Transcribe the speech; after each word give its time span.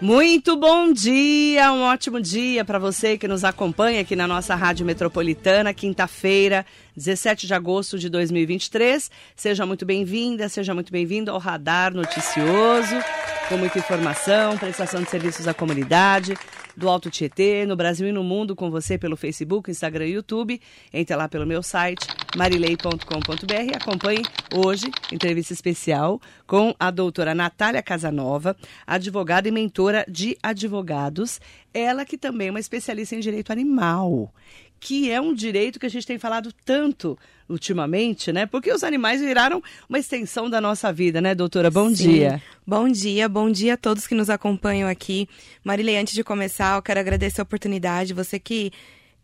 Muito 0.00 0.56
bom 0.56 0.92
dia, 0.92 1.72
um 1.72 1.82
ótimo 1.82 2.20
dia 2.20 2.64
para 2.64 2.78
você 2.78 3.18
que 3.18 3.26
nos 3.26 3.42
acompanha 3.42 4.00
aqui 4.00 4.14
na 4.14 4.28
nossa 4.28 4.54
Rádio 4.54 4.86
Metropolitana, 4.86 5.74
quinta-feira, 5.74 6.64
17 6.96 7.48
de 7.48 7.54
agosto 7.54 7.98
de 7.98 8.08
2023. 8.08 9.10
Seja 9.34 9.66
muito 9.66 9.84
bem-vinda, 9.84 10.48
seja 10.48 10.72
muito 10.72 10.92
bem-vindo 10.92 11.32
ao 11.32 11.38
Radar 11.38 11.92
Noticioso, 11.92 12.94
com 13.48 13.56
muita 13.56 13.78
informação, 13.78 14.58
prestação 14.58 15.02
de 15.02 15.08
serviços 15.08 15.48
à 15.48 15.54
comunidade, 15.54 16.36
do 16.76 16.86
Alto 16.88 17.10
Tietê, 17.10 17.64
no 17.64 17.74
Brasil 17.74 18.06
e 18.06 18.12
no 18.12 18.22
mundo, 18.22 18.54
com 18.54 18.70
você 18.70 18.98
pelo 18.98 19.16
Facebook, 19.16 19.70
Instagram 19.70 20.06
e 20.06 20.12
YouTube. 20.12 20.60
Entre 20.92 21.16
lá 21.16 21.28
pelo 21.28 21.46
meu 21.46 21.62
site, 21.62 22.06
marilei.com.br 22.36 23.72
e 23.72 23.74
acompanhe 23.74 24.22
hoje 24.54 24.90
entrevista 25.10 25.54
especial 25.54 26.20
com 26.46 26.74
a 26.78 26.90
doutora 26.90 27.34
Natália 27.34 27.82
Casanova, 27.82 28.54
advogada 28.86 29.48
e 29.48 29.50
mentora 29.50 30.04
de 30.06 30.36
advogados, 30.42 31.40
ela 31.72 32.04
que 32.04 32.18
também 32.18 32.48
é 32.48 32.50
uma 32.50 32.60
especialista 32.60 33.16
em 33.16 33.20
direito 33.20 33.50
animal 33.50 34.32
que 34.80 35.10
é 35.10 35.20
um 35.20 35.34
direito 35.34 35.78
que 35.78 35.86
a 35.86 35.90
gente 35.90 36.06
tem 36.06 36.18
falado 36.18 36.52
tanto 36.64 37.18
ultimamente, 37.48 38.32
né? 38.32 38.46
Porque 38.46 38.72
os 38.72 38.84
animais 38.84 39.20
viraram 39.20 39.62
uma 39.88 39.98
extensão 39.98 40.50
da 40.50 40.60
nossa 40.60 40.92
vida, 40.92 41.20
né, 41.20 41.34
doutora? 41.34 41.70
Bom 41.70 41.88
Sim. 41.88 41.94
dia. 41.94 42.42
Bom 42.66 42.88
dia, 42.88 43.28
bom 43.28 43.50
dia 43.50 43.74
a 43.74 43.76
todos 43.76 44.06
que 44.06 44.14
nos 44.14 44.28
acompanham 44.28 44.88
aqui. 44.88 45.28
Marilei, 45.64 45.96
antes 45.96 46.14
de 46.14 46.22
começar, 46.22 46.76
eu 46.76 46.82
quero 46.82 47.00
agradecer 47.00 47.40
a 47.40 47.44
oportunidade. 47.44 48.12
Você 48.12 48.38
que 48.38 48.70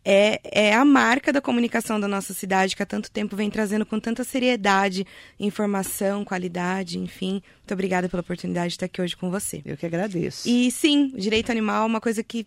é, 0.05 0.39
é 0.43 0.73
a 0.73 0.85
marca 0.85 1.33
da 1.33 1.41
comunicação 1.41 1.99
da 1.99 2.07
nossa 2.07 2.31
cidade, 2.31 2.75
que 2.75 2.83
há 2.83 2.85
tanto 2.85 3.09
tempo 3.09 3.35
vem 3.35 3.49
trazendo 3.49 3.85
com 3.85 3.99
tanta 3.99 4.23
seriedade 4.23 5.05
informação, 5.39 6.23
qualidade, 6.23 6.99
enfim. 6.99 7.41
Muito 7.57 7.73
obrigada 7.73 8.07
pela 8.07 8.21
oportunidade 8.21 8.69
de 8.69 8.73
estar 8.75 8.85
aqui 8.85 9.01
hoje 9.01 9.17
com 9.17 9.31
você. 9.31 9.63
Eu 9.65 9.75
que 9.75 9.85
agradeço. 9.85 10.47
E 10.47 10.69
sim, 10.69 11.11
direito 11.15 11.51
animal 11.51 11.83
é 11.83 11.87
uma 11.87 11.99
coisa 11.99 12.23
que 12.23 12.45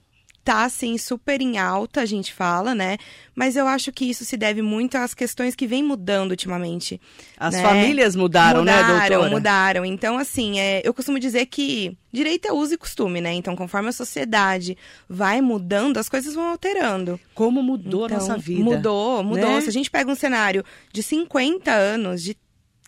tá 0.49 0.65
assim 0.65 0.97
super 0.97 1.43
em 1.43 1.59
alta, 1.59 2.01
a 2.01 2.07
gente 2.07 2.33
fala, 2.33 2.75
né? 2.75 2.97
Mas 3.35 3.55
eu 3.55 3.69
acho 3.69 3.93
que 3.93 4.09
isso 4.09 4.25
se 4.25 4.35
deve 4.35 4.63
muito 4.63 4.97
às 4.97 5.13
questões 5.13 5.55
que 5.55 5.67
vem 5.67 5.83
mudando 5.83 6.31
ultimamente. 6.31 6.99
As 7.37 7.53
né? 7.53 7.61
famílias 7.61 8.17
mudaram, 8.17 8.61
mudaram, 8.61 8.81
né, 8.81 8.89
doutora? 8.89 9.17
Mudaram, 9.17 9.31
mudaram. 9.31 9.85
Então, 9.85 10.17
assim, 10.17 10.59
é, 10.59 10.81
eu 10.83 10.95
costumo 10.95 11.21
dizer 11.21 11.45
que 11.45 11.95
direito 12.11 12.49
é 12.49 12.53
uso 12.53 12.73
e 12.73 12.79
costume, 12.79 13.21
né? 13.21 13.35
Então, 13.35 13.55
conforme 13.55 13.91
a 13.91 13.93
sociedade 13.93 14.75
vai 15.07 15.43
mudando, 15.43 15.99
as 15.99 16.09
coisas 16.09 16.35
vão 16.35 16.47
alterando. 16.47 17.21
Como 17.35 17.63
mudou 17.63 18.07
então, 18.07 18.17
a 18.17 18.21
nossa 18.21 18.39
vida? 18.39 18.65
Mudou, 18.65 19.23
mudou. 19.23 19.51
Né? 19.51 19.61
Se 19.61 19.69
a 19.69 19.73
gente 19.73 19.91
pega 19.91 20.11
um 20.11 20.15
cenário 20.15 20.65
de 20.91 21.03
50 21.03 21.71
anos, 21.71 22.23
de 22.23 22.35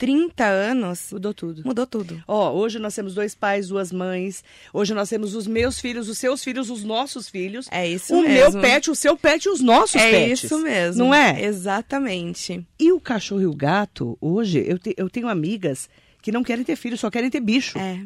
30 0.00 0.46
anos. 0.46 1.08
Mudou 1.12 1.34
tudo. 1.34 1.62
Mudou 1.62 1.86
tudo. 1.86 2.24
Ó, 2.26 2.52
hoje 2.52 2.78
nós 2.78 2.94
temos 2.94 3.12
dois 3.12 3.34
pais, 3.34 3.68
duas 3.68 3.92
mães. 3.92 4.42
Hoje 4.72 4.94
nós 4.94 5.10
temos 5.10 5.34
os 5.34 5.46
meus 5.46 5.78
filhos, 5.78 6.08
os 6.08 6.16
seus 6.16 6.42
filhos, 6.42 6.70
os 6.70 6.82
nossos 6.82 7.28
filhos. 7.28 7.68
É 7.70 7.86
isso 7.86 8.14
o 8.14 8.22
mesmo. 8.22 8.48
O 8.48 8.52
meu 8.54 8.62
pet, 8.62 8.90
o 8.90 8.94
seu 8.94 9.14
pet 9.14 9.44
e 9.44 9.50
os 9.50 9.60
nossos 9.60 9.96
é 9.96 10.10
pets. 10.10 10.44
É 10.44 10.46
isso 10.46 10.58
mesmo. 10.60 11.04
Não 11.04 11.14
é? 11.14 11.44
Exatamente. 11.44 12.66
E 12.78 12.90
o 12.90 12.98
cachorro 12.98 13.42
e 13.42 13.46
o 13.46 13.54
gato, 13.54 14.16
hoje, 14.22 14.64
eu, 14.66 14.78
te, 14.78 14.94
eu 14.96 15.10
tenho 15.10 15.28
amigas 15.28 15.86
que 16.22 16.32
não 16.32 16.42
querem 16.42 16.64
ter 16.64 16.76
filho, 16.76 16.96
só 16.96 17.10
querem 17.10 17.28
ter 17.28 17.40
bicho. 17.40 17.78
É. 17.78 18.00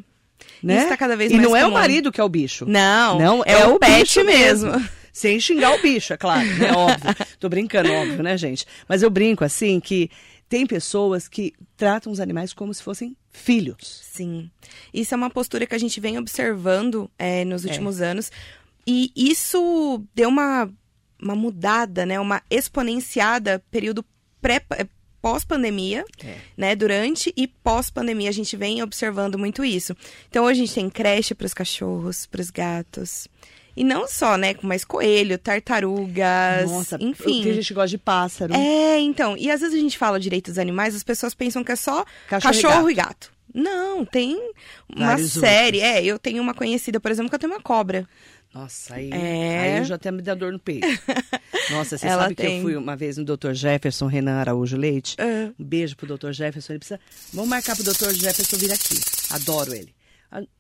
Né? 0.61 0.79
Isso 0.79 0.89
tá 0.89 0.97
cada 0.97 1.15
vez 1.15 1.31
e 1.31 1.37
mais 1.37 1.45
não 1.45 1.53
comum. 1.53 1.63
é 1.63 1.67
o 1.67 1.73
marido 1.73 2.11
que 2.11 2.21
é 2.21 2.25
o 2.25 2.29
bicho. 2.29 2.65
Não, 2.67 3.21
não 3.21 3.43
é, 3.47 3.53
é 3.53 3.67
o, 3.69 3.77
o 3.77 3.79
pet 3.79 4.21
mesmo. 4.25 4.73
mesmo. 4.73 4.89
Sem 5.15 5.39
xingar 5.39 5.73
o 5.73 5.81
bicho, 5.81 6.13
é 6.13 6.17
claro, 6.17 6.45
né? 6.45 6.73
Óbvio. 6.73 7.15
Tô 7.39 7.49
brincando, 7.49 7.89
óbvio, 7.93 8.21
né, 8.21 8.37
gente? 8.37 8.67
Mas 8.89 9.01
eu 9.01 9.09
brinco 9.09 9.45
assim 9.45 9.79
que 9.79 10.11
tem 10.55 10.69
pessoas 10.69 11.27
que 11.27 11.53
tratam 11.77 12.13
os 12.13 12.21
animais 12.21 12.53
como 12.53 12.73
se 12.73 12.81
fossem 12.81 13.17
filhos. 13.29 14.03
Sim. 14.05 14.49
Isso 14.93 15.13
é 15.13 15.17
uma 15.17 15.29
postura 15.29 15.67
que 15.67 15.75
a 15.75 15.79
gente 15.79 15.99
vem 15.99 16.17
observando 16.17 17.11
é, 17.19 17.45
nos 17.45 17.65
últimos 17.65 18.01
é. 18.01 18.07
anos. 18.07 18.31
E 18.87 19.11
isso 19.17 20.01
deu 20.15 20.29
uma, 20.29 20.73
uma 21.21 21.35
mudada, 21.35 22.07
né? 22.07 22.21
Uma 22.21 22.41
exponenciada 22.49 23.65
período 23.69 24.05
pré 24.41 24.65
pós-pandemia, 25.21 26.05
é. 26.25 26.37
né? 26.57 26.77
Durante 26.77 27.35
e 27.37 27.49
pós-pandemia 27.49 28.29
a 28.29 28.33
gente 28.33 28.57
vem 28.57 28.81
observando 28.81 29.37
muito 29.37 29.65
isso. 29.65 29.97
Então 30.31 30.45
hoje 30.45 30.63
a 30.63 30.67
gente 30.67 30.75
tem 30.77 30.89
creche 30.89 31.35
para 31.35 31.47
os 31.47 31.55
cachorros, 31.55 32.27
para 32.27 32.41
os 32.41 32.51
gatos. 32.51 33.27
E 33.77 33.83
não 33.83 34.07
só, 34.07 34.37
né? 34.37 34.55
Mas 34.63 34.85
coelho, 34.85 35.37
tartarugas, 35.39 36.71
Nossa, 36.71 36.97
enfim. 37.01 37.43
Tem 37.43 37.55
gente 37.55 37.69
que 37.69 37.75
gosta 37.75 37.89
de 37.89 37.99
pássaro. 37.99 38.55
É, 38.55 38.99
então. 39.01 39.37
E 39.37 39.51
às 39.51 39.61
vezes 39.61 39.77
a 39.77 39.81
gente 39.81 39.99
fala 39.99 40.21
direitos 40.21 40.55
dos 40.55 40.59
animais, 40.59 40.95
as 40.95 41.03
pessoas 41.03 41.35
pensam 41.35 41.65
que 41.65 41.73
é 41.73 41.77
só 41.77 42.05
cachorro, 42.29 42.55
cachorro 42.55 42.91
e, 42.91 42.95
gato. 42.95 43.09
e, 43.09 43.11
gato. 43.11 43.35
Não, 43.55 44.05
tem 44.05 44.37
uma 44.89 45.09
Vários 45.09 45.33
série. 45.33 45.79
outros. 45.79 45.95
É, 45.97 46.05
eu 46.05 46.19
tenho 46.19 46.43
uma 46.43 46.55
conhecida, 46.55 46.99
por 46.99 47.11
exemplo, 47.11 47.31
que 47.31 47.35
eu 47.35 47.39
tenho 47.39 47.53
uma 47.53 47.61
cobra. 47.61 48.09
Nossa, 48.53 48.95
aí, 48.95 49.11
é... 49.11 49.61
aí 49.61 49.79
eu 49.79 49.85
já 49.85 49.97
até 49.97 50.13
me 50.13 50.23
dá 50.23 50.35
dor 50.35 50.53
no 50.53 50.61
peito. 50.61 50.87
Nossa, 51.71 51.99
você 51.99 52.07
Ela 52.07 52.23
sabe 52.23 52.37
tem... 52.37 52.47
que 52.47 52.57
eu 52.57 52.63
fui 52.63 52.77
uma 52.77 52.95
vez 52.95 53.17
no 53.17 53.25
Dr. 53.25 53.53
Jefferson 53.53 54.07
Renan 54.07 54.39
Araújo 54.39 54.77
Leite? 54.77 55.17
Uh. 55.21 55.53
Um 55.59 55.65
beijo 55.65 55.97
pro 55.97 56.07
Dr. 56.07 56.31
Jefferson. 56.31 56.73
Ele 56.73 56.79
precisa. 56.79 57.01
Vamos 57.33 57.51
marcar 57.51 57.75
pro 57.75 57.85
Dr. 57.85 58.13
Jefferson 58.13 58.57
vir 58.57 58.73
aqui. 58.73 59.01
Adoro 59.31 59.75
ele 59.75 59.93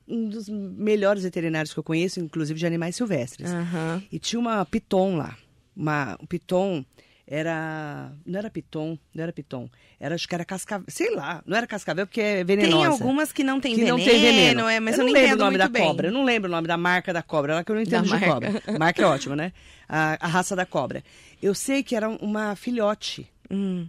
um 0.06 0.28
dos 0.28 0.48
melhores 0.48 1.22
veterinários 1.22 1.72
que 1.72 1.78
eu 1.78 1.84
conheço, 1.84 2.20
inclusive 2.20 2.58
de 2.58 2.66
animais 2.66 2.96
silvestres. 2.96 3.50
Uhum. 3.50 4.02
E 4.10 4.18
tinha 4.18 4.38
uma 4.38 4.64
piton 4.64 5.16
lá. 5.16 5.36
Uma, 5.76 6.16
um 6.20 6.26
piton 6.26 6.84
era. 7.26 8.12
Não 8.24 8.38
era 8.38 8.50
piton, 8.50 8.98
não 9.14 9.22
era 9.22 9.32
piton. 9.32 9.68
Era, 9.98 10.14
acho 10.14 10.28
que 10.28 10.34
era 10.34 10.44
cascavel. 10.44 10.86
Sei 10.88 11.14
lá, 11.14 11.42
não 11.46 11.56
era 11.56 11.66
cascavel 11.66 12.06
porque 12.06 12.20
é 12.20 12.44
venenosa. 12.44 12.76
Tem 12.76 12.86
algumas 12.86 13.32
que 13.32 13.42
não 13.42 13.60
tem 13.60 13.74
que 13.74 13.80
veneno, 13.80 13.98
não 13.98 14.04
tem 14.04 14.20
veneno. 14.20 14.68
É, 14.68 14.78
mas 14.78 14.96
eu, 14.96 15.02
eu 15.02 15.06
não 15.06 15.12
nem 15.12 15.22
lembro 15.22 15.38
o 15.38 15.44
nome 15.44 15.58
da 15.58 15.68
bem. 15.68 15.82
cobra. 15.82 16.08
Eu 16.08 16.12
não 16.12 16.24
lembro 16.24 16.48
o 16.48 16.52
nome 16.52 16.68
da 16.68 16.76
marca 16.76 17.12
da 17.12 17.22
cobra. 17.22 17.54
Ela 17.54 17.64
que 17.64 17.70
eu 17.70 17.76
não 17.76 17.82
entendo 17.82 18.08
da 18.08 18.16
de 18.18 18.26
marca. 18.26 18.26
cobra. 18.26 18.78
Marca 18.78 19.02
é 19.02 19.06
ótima, 19.06 19.34
né? 19.34 19.52
A, 19.88 20.18
a, 20.20 20.28
raça 20.28 20.54
da 20.54 20.66
cobra. 20.66 21.02
Eu 21.42 21.54
sei 21.54 21.82
que 21.82 21.96
era 21.96 22.08
uma 22.08 22.54
filhote. 22.56 23.28
Hum. 23.50 23.88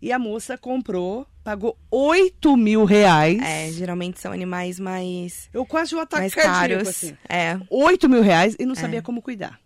E 0.00 0.12
a 0.12 0.18
moça 0.18 0.56
comprou, 0.56 1.26
pagou 1.42 1.76
8 1.90 2.56
mil 2.56 2.84
reais. 2.84 3.40
É, 3.42 3.70
geralmente 3.72 4.20
são 4.20 4.32
animais 4.32 4.78
mais. 4.78 5.48
Eu 5.52 5.66
quase 5.66 5.94
um 5.94 6.00
ataque 6.00 6.20
mais 6.22 6.34
caros. 6.34 6.88
assim. 6.88 7.16
É. 7.28 7.58
8 7.68 8.08
mil 8.08 8.22
reais 8.22 8.54
e 8.58 8.64
não 8.66 8.74
sabia 8.74 9.00
É. 9.00 9.02
como 9.02 9.20
cuidar. 9.22 9.58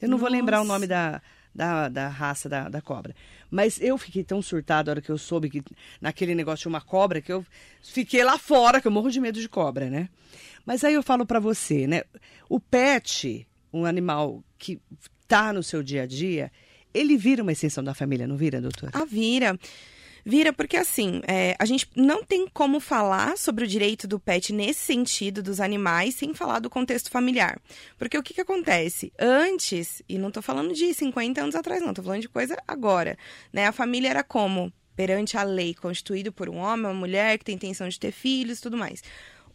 Eu 0.00 0.08
não 0.08 0.18
vou 0.18 0.28
Nossa. 0.28 0.36
lembrar 0.40 0.60
o 0.60 0.64
nome 0.64 0.86
da, 0.86 1.22
da, 1.54 1.88
da 1.88 2.08
raça 2.08 2.48
da, 2.48 2.68
da 2.68 2.82
cobra. 2.82 3.14
Mas 3.50 3.80
eu 3.80 3.96
fiquei 3.96 4.24
tão 4.24 4.42
surtada 4.42 4.90
a 4.90 4.92
hora 4.92 5.00
que 5.00 5.10
eu 5.10 5.16
soube 5.16 5.48
que 5.48 5.62
naquele 6.00 6.34
negócio 6.34 6.62
tinha 6.62 6.70
uma 6.70 6.80
cobra 6.80 7.20
que 7.22 7.32
eu 7.32 7.46
fiquei 7.82 8.24
lá 8.24 8.36
fora, 8.36 8.80
que 8.80 8.88
eu 8.88 8.92
morro 8.92 9.10
de 9.10 9.20
medo 9.20 9.40
de 9.40 9.48
cobra, 9.48 9.88
né? 9.88 10.08
Mas 10.66 10.82
aí 10.82 10.94
eu 10.94 11.02
falo 11.02 11.24
pra 11.24 11.38
você, 11.38 11.86
né? 11.86 12.02
O 12.48 12.58
pet, 12.58 13.46
um 13.72 13.84
animal 13.84 14.42
que 14.58 14.80
tá 15.28 15.52
no 15.52 15.62
seu 15.62 15.82
dia 15.82 16.02
a 16.02 16.06
dia, 16.06 16.50
ele 16.96 17.16
vira 17.16 17.42
uma 17.42 17.52
extensão 17.52 17.82
da 17.82 17.94
família, 17.94 18.26
não 18.26 18.36
vira, 18.36 18.60
doutora? 18.60 18.92
Ah, 18.94 19.04
vira. 19.04 19.58
Vira 20.28 20.52
porque, 20.52 20.76
assim, 20.76 21.20
é, 21.28 21.54
a 21.56 21.64
gente 21.64 21.88
não 21.94 22.24
tem 22.24 22.48
como 22.48 22.80
falar 22.80 23.38
sobre 23.38 23.62
o 23.62 23.66
direito 23.66 24.08
do 24.08 24.18
pet 24.18 24.52
nesse 24.52 24.80
sentido 24.80 25.40
dos 25.40 25.60
animais 25.60 26.16
sem 26.16 26.34
falar 26.34 26.58
do 26.58 26.68
contexto 26.68 27.08
familiar. 27.10 27.60
Porque 27.96 28.18
o 28.18 28.22
que, 28.24 28.34
que 28.34 28.40
acontece? 28.40 29.12
Antes, 29.16 30.02
e 30.08 30.18
não 30.18 30.32
tô 30.32 30.42
falando 30.42 30.74
de 30.74 30.92
50 30.92 31.40
anos 31.40 31.54
atrás, 31.54 31.80
não, 31.80 31.94
tô 31.94 32.02
falando 32.02 32.22
de 32.22 32.28
coisa 32.28 32.60
agora, 32.66 33.16
né? 33.52 33.68
A 33.68 33.72
família 33.72 34.08
era 34.08 34.24
como? 34.24 34.72
Perante 34.96 35.36
a 35.36 35.44
lei, 35.44 35.74
constituído 35.74 36.32
por 36.32 36.48
um 36.48 36.56
homem, 36.56 36.86
uma 36.86 36.94
mulher 36.94 37.38
que 37.38 37.44
tem 37.44 37.54
intenção 37.54 37.88
de 37.88 38.00
ter 38.00 38.10
filhos 38.10 38.60
tudo 38.60 38.76
mais. 38.76 39.04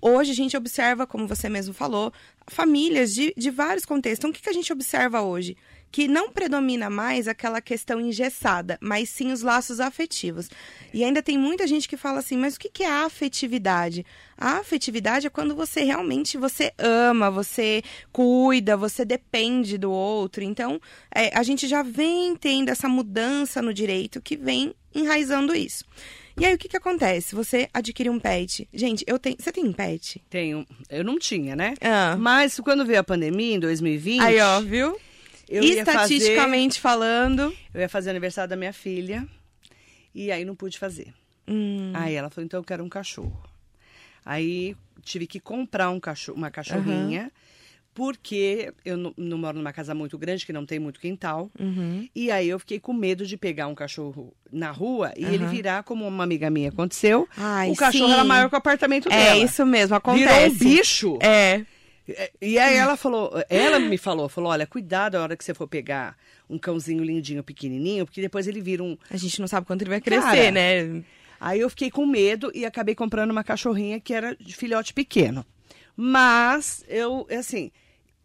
Hoje 0.02 0.31
a 0.31 0.35
gente 0.35 0.56
observa, 0.56 1.06
como 1.06 1.28
você 1.28 1.50
mesmo 1.50 1.73
falou, 1.73 2.13
famílias 2.47 3.13
de, 3.13 3.34
de 3.35 3.52
vários 3.52 3.84
contextos. 3.84 4.19
Então, 4.19 4.29
o 4.29 4.34
que, 4.34 4.41
que 4.41 4.50
a 4.50 4.53
gente 4.53 4.72
observa 4.72 5.22
hoje? 5.22 5.58
Que 5.91 6.07
não 6.07 6.31
predomina 6.31 6.90
mais 6.90 7.28
aquela 7.28 7.59
questão 7.62 8.00
engessada, 8.00 8.78
mas 8.81 9.09
sim 9.09 9.31
os 9.31 9.41
laços 9.41 9.79
afetivos. 9.79 10.50
E 10.94 11.03
ainda 11.03 11.22
tem 11.22 11.38
muita 11.38 11.68
gente 11.68 11.88
que 11.88 11.97
fala 11.97 12.19
assim, 12.19 12.38
mas 12.38 12.56
o 12.56 12.59
que 12.59 12.84
é 12.84 12.90
a 12.90 13.06
afetividade? 13.06 14.05
A 14.38 14.58
afetividade 14.58 15.28
é 15.28 15.29
quando 15.29 15.55
você 15.55 15.84
realmente 15.84 16.38
você 16.38 16.72
ama, 16.78 17.29
você 17.29 17.84
cuida, 18.11 18.78
você 18.78 19.03
depende 19.03 19.78
do 19.78 19.91
outro. 19.91 20.43
Então, 20.43 20.79
é, 21.14 21.38
a 21.38 21.43
gente 21.43 21.67
já 21.67 21.84
vem 21.84 22.35
tendo 22.35 22.70
essa 22.70 22.87
mudança 22.87 23.61
no 23.61 23.73
direito 23.73 24.22
que 24.22 24.37
vem 24.37 24.73
enraizando 24.96 25.53
isso. 25.53 25.85
E 26.40 26.46
aí, 26.46 26.55
o 26.55 26.58
que, 26.58 26.70
que 26.70 26.78
acontece? 26.78 27.35
Você 27.35 27.70
adquire 27.73 28.09
um 28.09 28.20
pet. 28.20 28.67
Gente, 28.73 29.03
eu 29.05 29.20
tenho. 29.20 29.35
Você 29.37 29.52
tem 29.52 29.66
um 29.66 29.73
pet? 29.73 30.23
Tenho. 30.29 30.66
Eu 30.90 31.03
não 31.03 31.20
tinha, 31.20 31.55
né? 31.55 31.76
Ah. 31.82 32.16
Mas 32.17 32.59
quando 32.59 32.85
veio 32.85 32.99
a 32.99 33.03
pandemia, 33.03 33.55
em 33.55 33.59
2020. 33.59 34.22
Aí, 34.22 34.40
ó, 34.40 34.61
viu? 34.61 34.97
Eu 35.52 35.64
Estatisticamente 35.64 36.80
fazer, 36.80 36.96
falando. 36.96 37.53
Eu 37.74 37.82
ia 37.82 37.90
fazer 37.90 38.09
o 38.09 38.12
aniversário 38.12 38.50
da 38.50 38.56
minha 38.56 38.72
filha. 38.72 39.28
E 40.16 40.32
aí 40.32 40.46
não 40.46 40.56
pude 40.56 40.80
fazer. 40.80 41.14
Hum. 41.48 41.92
Aí 41.94 42.14
ela 42.16 42.30
falou, 42.30 42.46
então 42.46 42.59
eu 42.59 42.64
quero 42.64 42.84
um 42.84 42.90
cachorro. 42.90 43.44
Aí 44.26 44.76
tive 45.03 45.28
que 45.28 45.40
comprar 45.40 45.90
um 45.90 46.00
cachorro, 46.00 46.38
uma 46.38 46.50
cachorrinha. 46.50 47.24
Uhum. 47.24 47.32
Porque 47.94 48.72
eu 48.86 48.96
não, 48.96 49.14
não, 49.18 49.38
moro 49.38 49.58
numa 49.58 49.74
casa 49.74 49.94
muito 49.94 50.18
grande, 50.18 50.46
que 50.46 50.53
não 50.53 50.66
tem 50.66 50.80
muito 50.80 50.98
quintal. 50.98 51.52
Uhum. 51.59 52.08
E 52.16 52.32
aí 52.32 52.47
eu 52.47 52.58
fiquei 52.58 52.80
com 52.80 52.94
medo 52.94 53.26
de 53.26 53.36
pegar 53.36 53.68
um 53.68 53.76
cachorro 53.76 54.34
na 54.50 54.72
rua 54.72 55.12
e 55.18 55.26
Uhum. 55.26 55.34
ele 55.34 55.46
virar, 55.47 55.84
como 55.84 56.08
uma 56.08 56.24
amiga 56.24 56.50
minha 56.50 56.70
aconteceu. 56.70 57.28
Ai, 57.36 57.70
o 57.70 57.76
cachorro 57.76 58.08
sim. 58.08 58.14
era 58.14 58.24
maior 58.24 58.47
que 58.47 58.56
o 58.56 58.58
apartamento 58.58 59.09
É 59.12 59.26
dela. 59.34 59.44
isso 59.44 59.66
mesmo, 59.66 59.94
acontece. 59.94 60.26
Virou 60.26 60.46
um 60.47 60.54
bicho. 60.78 61.20
É. 61.22 61.66
É, 62.08 62.32
E 62.42 62.58
aí 62.58 62.76
ela 62.76 62.98
falou, 62.98 63.32
ela 63.50 63.80
me 63.80 63.98
falou, 63.98 64.28
falou, 64.28 64.52
olha, 64.52 64.66
cuidado 64.68 65.16
a 65.16 65.22
hora 65.22 65.38
que 65.38 65.44
você 65.44 65.53
for 65.53 65.68
pegar 65.68 66.18
um 66.50 66.58
cãozinho 66.58 67.03
lindinho, 67.03 67.44
pequenininho, 67.44 68.06
porque 68.06 68.22
depois 68.22 68.48
ele 68.48 68.62
vira 68.62 68.84
um... 68.84 68.98
A 69.09 69.18
gente 69.18 69.40
não 69.40 69.48
sabe 69.48 69.66
quanto 69.66 69.82
ele 69.84 69.90
vai 69.90 70.02
crescer, 70.02 70.22
Cara, 70.22 70.52
né? 70.52 71.03
Aí 71.40 71.59
eu 71.59 71.70
fiquei 71.70 71.90
com 71.90 72.06
medo 72.06 72.52
e 72.53 72.66
acabei 72.66 72.94
comprando 72.94 73.32
uma 73.32 73.44
cachorrinha 73.44 74.00
que 74.00 74.14
era 74.14 74.36
de 74.36 74.56
filhote 74.56 74.94
pequeno. 74.94 75.46
Mas 75.96 76.84
eu, 76.88 77.28
assim, 77.32 77.72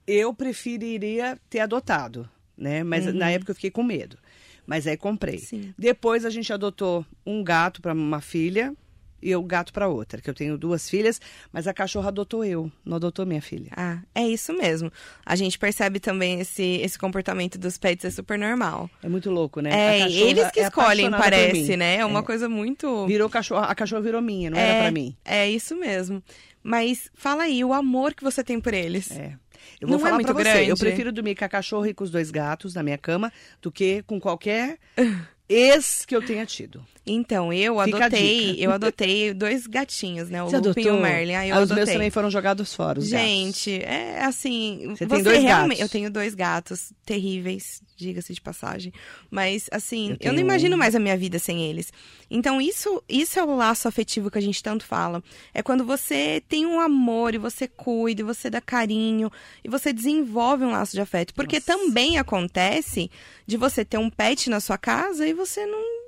eu 0.06 0.34
preferiria 0.34 1.38
ter 1.48 1.60
adotado, 1.60 2.28
né? 2.56 2.84
Mas 2.84 3.12
na 3.14 3.30
época 3.30 3.52
eu 3.52 3.54
fiquei 3.54 3.70
com 3.70 3.82
medo. 3.82 4.18
Mas 4.66 4.86
aí 4.86 4.96
comprei. 4.96 5.38
Sim. 5.38 5.72
Depois 5.78 6.24
a 6.24 6.30
gente 6.30 6.52
adotou 6.52 7.06
um 7.24 7.42
gato 7.42 7.80
para 7.80 7.92
uma 7.94 8.20
filha 8.20 8.74
e 9.22 9.34
o 9.34 9.42
gato 9.42 9.72
para 9.72 9.88
outra, 9.88 10.20
que 10.20 10.28
eu 10.28 10.34
tenho 10.34 10.56
duas 10.58 10.88
filhas, 10.88 11.20
mas 11.52 11.66
a 11.66 11.74
cachorra 11.74 12.08
adotou 12.08 12.44
eu, 12.44 12.70
não 12.84 12.96
adotou 12.96 13.24
minha 13.26 13.42
filha. 13.42 13.70
Ah, 13.76 13.98
é 14.14 14.26
isso 14.26 14.52
mesmo. 14.52 14.92
A 15.24 15.34
gente 15.36 15.58
percebe 15.58 15.98
também 15.98 16.40
esse, 16.40 16.62
esse 16.82 16.98
comportamento 16.98 17.58
dos 17.58 17.78
pets 17.78 18.04
é 18.04 18.10
super 18.10 18.38
normal. 18.38 18.88
É 19.02 19.08
muito 19.08 19.30
louco, 19.30 19.60
né? 19.60 19.70
É, 19.72 20.00
eles 20.10 20.50
que 20.50 20.60
é 20.60 20.64
escolhem, 20.64 21.10
parece, 21.10 21.76
né? 21.76 21.96
É 21.96 22.04
uma 22.04 22.20
É. 22.20 22.22
coisa 22.22 22.48
muito. 22.48 23.06
Virou 23.06 23.28
cachorra, 23.28 23.66
a 23.66 23.74
cachorra 23.74 24.02
virou 24.02 24.20
minha, 24.22 24.50
não 24.50 24.58
era 24.58 24.82
para 24.82 24.90
mim. 24.90 25.16
É 25.24 25.48
isso 25.48 25.74
mesmo. 25.76 26.22
Mas 26.62 27.10
fala 27.14 27.44
aí, 27.44 27.64
o 27.64 27.72
amor 27.72 28.12
que 28.12 28.24
você 28.24 28.42
tem 28.42 28.60
por 28.60 28.74
eles. 28.74 29.10
É. 29.12 29.34
Eu 29.80 29.88
vou 29.88 29.96
Não 29.96 29.96
é 29.96 30.00
falar 30.00 30.14
muito 30.14 30.26
pra 30.26 30.34
você, 30.34 30.42
grande? 30.52 30.70
eu 30.70 30.76
prefiro 30.76 31.12
dormir 31.12 31.34
com 31.34 31.44
a 31.44 31.48
cachorra 31.48 31.88
e 31.88 31.94
com 31.94 32.04
os 32.04 32.10
dois 32.10 32.30
gatos 32.30 32.74
na 32.74 32.82
minha 32.82 32.98
cama 32.98 33.32
do 33.60 33.70
que 33.72 34.02
com 34.02 34.20
qualquer 34.20 34.78
ex 35.48 36.04
que 36.06 36.14
eu 36.14 36.24
tenha 36.24 36.44
tido. 36.46 36.84
Então, 37.08 37.52
eu 37.52 37.80
Fica 37.84 38.06
adotei, 38.06 38.56
eu 38.58 38.72
adotei 38.72 39.32
dois 39.32 39.66
gatinhos, 39.68 40.28
né? 40.28 40.42
O 40.42 40.50
Você 40.50 40.58
Lupin 40.58 40.80
e 40.82 40.90
o 40.90 41.00
Merlin. 41.00 41.34
Aí 41.34 41.50
Ah, 41.52 41.60
os 41.60 41.70
meus 41.70 41.88
também 41.88 42.10
foram 42.10 42.28
jogados 42.28 42.74
fora, 42.74 42.98
os 42.98 43.08
gatos. 43.08 43.26
Gente, 43.28 43.80
é 43.80 44.24
assim. 44.24 44.88
Você 44.96 45.06
tem 45.06 45.22
dois 45.22 45.40
realmente. 45.40 45.78
gatos? 45.78 45.80
Eu 45.82 45.88
tenho 45.88 46.10
dois 46.10 46.34
gatos 46.34 46.92
terríveis, 47.04 47.80
diga-se 47.96 48.34
de 48.34 48.40
passagem. 48.40 48.92
Mas, 49.30 49.68
assim, 49.72 50.08
Eu 50.08 50.12
eu, 50.12 50.18
tenho 50.18 50.34
não 50.34 50.40
imagino 50.40 50.76
mais 50.76 50.94
a 50.94 51.00
minha 51.00 51.16
vida 51.16 51.38
sem 51.38 51.64
eles. 51.64 51.92
Então, 52.30 52.60
isso, 52.60 53.02
isso 53.08 53.38
é 53.38 53.44
o 53.44 53.56
laço 53.56 53.88
afetivo 53.88 54.30
que 54.30 54.38
a 54.38 54.42
gente 54.42 54.62
tanto 54.62 54.84
fala. 54.84 55.22
É 55.54 55.62
quando 55.62 55.84
você 55.84 56.42
tem 56.48 56.66
um 56.66 56.80
amor 56.80 57.34
e 57.34 57.38
você 57.38 57.66
cuida, 57.66 58.20
e 58.20 58.24
você 58.24 58.50
dá 58.50 58.60
carinho, 58.60 59.30
e 59.64 59.68
você 59.68 59.92
desenvolve 59.92 60.64
um 60.64 60.72
laço 60.72 60.92
de 60.92 61.00
afeto. 61.00 61.34
Porque 61.34 61.56
Nossa. 61.56 61.66
também 61.66 62.18
acontece 62.18 63.10
de 63.46 63.56
você 63.56 63.84
ter 63.84 63.98
um 63.98 64.10
pet 64.10 64.50
na 64.50 64.60
sua 64.60 64.76
casa 64.76 65.26
e 65.26 65.32
você 65.32 65.64
não. 65.66 66.05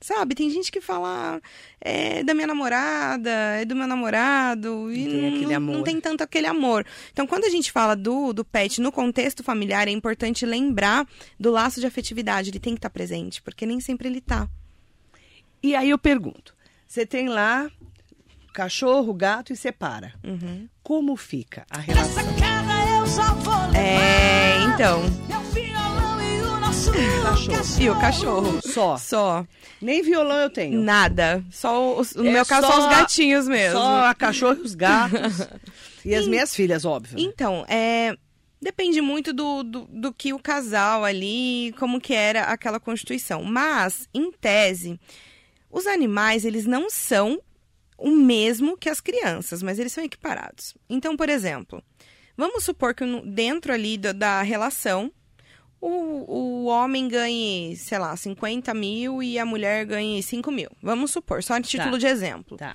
Sabe, 0.00 0.34
tem 0.34 0.50
gente 0.50 0.70
que 0.70 0.80
fala, 0.80 1.40
é 1.80 2.22
da 2.22 2.34
minha 2.34 2.46
namorada, 2.46 3.30
é 3.30 3.64
do 3.64 3.74
meu 3.74 3.86
namorado, 3.86 4.92
e 4.92 5.06
Não 5.06 5.48
não, 5.48 5.56
amor. 5.56 5.76
não 5.76 5.82
tem 5.82 6.00
tanto 6.00 6.22
aquele 6.22 6.46
amor. 6.46 6.84
Então, 7.10 7.26
quando 7.26 7.44
a 7.44 7.48
gente 7.48 7.72
fala 7.72 7.94
do, 7.96 8.32
do 8.32 8.44
pet 8.44 8.80
no 8.80 8.92
contexto 8.92 9.42
familiar, 9.42 9.88
é 9.88 9.90
importante 9.90 10.44
lembrar 10.44 11.06
do 11.40 11.50
laço 11.50 11.80
de 11.80 11.86
afetividade. 11.86 12.50
Ele 12.50 12.58
tem 12.58 12.74
que 12.74 12.78
estar 12.78 12.90
presente, 12.90 13.40
porque 13.40 13.64
nem 13.64 13.80
sempre 13.80 14.08
ele 14.08 14.20
tá. 14.20 14.48
E 15.62 15.74
aí 15.74 15.88
eu 15.88 15.98
pergunto, 15.98 16.54
você 16.86 17.06
tem 17.06 17.28
lá 17.28 17.70
cachorro, 18.52 19.14
gato 19.14 19.52
e 19.52 19.56
separa. 19.56 20.12
Uhum. 20.22 20.68
Como 20.82 21.16
fica 21.16 21.64
a 21.70 21.78
relação? 21.78 22.22
É, 23.74 24.62
então. 24.64 25.02
Cachorro. 26.92 27.82
E 27.82 27.90
o 27.90 27.98
cachorro? 28.00 28.60
Só. 28.62 28.96
Só. 28.98 29.46
Nem 29.80 30.02
violão 30.02 30.36
eu 30.38 30.50
tenho. 30.50 30.80
Nada. 30.80 31.44
Só 31.50 31.98
os, 31.98 32.14
no 32.14 32.26
É 32.26 32.32
meu 32.32 32.46
caso, 32.46 32.66
só- 32.66 32.72
só 32.72 32.78
os 32.80 32.86
gatinhos 32.96 33.48
mesmo. 33.48 33.78
Só 33.78 34.04
a 34.06 34.14
cachorra 34.14 34.58
e 34.58 34.62
os 34.62 34.74
gatos. 34.74 35.48
e 36.04 36.14
as 36.14 36.26
minhas 36.26 36.54
filhas, 36.54 36.84
óbvio. 36.84 37.16
né? 37.16 37.22
Então, 37.22 37.64
é. 37.68 38.14
Depende 38.60 39.00
muito 39.02 39.32
do, 39.34 39.62
do, 39.62 39.80
do 39.90 40.12
que 40.12 40.32
o 40.32 40.38
casal 40.38 41.04
ali, 41.04 41.74
como 41.78 42.00
que 42.00 42.14
era 42.14 42.44
aquela 42.44 42.80
constituição. 42.80 43.42
Mas, 43.42 44.08
em 44.14 44.32
tese, 44.32 44.98
os 45.70 45.86
animais, 45.86 46.44
eles 46.46 46.64
não 46.64 46.88
são 46.88 47.38
o 47.98 48.10
mesmo 48.10 48.76
que 48.76 48.88
as 48.88 49.00
crianças, 49.00 49.62
mas 49.62 49.78
eles 49.78 49.92
são 49.92 50.02
equiparados. 50.02 50.74
Então, 50.88 51.14
por 51.14 51.28
exemplo, 51.28 51.82
vamos 52.36 52.64
supor 52.64 52.94
que 52.94 53.04
dentro 53.26 53.70
ali 53.72 53.98
da, 53.98 54.12
da 54.12 54.42
relação, 54.42 55.12
o, 55.86 56.24
o 56.28 56.64
homem 56.66 57.06
ganhe, 57.08 57.76
sei 57.76 57.98
lá, 57.98 58.16
50 58.16 58.72
mil 58.72 59.22
e 59.22 59.38
a 59.38 59.44
mulher 59.44 59.84
ganhe 59.84 60.22
5 60.22 60.50
mil. 60.50 60.70
Vamos 60.82 61.10
supor, 61.10 61.42
só 61.42 61.54
a 61.54 61.60
título 61.60 61.92
Tá. 61.92 61.98
de 61.98 62.06
exemplo. 62.06 62.56
Tá. 62.56 62.74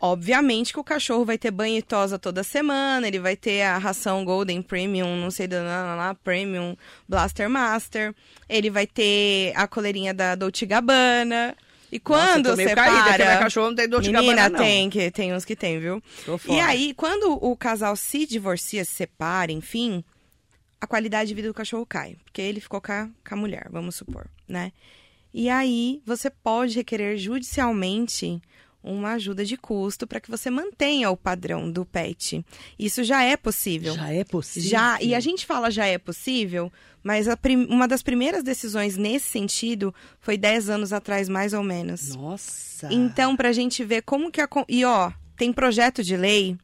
Obviamente 0.00 0.72
que 0.72 0.78
o 0.78 0.84
cachorro 0.84 1.24
vai 1.24 1.36
ter 1.36 1.50
banho 1.50 1.76
e 1.76 1.82
tosa 1.82 2.18
toda 2.18 2.44
semana, 2.44 3.06
ele 3.06 3.18
vai 3.18 3.36
ter 3.36 3.62
a 3.62 3.76
ração 3.78 4.24
Golden 4.24 4.62
Premium, 4.62 5.16
não 5.16 5.30
sei 5.30 5.48
da 5.48 5.60
lá, 5.60 6.16
Premium 6.22 6.76
Blaster 7.08 7.50
Master, 7.50 8.14
ele 8.48 8.70
vai 8.70 8.86
ter 8.86 9.52
a 9.56 9.66
coleirinha 9.66 10.14
da 10.14 10.34
Dolce 10.36 10.64
Gabbana. 10.64 11.54
E 11.90 11.98
quando 11.98 12.50
Nossa, 12.50 12.62
você 12.62 12.74
caída, 12.74 13.24
para... 13.24 13.38
cachorra 13.38 13.68
não 13.68 13.74
tem 13.74 13.88
dor 13.88 14.00
de 14.00 14.12
Menina, 14.12 14.34
Gabbana, 14.42 14.48
não. 14.50 14.58
tem, 14.58 14.88
que, 14.90 15.10
tem 15.10 15.34
uns 15.34 15.44
que 15.44 15.56
tem, 15.56 15.80
viu? 15.80 16.02
E 16.48 16.60
aí, 16.60 16.94
quando 16.94 17.32
o 17.32 17.56
casal 17.56 17.96
se 17.96 18.24
divorcia, 18.26 18.84
se 18.84 18.92
separa, 18.92 19.50
enfim, 19.50 20.04
a 20.80 20.86
qualidade 20.86 21.28
de 21.28 21.34
vida 21.34 21.48
do 21.48 21.54
cachorro 21.54 21.84
cai. 21.86 22.16
Porque 22.24 22.40
ele 22.42 22.60
ficou 22.60 22.80
com 22.80 22.92
a, 22.92 23.08
com 23.28 23.34
a 23.34 23.36
mulher, 23.38 23.66
vamos 23.70 23.94
supor, 23.96 24.26
né? 24.46 24.72
E 25.32 25.48
aí, 25.48 26.00
você 26.06 26.30
pode 26.30 26.74
requerer 26.76 27.16
judicialmente 27.18 28.40
uma 28.82 29.12
ajuda 29.14 29.44
de 29.44 29.56
custo 29.56 30.06
para 30.06 30.20
que 30.20 30.30
você 30.30 30.48
mantenha 30.50 31.10
o 31.10 31.16
padrão 31.16 31.70
do 31.70 31.84
pet. 31.84 32.44
Isso 32.78 33.02
já 33.04 33.22
é 33.22 33.36
possível. 33.36 33.94
Já 33.94 34.10
é 34.12 34.24
possível? 34.24 34.70
Já, 34.70 35.02
e 35.02 35.14
a 35.14 35.20
gente 35.20 35.44
fala 35.44 35.70
já 35.70 35.84
é 35.84 35.98
possível, 35.98 36.72
mas 37.02 37.28
a 37.28 37.36
prim- 37.36 37.66
uma 37.66 37.86
das 37.88 38.02
primeiras 38.02 38.42
decisões 38.42 38.96
nesse 38.96 39.26
sentido 39.26 39.94
foi 40.20 40.38
10 40.38 40.70
anos 40.70 40.92
atrás, 40.92 41.28
mais 41.28 41.52
ou 41.52 41.62
menos. 41.62 42.14
Nossa. 42.14 42.88
Então, 42.92 43.36
pra 43.36 43.52
gente 43.52 43.84
ver 43.84 44.02
como 44.02 44.30
que 44.30 44.40
a. 44.40 44.48
E 44.68 44.84
ó, 44.84 45.10
tem 45.36 45.52
projeto 45.52 46.02
de 46.02 46.16
lei 46.16 46.56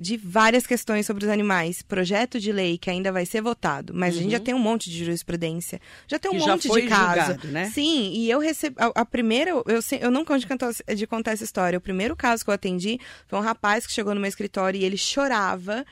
de 0.00 0.16
várias 0.16 0.66
questões 0.66 1.04
sobre 1.04 1.24
os 1.26 1.30
animais. 1.30 1.82
Projeto 1.82 2.40
de 2.40 2.50
lei 2.50 2.78
que 2.78 2.88
ainda 2.88 3.12
vai 3.12 3.26
ser 3.26 3.42
votado, 3.42 3.92
mas 3.94 4.16
a 4.16 4.18
gente 4.22 4.32
já 4.32 4.40
tem 4.40 4.54
um 4.54 4.58
monte 4.58 4.88
de 4.88 5.04
jurisprudência. 5.04 5.78
Já 6.08 6.18
tem 6.18 6.30
um 6.30 6.34
Uhum. 6.34 6.40
Que 6.40 6.46
já 6.46 6.52
monte 6.52 6.62
de 6.70 6.88
caso. 6.88 7.32
julgado, 7.32 7.48
né? 7.48 7.70
Sim, 7.70 8.12
e 8.14 8.30
eu 8.30 8.38
recebi. 8.38 8.74
A, 8.78 9.02
a 9.02 9.04
primeira, 9.04 9.50
eu, 9.66 9.82
se- 9.82 9.98
eu 10.00 10.10
não 10.10 10.24
canso 10.24 10.46
de, 10.46 10.94
de 10.96 11.06
contar 11.06 11.32
essa 11.32 11.44
história. 11.44 11.76
O 11.78 11.82
primeiro 11.82 12.16
caso 12.16 12.42
que 12.42 12.48
eu 12.50 12.54
atendi 12.54 12.98
foi 13.26 13.38
um 13.38 13.42
rapaz 13.42 13.86
que 13.86 13.92
chegou 13.92 14.14
no 14.14 14.20
meu 14.20 14.28
escritório 14.28 14.80
e 14.80 14.84
ele 14.84 14.96
chorava. 14.96 15.84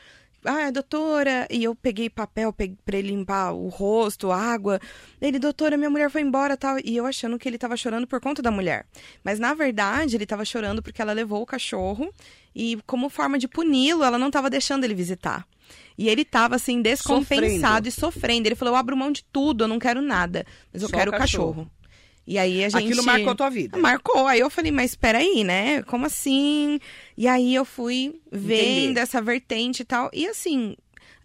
Ah, 0.48 0.70
doutora, 0.70 1.46
e 1.50 1.62
eu 1.64 1.74
peguei 1.74 2.08
papel 2.08 2.52
pe- 2.52 2.74
pra 2.84 2.96
ele 2.96 3.08
limpar 3.08 3.52
o 3.52 3.68
rosto, 3.68 4.32
água. 4.32 4.80
Ele, 5.20 5.38
doutora, 5.38 5.76
minha 5.76 5.90
mulher 5.90 6.10
foi 6.10 6.22
embora 6.22 6.56
tal. 6.56 6.76
E 6.84 6.96
eu 6.96 7.04
achando 7.04 7.38
que 7.38 7.48
ele 7.48 7.58
tava 7.58 7.76
chorando 7.76 8.06
por 8.06 8.20
conta 8.20 8.40
da 8.40 8.50
mulher. 8.50 8.86
Mas 9.22 9.38
na 9.38 9.52
verdade, 9.54 10.16
ele 10.16 10.24
tava 10.26 10.44
chorando 10.44 10.82
porque 10.82 11.02
ela 11.02 11.12
levou 11.12 11.42
o 11.42 11.46
cachorro 11.46 12.12
e, 12.54 12.78
como 12.86 13.08
forma 13.10 13.38
de 13.38 13.46
puni-lo, 13.46 14.02
ela 14.04 14.18
não 14.18 14.30
tava 14.30 14.48
deixando 14.48 14.84
ele 14.84 14.94
visitar. 14.94 15.46
E 15.98 16.08
ele 16.08 16.24
tava 16.24 16.54
assim, 16.56 16.80
descompensado 16.80 17.58
Sofrendo. 17.60 17.88
e 17.88 17.92
sofrendo. 17.92 18.48
Ele 18.48 18.54
falou: 18.54 18.72
eu 18.74 18.78
abro 18.78 18.96
mão 18.96 19.10
de 19.12 19.22
tudo, 19.24 19.64
eu 19.64 19.68
não 19.68 19.78
quero 19.78 20.00
nada. 20.00 20.46
Mas 20.72 20.82
eu 20.82 20.88
Só 20.88 20.96
quero 20.96 21.10
o 21.10 21.14
o 21.14 21.18
cachorro. 21.18 21.48
cachorro. 21.52 21.70
E 22.28 22.36
aí 22.36 22.62
a 22.62 22.68
gente. 22.68 22.84
Aquilo 22.84 23.02
marcou 23.02 23.30
a 23.30 23.34
tua 23.34 23.48
vida. 23.48 23.78
Marcou. 23.78 24.26
Aí 24.26 24.40
eu 24.40 24.50
falei, 24.50 24.70
mas 24.70 24.94
peraí, 24.94 25.42
né? 25.42 25.82
Como 25.84 26.04
assim? 26.04 26.78
E 27.16 27.26
aí 27.26 27.54
eu 27.54 27.64
fui 27.64 28.20
vendo 28.30 28.98
essa 28.98 29.22
vertente 29.22 29.80
e 29.80 29.84
tal. 29.86 30.10
E 30.12 30.26
assim, 30.26 30.76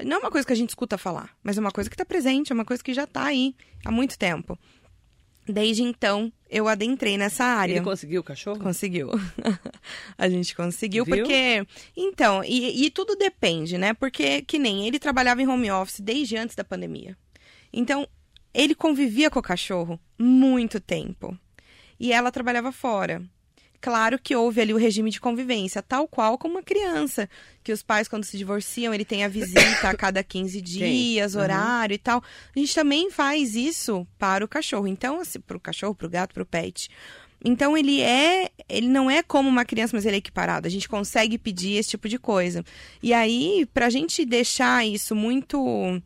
não 0.01 0.15
é 0.15 0.19
uma 0.21 0.31
coisa 0.31 0.47
que 0.47 0.53
a 0.53 0.55
gente 0.55 0.69
escuta 0.69 0.97
falar, 0.97 1.29
mas 1.43 1.57
é 1.57 1.59
uma 1.59 1.71
coisa 1.71 1.89
que 1.89 1.97
tá 1.97 2.05
presente, 2.05 2.53
é 2.53 2.55
uma 2.55 2.63
coisa 2.63 2.81
que 2.81 2.93
já 2.93 3.05
tá 3.05 3.25
aí 3.25 3.53
há 3.83 3.91
muito 3.91 4.17
tempo. 4.17 4.57
Desde 5.45 5.83
então, 5.83 6.31
eu 6.49 6.69
adentrei 6.69 7.17
nessa 7.17 7.43
área. 7.43 7.73
Ele 7.73 7.81
conseguiu 7.81 8.21
o 8.21 8.23
cachorro? 8.23 8.59
Conseguiu. 8.59 9.09
a 10.17 10.29
gente 10.29 10.55
conseguiu, 10.55 11.03
Viu? 11.03 11.17
porque. 11.17 11.67
Então, 11.97 12.41
e, 12.45 12.85
e 12.85 12.89
tudo 12.89 13.17
depende, 13.17 13.77
né? 13.77 13.93
Porque, 13.93 14.41
que 14.43 14.57
nem 14.57 14.87
ele 14.87 14.99
trabalhava 14.99 15.41
em 15.41 15.47
home 15.49 15.69
office 15.69 15.99
desde 15.99 16.37
antes 16.37 16.55
da 16.55 16.63
pandemia. 16.63 17.17
Então, 17.73 18.07
ele 18.53 18.75
convivia 18.75 19.29
com 19.29 19.39
o 19.39 19.43
cachorro 19.43 19.99
muito 20.17 20.79
tempo. 20.79 21.37
E 21.99 22.11
ela 22.11 22.31
trabalhava 22.31 22.71
fora. 22.71 23.21
Claro 23.79 24.17
que 24.17 24.33
houve 24.33 24.61
ali 24.61 24.73
o 24.73 24.77
regime 24.77 25.09
de 25.11 25.19
convivência, 25.19 25.81
tal 25.81 26.07
qual 26.07 26.37
como 26.37 26.55
uma 26.55 26.63
criança. 26.63 27.29
Que 27.61 27.71
os 27.73 27.83
pais, 27.83 28.07
quando 28.07 28.23
se 28.23 28.37
divorciam, 28.37 28.93
ele 28.93 29.03
tem 29.03 29.25
a 29.25 29.27
visita 29.27 29.89
a 29.89 29.93
cada 29.95 30.23
15 30.23 30.61
dias, 30.61 31.35
Uhum. 31.35 31.41
horário 31.41 31.93
e 31.93 31.97
tal. 31.97 32.23
A 32.55 32.59
gente 32.59 32.73
também 32.73 33.11
faz 33.11 33.55
isso 33.55 34.07
para 34.17 34.43
o 34.43 34.47
cachorro. 34.47 34.87
Então, 34.87 35.19
assim, 35.19 35.39
para 35.39 35.57
o 35.57 35.59
cachorro, 35.59 35.93
para 35.93 36.07
o 36.07 36.09
gato, 36.09 36.33
para 36.33 36.43
o 36.43 36.45
pet. 36.45 36.89
Então 37.45 37.75
ele 37.77 37.99
é, 37.99 38.49
ele 38.69 38.87
não 38.87 39.11
é 39.11 39.21
como 39.21 39.49
uma 39.49 39.65
criança, 39.65 39.93
mas 39.97 40.05
ele 40.05 40.15
é 40.15 40.19
equiparado. 40.19 40.65
A 40.65 40.71
gente 40.71 40.87
consegue 40.87 41.37
pedir 41.37 41.73
esse 41.73 41.89
tipo 41.89 42.07
de 42.07 42.17
coisa. 42.17 42.63
E 43.01 43.13
aí, 43.13 43.67
pra 43.73 43.89
gente 43.89 44.23
deixar 44.23 44.87
isso 44.87 45.13
muito 45.13 46.01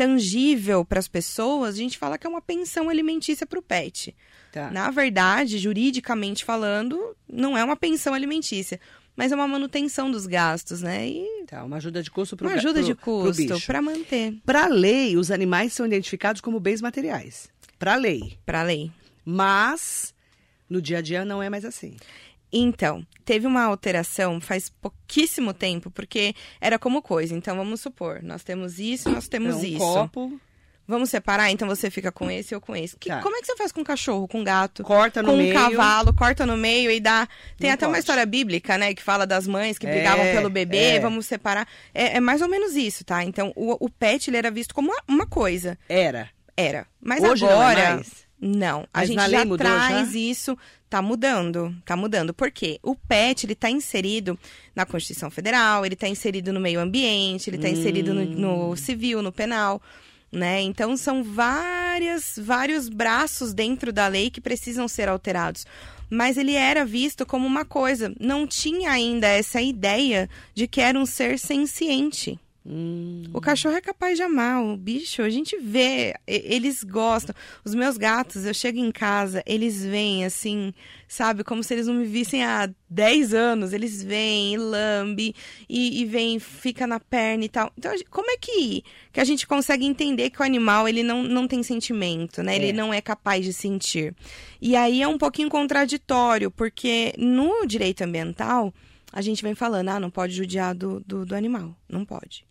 tangível 0.00 0.82
para 0.82 0.98
as 0.98 1.06
pessoas, 1.06 1.74
a 1.74 1.78
gente 1.78 1.98
fala 1.98 2.16
que 2.16 2.26
é 2.26 2.30
uma 2.30 2.40
pensão 2.40 2.88
alimentícia 2.88 3.46
para 3.46 3.58
o 3.58 3.62
pet. 3.62 4.16
Tá. 4.50 4.70
Na 4.70 4.90
verdade, 4.90 5.58
juridicamente 5.58 6.42
falando, 6.42 7.14
não 7.28 7.56
é 7.56 7.62
uma 7.62 7.76
pensão 7.76 8.14
alimentícia. 8.14 8.80
mas 9.14 9.30
é 9.30 9.34
uma 9.34 9.46
manutenção 9.46 10.10
dos 10.10 10.26
gastos, 10.26 10.80
né? 10.80 11.06
E 11.06 11.44
Tá, 11.46 11.62
uma 11.64 11.76
ajuda 11.76 12.02
de 12.02 12.10
custo 12.10 12.34
para 12.34 12.46
uma 12.46 12.56
ajuda 12.56 12.82
de 12.82 12.94
custo 12.94 13.60
para 13.66 13.82
manter. 13.82 14.34
Para 14.46 14.64
a 14.64 14.68
lei, 14.68 15.18
os 15.18 15.30
animais 15.30 15.74
são 15.74 15.84
identificados 15.84 16.40
como 16.40 16.58
bens 16.58 16.80
materiais. 16.80 17.50
Para 17.78 17.92
a 17.92 17.96
lei. 17.96 18.38
Para 18.46 18.60
a 18.60 18.62
lei. 18.62 18.90
Mas 19.22 20.14
no 20.68 20.80
dia 20.80 20.98
a 20.98 21.02
dia 21.02 21.26
não 21.26 21.42
é 21.42 21.50
mais 21.50 21.66
assim. 21.66 21.96
Então, 22.52 23.06
teve 23.24 23.46
uma 23.46 23.62
alteração 23.64 24.40
faz 24.40 24.68
pouquíssimo 24.68 25.52
tempo, 25.54 25.90
porque 25.90 26.34
era 26.60 26.78
como 26.78 27.00
coisa. 27.02 27.34
Então, 27.34 27.56
vamos 27.56 27.80
supor, 27.80 28.20
nós 28.22 28.42
temos 28.42 28.78
isso, 28.78 29.08
nós 29.10 29.28
temos 29.28 29.56
é 29.56 29.58
um 29.58 29.64
isso. 29.64 29.78
copo, 29.78 30.40
Vamos 30.88 31.08
separar? 31.08 31.52
Então 31.52 31.68
você 31.68 31.88
fica 31.88 32.10
com 32.10 32.28
esse 32.28 32.52
ou 32.52 32.60
com 32.60 32.74
esse. 32.74 32.96
Que- 32.96 33.10
Tá. 33.10 33.20
Como 33.22 33.36
é 33.36 33.40
que 33.40 33.46
você 33.46 33.54
faz 33.56 33.70
com 33.70 33.84
cachorro, 33.84 34.26
com 34.26 34.42
gato? 34.42 34.82
corta 34.82 35.22
no 35.22 35.28
com 35.28 35.34
um 35.34 35.38
meio. 35.38 35.54
cavalo, 35.54 36.12
corta 36.12 36.44
no 36.44 36.56
meio 36.56 36.90
e 36.90 36.98
dá. 36.98 37.28
Tem 37.56 37.68
Não 37.70 37.74
até 37.74 37.86
uma 37.86 37.92
pode. 37.92 38.00
história 38.00 38.26
bíblica, 38.26 38.76
né? 38.76 38.92
Que 38.92 39.00
fala 39.00 39.24
das 39.24 39.46
mães 39.46 39.78
que 39.78 39.86
É, 39.86 39.90
brigavam 39.92 40.24
pelo 40.32 40.50
bebê, 40.50 40.96
é. 40.96 40.98
vamos 40.98 41.26
separar. 41.26 41.68
É, 41.94 42.16
é 42.16 42.20
mais 42.20 42.42
ou 42.42 42.48
menos 42.48 42.74
isso, 42.74 43.04
tá? 43.04 43.22
Então, 43.22 43.52
o, 43.54 43.76
o 43.86 43.88
pet 43.88 44.28
ele 44.30 44.36
era 44.36 44.50
visto 44.50 44.74
como 44.74 44.90
uma, 44.90 45.00
uma 45.06 45.26
coisa. 45.28 45.78
Era. 45.88 46.28
Era. 46.56 46.88
Mas 47.00 47.22
Hoje 47.22 47.44
não 47.44 47.50
é 47.50 47.54
agora. 47.54 47.94
mais? 47.94 48.26
Não, 48.40 48.86
a 48.92 49.00
Mas 49.00 49.08
gente 49.08 49.30
já 49.30 49.44
mudou, 49.44 49.58
traz 49.58 50.12
já? 50.12 50.18
isso, 50.18 50.56
tá 50.88 51.02
mudando, 51.02 51.74
tá 51.84 51.94
mudando. 51.94 52.32
Por 52.32 52.50
quê? 52.50 52.78
O 52.82 52.96
PET, 52.96 53.44
ele 53.44 53.54
tá 53.54 53.68
inserido 53.70 54.38
na 54.74 54.86
Constituição 54.86 55.30
Federal, 55.30 55.84
ele 55.84 55.94
tá 55.94 56.08
inserido 56.08 56.50
no 56.52 56.58
meio 56.60 56.80
ambiente, 56.80 57.50
ele 57.50 57.58
tá 57.58 57.68
inserido 57.68 58.14
no, 58.14 58.22
Hum. 58.22 58.70
no 58.70 58.76
civil, 58.76 59.20
no 59.20 59.30
penal, 59.30 59.82
né? 60.32 60.60
Então, 60.62 60.96
são 60.96 61.22
várias, 61.22 62.38
vários 62.42 62.88
braços 62.88 63.52
dentro 63.52 63.92
da 63.92 64.06
lei 64.08 64.30
que 64.30 64.40
precisam 64.40 64.88
ser 64.88 65.08
alterados. 65.08 65.66
Mas 66.08 66.36
ele 66.38 66.54
era 66.54 66.84
visto 66.84 67.26
como 67.26 67.46
uma 67.46 67.64
coisa, 67.64 68.12
não 68.18 68.46
tinha 68.46 68.90
ainda 68.90 69.26
essa 69.28 69.60
ideia 69.60 70.30
de 70.54 70.66
que 70.66 70.80
era 70.80 70.98
um 70.98 71.04
ser 71.06 71.38
senciente. 71.38 72.38
Hum, 72.64 73.22
O 73.32 73.40
cachorro 73.40 73.74
é 73.74 73.80
capaz 73.80 74.18
de 74.18 74.22
amar, 74.22 74.62
o 74.62 74.76
bicho, 74.76 75.22
a 75.22 75.30
gente 75.30 75.56
vê, 75.56 76.14
eles 76.26 76.84
gostam. 76.84 77.34
Os 77.64 77.74
meus 77.74 77.96
gatos, 77.96 78.44
eu 78.44 78.52
chego 78.52 78.78
em 78.78 78.92
casa, 78.92 79.42
eles 79.46 79.82
vêm 79.82 80.26
assim, 80.26 80.74
sabe, 81.08 81.42
como 81.42 81.64
se 81.64 81.72
eles 81.72 81.86
não 81.86 81.94
me 81.94 82.04
vissem 82.04 82.44
há 82.44 82.68
10 82.88 83.32
anos. 83.32 83.72
Eles 83.72 84.02
vêm 84.02 84.54
e 84.54 84.56
lambe, 84.58 85.34
e, 85.68 86.02
e 86.02 86.04
vem, 86.04 86.38
fica 86.38 86.86
na 86.86 87.00
perna 87.00 87.44
e 87.44 87.48
tal. 87.48 87.72
Então, 87.78 87.92
como 88.10 88.30
é 88.30 88.36
que, 88.36 88.84
que 89.10 89.20
a 89.20 89.24
gente 89.24 89.46
consegue 89.46 89.86
entender 89.86 90.28
que 90.28 90.42
o 90.42 90.44
animal, 90.44 90.86
ele 90.86 91.02
não, 91.02 91.22
não 91.22 91.48
tem 91.48 91.62
sentimento, 91.62 92.42
né? 92.42 92.54
É. 92.54 92.56
Ele 92.56 92.72
não 92.74 92.92
é 92.92 93.00
capaz 93.00 93.42
de 93.42 93.54
sentir. 93.54 94.14
E 94.60 94.76
aí 94.76 95.00
é 95.00 95.08
um 95.08 95.16
pouquinho 95.16 95.48
contraditório, 95.48 96.50
porque 96.50 97.14
no 97.16 97.64
direito 97.64 98.02
ambiental, 98.02 98.72
a 99.10 99.22
gente 99.22 99.42
vem 99.42 99.54
falando, 99.54 99.88
ah, 99.88 99.98
não 99.98 100.10
pode 100.10 100.34
judiar 100.34 100.74
do, 100.74 101.00
do, 101.00 101.24
do 101.24 101.34
animal. 101.34 101.74
Não 101.88 102.04
pode. 102.04 102.49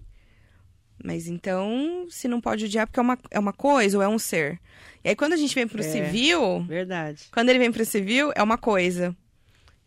Mas 1.03 1.27
então, 1.27 2.05
se 2.09 2.27
não 2.27 2.41
pode 2.41 2.61
judiar, 2.63 2.85
porque 2.87 2.99
é 2.99 3.03
uma, 3.03 3.17
é 3.31 3.39
uma 3.39 3.53
coisa 3.53 3.97
ou 3.97 4.03
é 4.03 4.07
um 4.07 4.19
ser. 4.19 4.59
E 5.03 5.09
aí, 5.09 5.15
quando 5.15 5.33
a 5.33 5.37
gente 5.37 5.55
vem 5.55 5.67
pro 5.67 5.79
É. 5.79 5.83
civil, 5.83 6.61
verdade. 6.67 7.23
quando 7.31 7.49
ele 7.49 7.59
vem 7.59 7.71
pro 7.71 7.85
civil, 7.85 8.31
é 8.35 8.43
uma 8.43 8.57
coisa. 8.57 9.15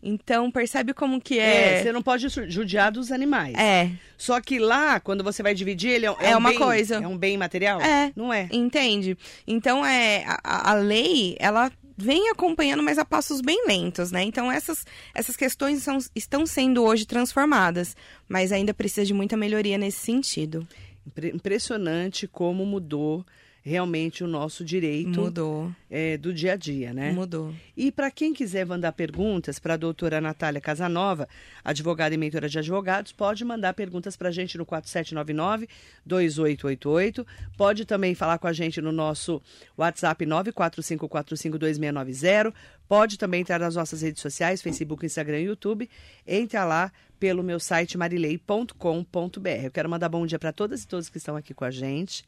Então, 0.05 0.51
percebe 0.51 0.93
como 0.93 1.21
que 1.21 1.39
É, 1.39 1.75
é. 1.79 1.83
você 1.83 1.91
não 1.93 2.01
pode 2.01 2.27
ju- 2.27 2.49
judiar 2.49 2.91
dos 2.91 3.09
animais. 3.11 3.55
É, 3.55 3.89
Só 4.17 4.41
que 4.41 4.59
lá, 4.59 4.99
quando 4.99 5.23
você 5.23 5.41
vai 5.41 5.53
dividir, 5.53 5.91
ele 5.91 6.05
é, 6.05 6.11
um- 6.11 6.15
É 6.19 6.35
um 6.35 6.39
uma 6.39 6.49
bem- 6.49 6.57
coisa. 6.59 6.95
É 6.95 7.07
um 7.07 7.17
bem 7.17 7.37
material? 7.37 7.79
É. 7.79 8.11
Não 8.15 8.33
é? 8.33 8.49
entende? 8.51 9.17
Então, 9.47 9.85
é 9.85 10.25
a- 10.25 10.39
a, 10.43 10.71
a 10.71 10.73
lei, 10.73 11.37
ela 11.39 11.71
vem 11.95 12.29
acompanhando, 12.29 12.83
mas 12.83 12.97
a 12.97 13.05
passos 13.05 13.39
bem 13.39 13.65
lentos, 13.67 14.11
né? 14.11 14.23
Então, 14.23 14.51
essas, 14.51 14.83
essas 15.13 15.37
questões 15.37 15.83
são, 15.83 15.97
estão 16.15 16.45
sendo 16.45 16.83
hoje 16.83 17.05
transformadas, 17.05 17.95
mas 18.27 18.51
ainda 18.51 18.73
precisa 18.73 19.05
de 19.05 19.13
muita 19.13 19.37
melhoria 19.37 19.77
nesse 19.77 19.99
sentido. 19.99 20.67
Impre- 21.05 21.31
Impressionante 21.35 22.27
como 22.27 22.65
mudou 22.65 23.25
realmente 23.63 24.23
o 24.23 24.27
nosso 24.27 24.63
direito 24.65 25.21
Mudou, 25.21 25.71
é, 25.89 26.17
do 26.17 26.33
dia 26.33 26.53
a 26.53 26.55
dia, 26.57 26.93
né? 26.93 27.13
mudou. 27.13 27.53
E 27.77 27.91
para 27.91 28.11
quem 28.11 28.33
quiser 28.33 28.65
mandar 28.65 28.91
perguntas 28.91 29.57
para 29.57 29.75
a 29.75 29.77
doutora 29.77 30.19
Natália 30.19 30.59
Casanova, 30.59 31.29
advogada 31.63 32.13
e 32.13 32.17
mentora 32.17 32.49
de 32.49 32.59
advogados, 32.59 33.13
pode 33.13 33.45
mandar 33.45 33.73
perguntas 33.73 34.17
para 34.17 34.27
a 34.27 34.31
gente 34.31 34.57
no 34.57 34.65
4799-2888. 34.65 37.25
Pode 37.57 37.85
também 37.85 38.13
falar 38.13 38.37
com 38.37 38.47
a 38.47 38.53
gente 38.53 38.81
no 38.81 38.91
nosso 38.91 39.41
WhatsApp 39.77 40.25
945452690. 40.25 42.53
Pode 42.85 43.17
também 43.17 43.39
entrar 43.41 43.59
nas 43.59 43.75
nossas 43.75 44.01
redes 44.01 44.21
sociais, 44.21 44.61
Facebook, 44.61 45.05
Instagram 45.05 45.39
e 45.39 45.45
YouTube. 45.45 45.89
Entra 46.27 46.65
lá 46.65 46.91
pelo 47.17 47.41
meu 47.41 47.61
site 47.61 47.97
marilei.com.br. 47.97 49.63
Eu 49.63 49.71
quero 49.71 49.89
mandar 49.89 50.09
bom 50.09 50.25
dia 50.25 50.37
para 50.37 50.51
todas 50.51 50.83
e 50.83 50.87
todos 50.87 51.07
que 51.07 51.17
estão 51.17 51.37
aqui 51.37 51.53
com 51.53 51.63
a 51.63 51.71
gente. 51.71 52.25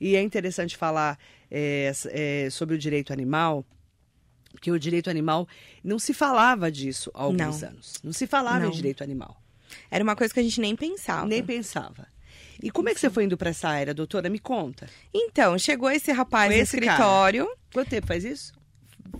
E 0.00 0.16
é 0.16 0.22
interessante 0.22 0.76
falar 0.76 1.18
é, 1.50 1.92
é, 2.10 2.48
sobre 2.50 2.74
o 2.74 2.78
direito 2.78 3.12
animal, 3.12 3.64
porque 4.52 4.70
o 4.70 4.78
direito 4.78 5.10
animal 5.10 5.46
não 5.82 5.98
se 5.98 6.12
falava 6.14 6.70
disso 6.70 7.10
há 7.14 7.22
alguns 7.22 7.60
Não. 7.60 7.68
anos. 7.68 7.94
Não 8.02 8.12
se 8.12 8.26
falava 8.26 8.60
Não. 8.60 8.68
em 8.68 8.72
direito 8.72 9.02
animal. 9.02 9.40
Era 9.90 10.04
uma 10.04 10.14
coisa 10.14 10.32
que 10.32 10.40
a 10.40 10.42
gente 10.42 10.60
nem 10.60 10.76
pensava. 10.76 11.26
Nem 11.26 11.42
pensava. 11.42 12.06
E 12.62 12.70
como 12.70 12.88
é 12.88 12.94
que 12.94 13.00
você 13.00 13.10
foi 13.10 13.24
indo 13.24 13.36
para 13.36 13.50
essa 13.50 13.68
área, 13.68 13.92
doutora? 13.92 14.30
Me 14.30 14.38
conta. 14.38 14.88
Então, 15.12 15.58
chegou 15.58 15.90
esse 15.90 16.12
rapaz 16.12 16.48
Foi 16.48 16.56
no 16.56 16.62
esse 16.62 16.76
cara. 16.78 16.86
escritório, 16.92 17.48
Quanto 17.72 17.88
tempo 17.90 18.06
faz 18.06 18.24
isso? 18.24 18.52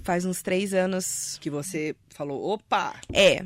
faz 0.03 0.25
uns 0.25 0.41
três 0.43 0.73
anos. 0.73 1.39
Que 1.41 1.51
você 1.51 1.95
falou, 2.11 2.43
opa, 2.53 2.95
É. 3.13 3.45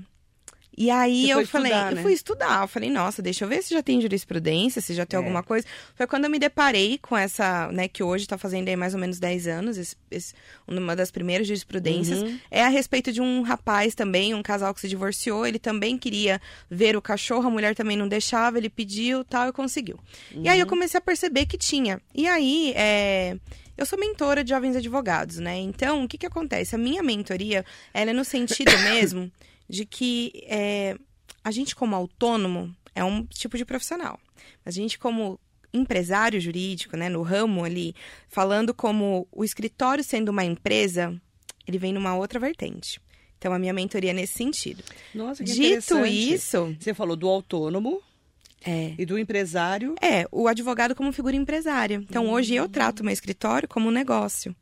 E 0.81 0.93
aí 0.93 1.27
Você 1.27 1.33
eu 1.35 1.47
falei, 1.49 1.73
estudar, 1.73 1.91
eu 1.91 1.97
né? 1.97 2.03
fui 2.03 2.13
estudar, 2.13 2.63
eu 2.63 2.69
falei, 2.69 2.89
nossa, 2.89 3.21
deixa 3.21 3.45
eu 3.45 3.49
ver 3.49 3.61
se 3.65 3.75
já 3.75 3.83
tem 3.83 4.01
jurisprudência, 4.01 4.81
se 4.81 4.95
já 4.95 5.05
tem 5.05 5.17
É. 5.17 5.21
alguma 5.21 5.43
coisa. 5.43 5.67
Foi 5.97 6.07
quando 6.07 6.27
eu 6.27 6.31
me 6.31 6.39
deparei 6.39 6.99
com 6.99 7.17
essa, 7.17 7.67
né, 7.73 7.89
que 7.89 8.01
hoje 8.01 8.29
tá 8.29 8.39
fazendo 8.39 8.69
aí 8.69 8.77
mais 8.77 8.95
ou 8.95 9.01
menos 9.01 9.19
10 9.19 9.49
anos, 9.49 9.77
esse- 9.77 9.97
esse- 10.09 10.35
uma 10.69 10.95
das 10.95 11.11
primeiras 11.11 11.49
jurisprudências. 11.49 12.21
Uhum. 12.23 12.39
É 12.49 12.63
a 12.63 12.69
respeito 12.69 13.11
de 13.11 13.21
um 13.21 13.43
rapaz 13.43 13.93
também, 13.97 14.35
um 14.35 14.43
casal 14.43 14.73
que 14.73 14.81
se 14.81 14.89
divorciou, 14.89 15.45
ele 15.45 15.59
também 15.59 15.99
queria 15.99 16.41
ver 16.71 16.97
o 16.97 17.03
cachorro, 17.03 17.49
a 17.49 17.51
mulher 17.51 17.75
também 17.75 17.97
não 17.97 18.07
deixava, 18.07 18.57
ele 18.57 18.71
pediu, 18.71 19.25
tal, 19.25 19.49
e 19.49 19.53
conseguiu. 19.53 19.99
E 20.33 20.49
aí 20.49 20.61
eu 20.61 20.65
Uhum. 20.65 20.71
comecei 20.71 20.99
a 20.99 21.01
perceber 21.01 21.47
que 21.47 21.59
tinha. 21.59 22.01
E 22.15 22.29
aí, 22.29 22.73
é, 22.77 23.37
eu 23.77 23.85
sou 23.85 23.99
mentora 23.99 24.45
de 24.45 24.51
jovens 24.51 24.77
advogados, 24.77 25.39
né? 25.39 25.59
Então, 25.59 26.05
o 26.05 26.09
que 26.09 26.17
que 26.19 26.27
acontece? 26.27 26.77
A 26.77 26.79
minha 26.79 27.03
mentoria, 27.03 27.65
ela 27.93 28.13
é 28.13 28.15
no 28.15 28.25
sentido 28.25 28.71
mesmo 28.85 29.29
de 29.69 29.85
que 29.85 30.33
é, 30.47 30.97
a 31.45 31.51
gente 31.51 31.75
como 31.77 31.95
autônomo 31.95 32.75
é 32.95 33.05
um 33.05 33.25
tipo 33.25 33.57
de 33.57 33.65
profissional. 33.65 34.19
A 34.65 34.71
gente 34.71 34.99
como 34.99 35.39
empresário 35.73 36.41
jurídico, 36.41 36.97
né, 36.97 37.09
no 37.09 37.23
ramo 37.23 37.65
ali, 37.65 37.95
falando 38.29 38.73
como 38.73 39.29
o 39.31 39.45
escritório 39.45 40.03
sendo 40.03 40.31
uma 40.31 40.45
empresa, 40.45 41.15
ele 41.67 41.79
vem 41.79 41.93
numa 41.93 42.17
outra 42.17 42.41
vertente. 42.41 43.01
Então, 43.37 43.53
a 43.53 43.59
minha 43.59 43.73
mentoria 43.73 44.11
é 44.11 44.15
nesse 44.15 44.35
sentido. 44.35 44.83
nossa, 45.15 45.45
que 45.45 45.53
Dito 45.53 46.05
isso, 46.05 46.77
Você 46.79 46.93
falou 46.93 47.15
do 47.15 47.29
autônomo 47.29 48.03
é, 48.67 48.95
e 48.99 49.07
do 49.07 49.17
empresário. 49.17 49.95
É, 50.03 50.27
o 50.33 50.49
advogado 50.49 50.95
como 50.95 51.13
figura 51.13 51.37
empresária. 51.37 51.97
Então, 51.97 52.29
hoje 52.31 52.55
eu 52.55 52.69
trato 52.69 53.05
meu 53.05 53.13
escritório 53.13 53.69
como 53.69 53.89
um 53.89 53.93
negócio. 53.93 54.57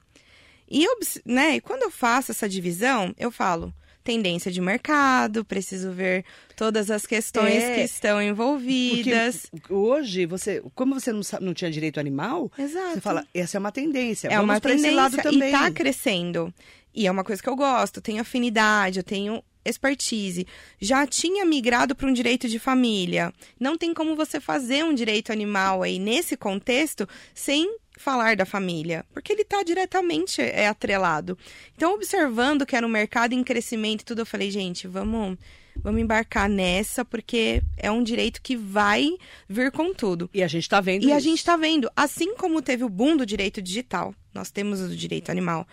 E, 0.69 0.85
eu, 0.85 0.99
né, 1.25 1.57
e 1.57 1.61
quando 1.61 1.83
eu 1.83 1.91
faço 1.91 2.33
essa 2.33 2.49
divisão, 2.49 3.15
eu 3.17 3.31
falo 3.31 3.73
tendência 4.07 4.51
de 4.51 4.61
mercado, 4.61 5.45
preciso 5.45 5.91
ver 5.93 6.25
todas 6.57 6.91
as 6.91 7.05
questões 7.05 7.63
É, 7.63 7.75
que 7.75 7.81
estão 7.83 8.23
envolvidas. 8.23 9.47
Hoje, 9.69 10.25
você, 10.27 10.63
como 10.75 10.99
você 10.99 11.13
não, 11.13 11.21
não 11.41 11.53
tinha 11.53 11.71
direito 11.71 11.99
animal, 12.01 12.51
Exato. 12.59 12.95
você 12.95 13.01
fala, 13.01 13.27
essa 13.35 13.57
é 13.57 13.61
uma 13.61 13.73
tendência. 13.73 14.29
é 14.29 14.37
Vamos 14.37 14.45
uma 14.55 14.61
pra 14.61 14.73
esse 14.73 14.83
tendência 14.85 15.03
lado 15.03 15.17
também. 15.23 15.49
e 15.49 15.53
tá 15.53 15.71
crescendo. 15.71 16.55
E 16.95 17.07
é 17.07 17.11
uma 17.11 17.25
coisa 17.25 17.43
que 17.43 17.49
eu 17.49 17.57
gosto, 17.57 18.01
tenho 18.01 18.21
afinidade, 18.23 19.01
eu 19.01 19.05
tenho 19.05 19.43
expertise. 19.65 20.47
Já 20.81 21.07
tinha 21.07 21.45
migrado 21.45 21.95
para 21.95 22.09
um 22.09 22.13
direito 22.13 22.49
de 22.49 22.59
família. 22.59 23.33
Não 23.59 23.77
tem 23.77 23.93
como 23.93 24.15
você 24.17 24.41
fazer 24.41 24.85
um 24.85 24.95
direito 24.95 25.33
animal 25.33 25.83
aí 25.83 25.99
nesse 25.99 26.37
contexto 26.37 27.07
sem 27.35 27.77
falar 27.97 28.37
da 28.37 28.45
família, 28.45 29.05
porque 29.12 29.33
ele 29.33 29.43
está 29.43 29.62
diretamente 29.62 30.41
é, 30.41 30.67
atrelado. 30.69 31.37
Então, 31.76 31.95
observando 31.95 32.67
que 32.67 32.76
era 32.76 32.87
um 32.87 32.91
mercado 32.91 33.33
em 33.33 33.43
crescimento 33.43 34.03
e 34.03 34.05
tudo, 34.05 34.23
eu 34.23 34.26
falei, 34.26 34.50
gente, 34.50 34.87
vamos 34.87 35.37
vamos 35.83 36.00
embarcar 36.00 36.49
nessa, 36.49 37.05
porque 37.05 37.62
é 37.76 37.91
um 37.91 38.03
direito 38.03 38.41
que 38.41 38.57
vai 38.57 39.11
vir 39.47 39.71
com 39.71 39.93
tudo. 39.93 40.29
E 40.33 40.43
a 40.43 40.49
gente 40.49 40.67
tá 40.69 40.81
vendo 40.81 41.05
E 41.05 41.12
a 41.12 41.19
isso. 41.19 41.29
gente 41.29 41.38
está 41.38 41.55
vendo, 41.57 41.91
assim 41.95 42.35
como 42.37 42.62
teve 42.62 42.83
o 42.83 42.88
boom 42.88 43.17
do 43.17 43.26
direito 43.26 43.61
digital, 43.61 44.15
nós 44.33 44.50
temos 44.50 44.81
o 44.81 44.88
direito 44.97 45.31
animal. 45.31 45.67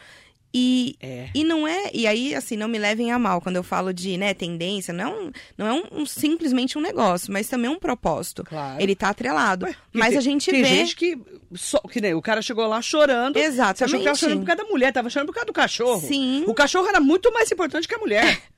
E, 0.55 0.95
É. 1.01 1.29
e 1.33 1.43
não 1.43 1.67
é, 1.67 1.89
e 1.93 2.05
aí 2.05 2.35
assim, 2.35 2.55
não 2.55 2.67
me 2.67 2.77
levem 2.77 3.11
a 3.11 3.17
mal 3.17 3.41
quando 3.41 3.55
eu 3.55 3.63
falo 3.63 3.91
de, 3.91 4.17
né, 4.17 4.33
tendência, 4.35 4.93
não, 4.93 5.03
é 5.03 5.09
um- 5.15 5.31
não 5.57 5.67
é 5.67 5.73
um, 5.73 6.01
um- 6.01 6.05
simplesmente 6.05 6.77
um 6.77 6.81
negócio, 6.81 7.33
mas 7.33 7.47
também 7.49 7.71
um 7.71 7.79
propósito. 7.79 8.43
Claro. 8.43 8.79
Ele 8.81 8.95
tá 8.95 9.09
atrelado. 9.09 9.65
Ué, 9.65 9.75
mas 9.91 10.09
tem- 10.09 10.17
a 10.17 10.21
gente 10.21 10.51
tem 10.51 10.61
vê 10.61 10.67
gente 10.69 10.95
que, 10.95 11.17
só, 11.55 11.79
que 11.79 11.99
nem 11.99 12.13
o 12.13 12.21
cara 12.21 12.39
chegou 12.41 12.67
lá 12.67 12.81
chorando. 12.83 13.33
Você 13.39 13.59
achou 13.83 13.97
que 13.97 14.05
tava 14.05 14.15
chorando 14.15 14.39
por 14.41 14.45
causa 14.45 14.63
da 14.63 14.69
mulher, 14.69 14.91
tava 14.93 15.09
chorando 15.09 15.27
por 15.29 15.33
causa 15.33 15.47
do 15.47 15.53
cachorro. 15.53 16.07
Sim. 16.07 16.43
O 16.45 16.53
cachorro 16.53 16.87
era 16.87 16.99
muito 16.99 17.33
mais 17.33 17.51
importante 17.51 17.87
que 17.87 17.95
a 17.95 17.99
mulher. 17.99 18.23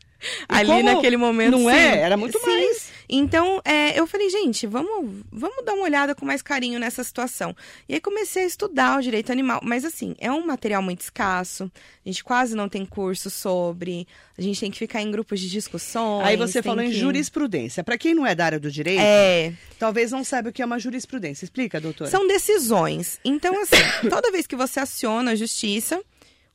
ali 0.48 0.84
naquele 0.84 1.18
momento. 1.18 1.52
Não 1.52 1.70
sim. 1.70 1.70
é? 1.76 1.98
Era 2.00 2.18
muito 2.18 2.40
Sim. 2.40 2.46
mais. 2.46 2.96
Então, 3.08 3.62
é, 3.64 4.00
eu 4.00 4.08
falei, 4.08 4.30
gente, 4.32 4.66
vamos, 4.66 5.24
vamos 5.32 5.64
dar 5.64 5.74
uma 5.74 5.84
olhada 5.84 6.16
com 6.16 6.26
mais 6.26 6.42
carinho 6.42 6.80
nessa 6.80 7.04
situação. 7.04 7.56
E 7.88 7.94
aí 7.94 8.02
comecei 8.02 8.44
a 8.44 8.48
estudar 8.48 8.98
o 8.98 9.02
direito 9.02 9.32
animal. 9.32 9.60
Mas, 9.64 9.86
assim, 9.86 10.16
é 10.20 10.32
um 10.32 10.44
material 10.46 10.82
muito 10.82 11.02
escasso. 11.02 11.72
A 12.04 12.10
gente 12.10 12.24
quase 12.24 12.56
não 12.56 12.68
tem 12.68 12.84
curso 12.84 13.30
sobre. 13.30 14.08
A 14.38 14.42
gente 14.42 14.60
tem 14.60 14.72
que 14.72 14.78
ficar 14.80 15.02
em 15.02 15.12
grupos 15.12 15.40
de 15.40 15.50
discussões. 15.50 16.26
Aí 16.26 16.36
você 16.36 16.64
falou 16.64 16.84
em 16.84 16.90
que- 16.90 16.98
jurisprudência. 16.98 17.84
Para 17.84 17.98
quem 17.98 18.16
não 18.16 18.26
é 18.26 18.34
da 18.34 18.46
área 18.46 18.60
do 18.60 18.72
direito, 18.72 19.02
É, 19.02 19.54
talvez 19.78 20.12
não 20.12 20.24
saiba 20.24 20.50
o 20.50 20.52
que 20.54 20.62
é 20.62 20.66
uma 20.66 20.80
jurisprudência. 20.80 21.46
Explica, 21.46 21.80
doutora. 21.80 22.10
São 22.10 22.26
decisões. 22.28 23.20
Então, 23.24 23.62
assim, 23.62 23.76
toda 24.10 24.32
vez 24.32 24.48
que 24.48 24.56
você 24.56 24.80
aciona 24.80 25.32
a 25.32 25.36
justiça, 25.36 26.02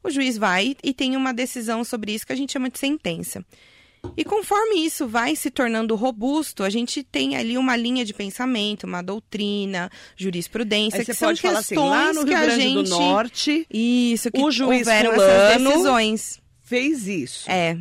o 0.02 0.10
juiz 0.10 0.36
vai 0.36 0.76
e 0.82 0.92
tem 0.92 1.16
uma 1.16 1.32
decisão 1.32 1.84
sobre 1.84 2.12
isso 2.12 2.26
que 2.26 2.32
a 2.32 2.36
gente 2.36 2.52
chama 2.52 2.70
de 2.70 2.78
sentença. 2.78 3.44
E 4.16 4.24
conforme 4.24 4.84
isso 4.84 5.06
vai 5.06 5.36
se 5.36 5.50
tornando 5.50 5.94
robusto, 5.94 6.62
a 6.62 6.70
gente 6.70 7.02
tem 7.02 7.36
ali 7.36 7.58
uma 7.58 7.76
linha 7.76 8.04
de 8.04 8.14
pensamento, 8.14 8.84
uma 8.84 9.02
doutrina, 9.02 9.90
jurisprudência, 10.16 11.04
que 11.04 11.12
são 11.12 11.36
falar 11.36 11.58
assim, 11.58 11.74
questões 11.74 11.90
lá 11.90 12.12
no 12.12 12.24
que 12.24 12.30
Rio 12.30 12.38
a 12.38 12.40
Grande 12.46 12.62
gente... 12.62 12.74
do 12.74 12.88
Norte 12.88 13.66
Isso, 13.70 14.30
que 14.30 14.40
o 14.40 14.50
juiz 14.50 14.80
houveram 14.80 15.12
fulano 15.12 15.30
essas 15.30 15.62
decisões. 15.62 16.40
fez 16.62 17.06
isso. 17.06 17.50
É, 17.50 17.76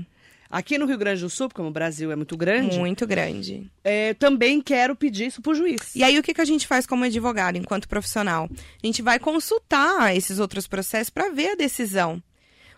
Aqui 0.50 0.79
no 0.79 0.88
Rio 0.88 0.98
Grande 0.98 1.22
do 1.22 1.29
Sul, 1.29 1.48
como 1.53 1.70
o 1.70 1.72
Brasil 1.72 2.12
é 2.12 2.15
muito 2.15 2.36
grande, 2.36 2.79
muito 2.79 3.06
grande. 3.06 3.70
é, 3.84 4.15
também 4.15 4.60
quero 4.60 4.96
pedir 4.96 5.27
isso 5.27 5.44
pro 5.44 5.53
juiz. 5.53 5.96
E 5.96 6.03
aí, 6.03 6.18
o 6.18 6.24
que, 6.24 6.34
que 6.34 6.41
a 6.41 6.46
gente 6.46 6.65
faz 6.65 6.88
como 6.88 7.03
advogado, 7.03 7.58
enquanto 7.58 7.88
profissional? 7.88 8.50
A 8.51 8.86
gente 8.86 9.03
vai 9.03 9.20
consultar 9.20 10.15
esses 10.15 10.39
outros 10.39 10.65
processos 10.65 11.12
para 11.12 11.29
ver 11.29 11.51
a 11.51 11.56
decisão. 11.56 12.22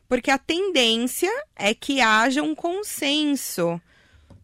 Porque 0.09 0.29
a 0.29 0.37
tendência 0.37 1.31
é 1.55 1.73
que 1.73 2.01
haja 2.01 2.43
um 2.43 2.53
consenso 2.53 3.79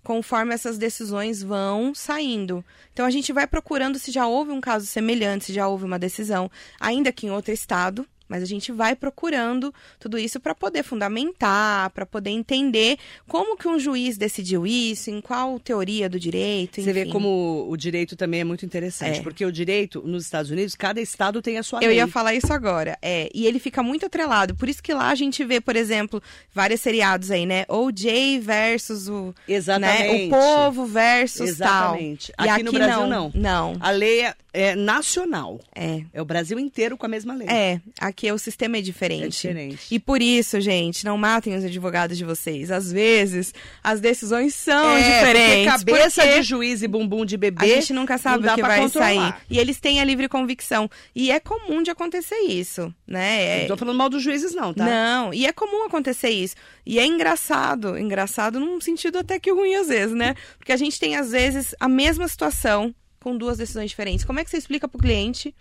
conforme 0.02 0.54
essas 0.54 0.78
decisões 0.78 1.44
vão 1.44 1.94
saindo. 1.94 2.64
Então, 2.94 3.06
a 3.06 3.10
gente 3.10 3.34
vai 3.34 3.46
procurando 3.46 4.00
se 4.00 4.10
já 4.10 4.26
houve 4.26 4.52
um 4.52 4.62
caso 4.62 4.86
semelhante, 4.86 5.48
se 5.48 5.54
já 5.54 5.68
houve 5.68 5.84
uma 5.84 6.00
decisão, 6.00 6.50
ainda 6.80 7.12
que 7.12 7.28
em 7.28 7.32
outro 7.32 7.54
estado. 7.54 8.08
Mas 8.30 8.44
a 8.44 8.46
gente 8.46 8.72
vai 8.72 8.96
procurando 8.96 9.74
tudo 10.00 10.18
isso 10.18 10.40
para 10.40 10.54
poder 10.54 10.84
fundamentar, 10.84 11.90
para 11.92 12.06
poder 12.06 12.30
entender 12.32 12.98
como 13.28 13.58
que 13.58 13.68
um 13.68 13.80
juiz 13.80 14.18
decidiu 14.18 14.66
isso, 14.68 15.10
em 15.10 15.22
qual 15.22 15.60
teoria 15.60 16.10
do 16.10 16.20
direito, 16.20 16.82
Você 16.82 16.94
vê 16.94 17.02
enfim. 17.04 17.12
como 17.12 17.66
o 17.70 17.78
direito 17.78 18.16
também 18.16 18.42
é 18.42 18.44
muito 18.44 18.66
interessante, 18.66 19.20
É. 19.20 19.22
porque 19.24 19.46
o 19.46 19.52
direito 19.52 20.02
nos 20.06 20.24
Estados 20.26 20.52
Unidos, 20.52 20.76
cada 20.76 21.00
estado 21.02 21.42
tem 21.42 21.58
a 21.58 21.64
sua 21.64 21.80
Eu 21.82 21.88
lei. 21.90 21.98
ia 21.98 22.08
falar 22.08 22.34
isso 22.34 22.52
agora. 22.52 22.98
É, 23.02 23.30
e 23.34 23.46
ele 23.46 23.60
fica 23.60 23.82
muito 23.84 24.06
atrelado. 24.06 24.56
Por 24.56 24.68
isso 24.70 24.82
que 24.82 24.94
lá 24.94 25.10
a 25.10 25.16
gente 25.16 25.44
vê, 25.44 25.60
por 25.62 25.76
exemplo, 25.76 26.22
vários 26.54 26.82
seriados 26.82 27.32
aí, 27.32 27.46
né? 27.46 27.66
O.J. 27.68 28.40
versus 28.40 29.08
o. 29.08 29.34
Exatamente. 29.48 30.08
Né? 30.08 30.26
O 30.26 30.30
povo 30.30 30.86
versus 30.86 31.50
Exatamente. 31.50 32.32
tal. 32.36 32.46
E 32.46 32.50
Aqui 32.50 32.64
no 32.64 32.72
Brasil, 32.72 33.08
não. 33.08 33.08
não. 33.08 33.32
Não. 33.36 33.78
A 33.80 33.92
lei 33.92 34.22
é, 34.26 34.34
é 34.54 34.76
nacional. 34.76 35.60
É. 35.76 36.04
É 36.14 36.22
o 36.22 36.26
Brasil 36.26 36.60
inteiro 36.60 36.98
com 36.98 37.06
a 37.06 37.10
mesma 37.10 37.34
lei. 37.36 37.48
É, 37.48 37.80
aqui 38.00 38.17
o 38.32 38.40
sistema 38.40 38.78
é 38.78 38.82
diferente. 38.82 39.24
É 39.48 39.52
diferente. 39.52 39.88
E 39.92 40.00
por 40.00 40.22
isso, 40.22 40.60
gente, 40.60 41.06
não 41.06 41.18
matem 41.18 41.56
os 41.56 41.64
advogados 41.64 42.18
de 42.18 42.26
vocês. 42.26 42.72
Às 42.72 42.92
vezes, 42.92 43.54
as 43.84 44.00
decisões 44.02 44.56
são 44.56 44.98
É, 44.98 45.20
diferentes. 45.20 45.84
Porque 45.84 45.92
cabeça 45.92 46.22
porque 46.24 46.36
de 46.40 46.42
juiz 46.44 46.82
e 46.82 46.88
bumbum 46.88 47.24
de 47.26 47.38
bebê. 47.38 47.66
A 47.66 47.76
gente 47.76 47.94
nunca 47.94 48.18
sabe 48.18 48.48
o 48.48 48.56
que 48.56 48.62
vai 48.62 48.80
controlar. 48.80 49.08
sair. 49.08 49.36
E 49.50 49.60
eles 49.60 49.80
têm 49.80 50.00
a 50.00 50.04
livre 50.04 50.28
convicção. 50.28 50.90
E 51.16 51.30
é 51.32 51.40
comum 51.40 51.84
de 51.84 51.92
acontecer 51.92 52.40
isso, 52.48 52.94
né? 53.06 53.44
É- 53.44 53.60
Não 53.62 53.68
tô 53.68 53.78
falando 53.78 53.98
mal 53.98 54.10
dos 54.10 54.24
juízes, 54.24 54.56
não, 54.56 54.74
tá? 54.74 54.86
Não, 54.86 55.34
e 55.34 55.46
é 55.46 55.52
comum 55.54 55.86
acontecer 55.86 56.30
isso. 56.30 56.56
E 56.86 56.98
é 56.98 57.06
engraçado, 57.06 57.98
engraçado 57.98 58.60
num 58.60 58.80
sentido 58.82 59.18
até 59.20 59.40
que 59.40 59.52
ruim 59.52 59.76
às 59.76 59.88
vezes, 59.90 60.16
né? 60.16 60.36
Porque 60.58 60.72
a 60.72 60.78
gente 60.78 61.00
tem 61.00 61.16
às 61.16 61.32
vezes 61.32 61.76
a 61.80 61.88
mesma 61.88 62.28
situação 62.28 62.96
com 63.20 63.36
duas 63.36 63.58
decisões 63.58 63.89
diferentes. 63.89 64.24
Como 64.24 64.39
é 64.39 64.44
que 64.44 64.50
você 64.50 64.58
explica 64.58 64.88
pro 64.88 65.00
cliente? 65.02 65.54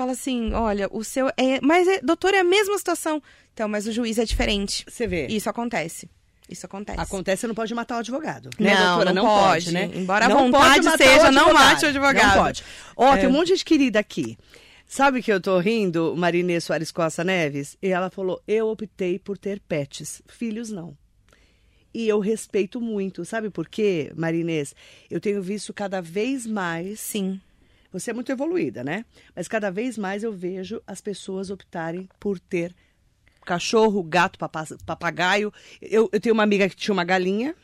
Fala 0.00 0.12
assim, 0.12 0.52
olha, 0.54 0.88
o 0.90 1.04
seu 1.04 1.28
é, 1.36 1.60
mas 1.60 1.86
é, 1.86 2.00
doutor, 2.00 2.32
é 2.32 2.38
a 2.40 2.44
mesma 2.44 2.78
situação. 2.78 3.22
Então, 3.52 3.68
mas 3.68 3.86
o 3.86 3.92
juiz 3.92 4.18
é 4.18 4.24
diferente. 4.24 4.82
Você 4.88 5.06
vê. 5.06 5.26
Isso 5.26 5.50
acontece. 5.50 6.08
Isso 6.48 6.64
acontece. 6.64 6.98
Acontece, 6.98 7.40
você 7.42 7.46
não 7.46 7.54
pode 7.54 7.74
matar 7.74 7.96
o 7.96 7.98
advogado. 7.98 8.48
né, 8.58 8.74
Não, 8.74 8.86
doutora? 8.96 9.12
não 9.12 9.24
pode, 9.24 9.64
pode. 9.66 9.72
né? 9.74 9.90
Embora 9.94 10.24
a 10.24 10.28
Não 10.30 10.50
vontade 10.50 10.90
seja, 10.96 11.30
não 11.30 11.52
mate 11.52 11.84
o 11.84 11.88
advogado. 11.88 12.36
Não 12.36 12.42
pode. 12.44 12.64
Ó, 12.96 13.14
É. 13.14 13.18
tem 13.18 13.28
um 13.28 13.32
monte 13.32 13.48
de 13.48 13.52
gente 13.56 13.64
querida 13.66 13.98
aqui. 14.00 14.38
Sabe 14.86 15.22
que 15.22 15.30
eu 15.32 15.40
tô 15.40 15.58
rindo, 15.60 16.16
Marinê 16.16 16.58
Soares 16.60 16.90
Costa 16.90 17.22
Neves? 17.22 17.76
E 17.82 17.88
ela 17.88 18.08
falou: 18.10 18.42
eu 18.48 18.68
optei 18.68 19.18
por 19.18 19.36
ter 19.38 19.60
pets. 19.60 20.22
Filhos 20.26 20.70
não. 20.70 20.96
E 21.92 22.08
eu 22.08 22.20
respeito 22.20 22.80
muito. 22.80 23.24
Sabe 23.24 23.50
por 23.50 23.68
quê, 23.68 24.10
Marinês? 24.16 24.74
Eu 25.10 25.20
tenho 25.20 25.42
visto 25.42 25.72
cada 25.74 26.00
vez 26.00 26.46
mais. 26.46 26.98
Sim. 27.00 27.40
Você 27.92 28.10
é 28.10 28.14
muito 28.14 28.30
evoluída, 28.30 28.84
né? 28.84 29.04
Mas 29.34 29.48
cada 29.48 29.70
vez 29.70 29.98
mais 29.98 30.22
eu 30.22 30.32
vejo 30.32 30.80
as 30.86 31.00
pessoas 31.00 31.50
optarem 31.50 32.08
por 32.20 32.38
ter 32.38 32.74
cachorro, 33.44 34.02
gato, 34.02 34.38
papa- 34.38 34.64
papagaio. 34.86 35.52
Eu, 35.82 36.08
eu 36.12 36.20
tenho 36.20 36.32
uma 36.34 36.42
amiga 36.44 36.68
que 36.68 36.76
tinha 36.76 36.92
uma 36.92 37.04
galinha, 37.04 37.54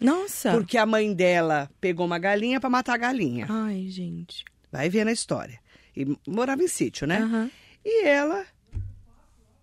Nossa. 0.00 0.50
porque 0.52 0.76
a 0.76 0.84
mãe 0.86 1.14
dela 1.14 1.70
pegou 1.80 2.04
uma 2.06 2.18
galinha 2.18 2.58
para 2.60 2.68
matar 2.70 2.94
a 2.94 2.98
galinha. 2.98 3.46
Ai, 3.48 3.86
gente. 3.88 4.44
Vai 4.70 4.88
ver 4.88 5.04
na 5.04 5.12
história. 5.12 5.60
E 5.96 6.06
morava 6.26 6.62
em 6.62 6.68
sítio, 6.68 7.06
né? 7.06 7.18
Aham. 7.18 7.50
E 7.84 8.04
ela, 8.06 8.44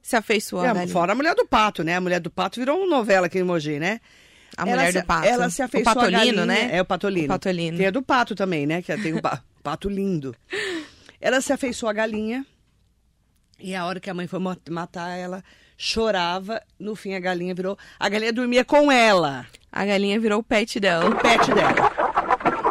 Se 0.01 0.15
afeiçoou 0.15 0.63
é, 0.65 0.87
fora 0.87 1.11
a 1.11 1.15
mulher 1.15 1.35
do 1.35 1.45
pato, 1.45 1.83
né? 1.83 1.95
A 1.95 2.01
mulher 2.01 2.19
do 2.19 2.29
pato 2.31 2.59
virou 2.59 2.77
uma 2.79 2.87
novela 2.97 3.27
aqui 3.27 3.39
em 3.39 3.43
Mogi, 3.43 3.79
né? 3.79 3.99
A 4.57 4.63
Ela 4.63 4.71
mulher 4.77 4.91
se- 4.93 5.01
do 5.01 5.05
pato. 5.05 5.27
Ela 5.27 5.49
se 5.49 5.61
afeiçoou 5.61 5.93
o 5.93 5.95
patolino, 5.95 6.45
né? 6.45 6.69
É 6.75 6.81
o 6.81 6.85
patolino. 6.85 7.25
O 7.25 7.27
patolino. 7.29 7.77
Tem 7.77 7.87
a 7.87 7.91
do 7.91 8.01
pato 8.01 8.35
também, 8.35 8.65
né? 8.67 8.81
Que 8.81 8.95
tem 8.97 9.13
o 9.13 9.21
pa- 9.21 9.43
pato 9.63 9.89
lindo. 9.89 10.35
Ela 11.19 11.41
se 11.41 11.51
afeiçoou 11.53 11.89
à 11.89 11.93
galinha. 11.93 12.45
E 13.59 13.75
a 13.75 13.85
hora 13.85 13.99
que 13.99 14.09
a 14.09 14.13
mãe 14.13 14.25
foi 14.27 14.39
ma- 14.39 14.57
matar 14.69 15.09
ela, 15.17 15.43
chorava. 15.77 16.61
No 16.79 16.95
fim, 16.95 17.13
a 17.13 17.19
galinha 17.19 17.53
virou... 17.53 17.77
A 17.99 18.07
galinha 18.07 18.31
dormia 18.31 18.63
com 18.63 18.91
ela. 18.91 19.45
A 19.71 19.85
galinha 19.85 20.19
virou 20.19 20.39
o 20.39 20.43
pet 20.43 20.79
dela. 20.79 21.09
O 21.09 21.15
pet 21.15 21.53
dela. 21.53 21.91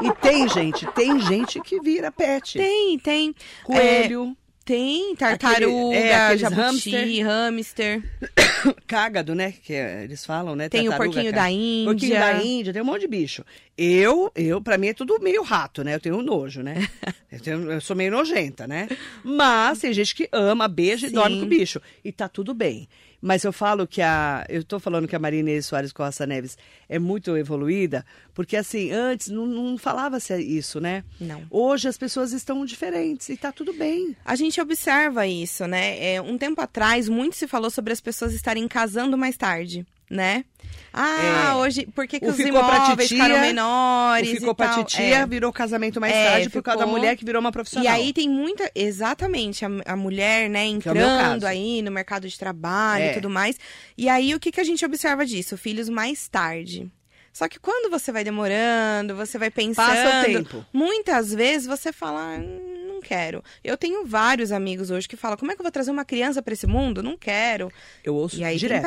E 0.03 0.13
tem 0.23 0.49
gente, 0.49 0.87
tem 0.93 1.21
gente 1.21 1.61
que 1.61 1.81
vira 1.81 2.11
pet. 2.11 2.57
Tem, 2.59 2.99
tem. 2.99 3.35
Coelho, 3.65 4.37
Tem 4.69 5.17
tartaruga, 5.17 5.97
Aquele- 5.97 5.97
é, 5.97 6.37
jabuti, 6.37 7.23
hamster. 7.23 8.03
cágado, 8.87 9.35
né? 9.35 9.55
Que 9.63 9.73
é- 9.73 10.05
eles 10.05 10.27
falam, 10.27 10.55
né? 10.55 10.69
Tem 10.69 10.87
o 10.91 10.95
porquinho 10.95 11.31
cá- 11.33 11.37
da 11.43 11.51
Índia. 11.51 11.85
Porquinho 11.87 12.15
da 12.19 12.43
Índia, 12.45 12.73
tem 12.75 12.83
um 12.83 12.85
monte 12.85 13.01
de 13.01 13.09
bicho. 13.09 13.43
Eu, 13.79 14.31
eu, 14.35 14.61
pra 14.61 14.77
mim 14.77 14.89
é 14.89 14.93
tudo 14.93 15.19
meio 15.21 15.43
rato, 15.43 15.83
né? 15.83 15.95
Eu 15.95 16.01
tenho 16.01 16.21
nojo, 16.21 16.63
né? 16.63 16.75
eu, 17.33 17.41
tenho- 17.41 17.73
eu 17.73 17.81
sou 17.81 17.97
meio 17.97 18.11
nojenta, 18.11 18.67
né? 18.67 18.89
Mas 19.25 19.79
tem 19.79 19.91
gente 19.95 20.15
que 20.15 20.29
ama, 20.33 20.69
beija 20.69 21.07
e 21.07 21.09
Sim. 21.09 21.15
dorme 21.15 21.39
com 21.41 21.47
o 21.47 21.49
bicho. 21.49 21.81
E 22.05 22.13
tá 22.13 22.29
tudo 22.29 22.53
bem. 22.53 22.87
Mas 23.21 23.45
eu 23.45 23.53
falo 23.53 23.87
que 23.87 24.01
a. 24.01 24.47
Eu 24.49 24.63
tô 24.63 24.79
falando 24.79 25.09
que 25.09 25.17
a 25.17 25.19
Maria 25.19 25.41
Inês 25.41 25.67
Soares 25.67 25.93
Costa 25.93 26.27
Neves 26.27 26.57
é 26.89 26.99
muito 26.99 27.37
evoluída, 27.37 28.07
porque 28.33 28.57
assim, 28.57 28.93
antes 28.93 29.29
não, 29.29 29.47
não 29.47 29.77
falava-se 29.77 30.37
isso, 30.37 30.81
né? 30.81 31.05
Não. 31.21 31.43
Hoje 31.51 31.89
as 31.89 31.99
pessoas 31.99 32.33
estão 32.33 32.65
diferentes 32.65 33.29
e 33.29 33.37
tá 33.37 33.51
tudo 33.51 33.73
bem. 33.73 34.17
A 34.25 34.37
gente 34.37 34.61
observa 34.61 35.27
isso, 35.27 35.67
né? 35.67 36.15
É, 36.15 36.23
um 36.23 36.39
tempo 36.39 36.61
atrás, 36.61 37.09
muito 37.09 37.37
se 37.37 37.49
falou 37.49 37.71
sobre 37.71 37.93
as 37.93 38.01
pessoas 38.01 38.33
estarem 38.33 38.67
casando 38.69 39.19
mais 39.19 39.37
tarde, 39.37 39.85
né? 40.11 40.45
Ah, 40.93 41.53
É. 41.53 41.55
hoje, 41.57 41.87
por 41.95 42.07
que, 42.09 42.19
que 42.19 42.27
os 42.27 42.37
ficou 42.37 42.61
imóveis 42.61 42.89
titia, 42.89 43.07
ficaram 43.09 43.41
menores 43.41 44.29
O 44.31 44.35
ficou 44.37 44.53
e 44.53 44.55
pra 44.55 44.69
tal? 44.69 44.85
titia, 44.85 45.17
É. 45.19 45.27
virou 45.27 45.53
casamento 45.53 46.01
mais 46.01 46.13
É, 46.15 46.25
tarde 46.31 46.51
por 46.51 46.63
causa 46.63 46.79
da 46.81 46.85
ficou- 46.87 46.99
mulher 46.99 47.17
que 47.17 47.25
virou 47.25 47.41
uma 47.41 47.53
profissional. 47.53 47.85
E 47.85 47.89
aí 47.89 48.13
tem 48.13 48.29
muita. 48.29 48.71
Exatamente, 48.75 49.65
a, 49.65 49.69
a 49.87 49.97
mulher, 49.97 50.49
né, 50.49 50.61
é 50.65 50.67
entrando 50.67 51.45
aí 51.47 51.83
no 51.83 51.91
mercado 51.91 52.27
de 52.29 52.39
trabalho 52.39 53.05
É. 53.05 53.11
e 53.11 53.15
tudo 53.15 53.29
mais. 53.31 53.57
E 53.97 54.09
aí 54.09 54.35
o 54.35 54.41
que, 54.41 54.51
que 54.51 54.61
a 54.61 54.65
gente 54.65 54.85
observa 54.85 55.25
disso? 55.27 55.57
Filhos 55.57 55.89
mais 55.89 56.27
tarde. 56.29 56.91
Só 57.33 57.47
que 57.47 57.61
quando 57.61 57.89
você 57.91 58.11
vai 58.11 58.25
demorando, 58.25 59.15
você 59.15 59.39
vai 59.39 59.51
pensando. 59.51 59.87
Passa 59.87 60.21
o 60.23 60.25
tempo. 60.25 60.67
Muitas 60.73 61.33
vezes 61.33 61.67
você 61.69 61.93
fala, 61.93 62.37
"Hum, 62.39 62.78
não 62.99 63.01
quero. 63.01 63.43
Eu 63.63 63.77
tenho 63.77 64.05
vários 64.05 64.51
amigos 64.51 64.91
hoje 64.91 65.09
que 65.09 65.17
falam, 65.17 65.37
como 65.37 65.53
é 65.53 65.55
que 65.55 65.61
eu 65.61 65.65
vou 65.65 65.73
trazer 65.73 65.91
uma 65.91 66.05
criança 66.05 66.43
pra 66.43 66.53
esse 66.53 66.67
mundo? 66.67 67.03
Não 67.03 67.17
quero. 67.17 67.73
Eu 68.03 68.15
ouço 68.15 68.39
E 68.39 68.45
aí 68.45 68.57
direto. 68.57 68.83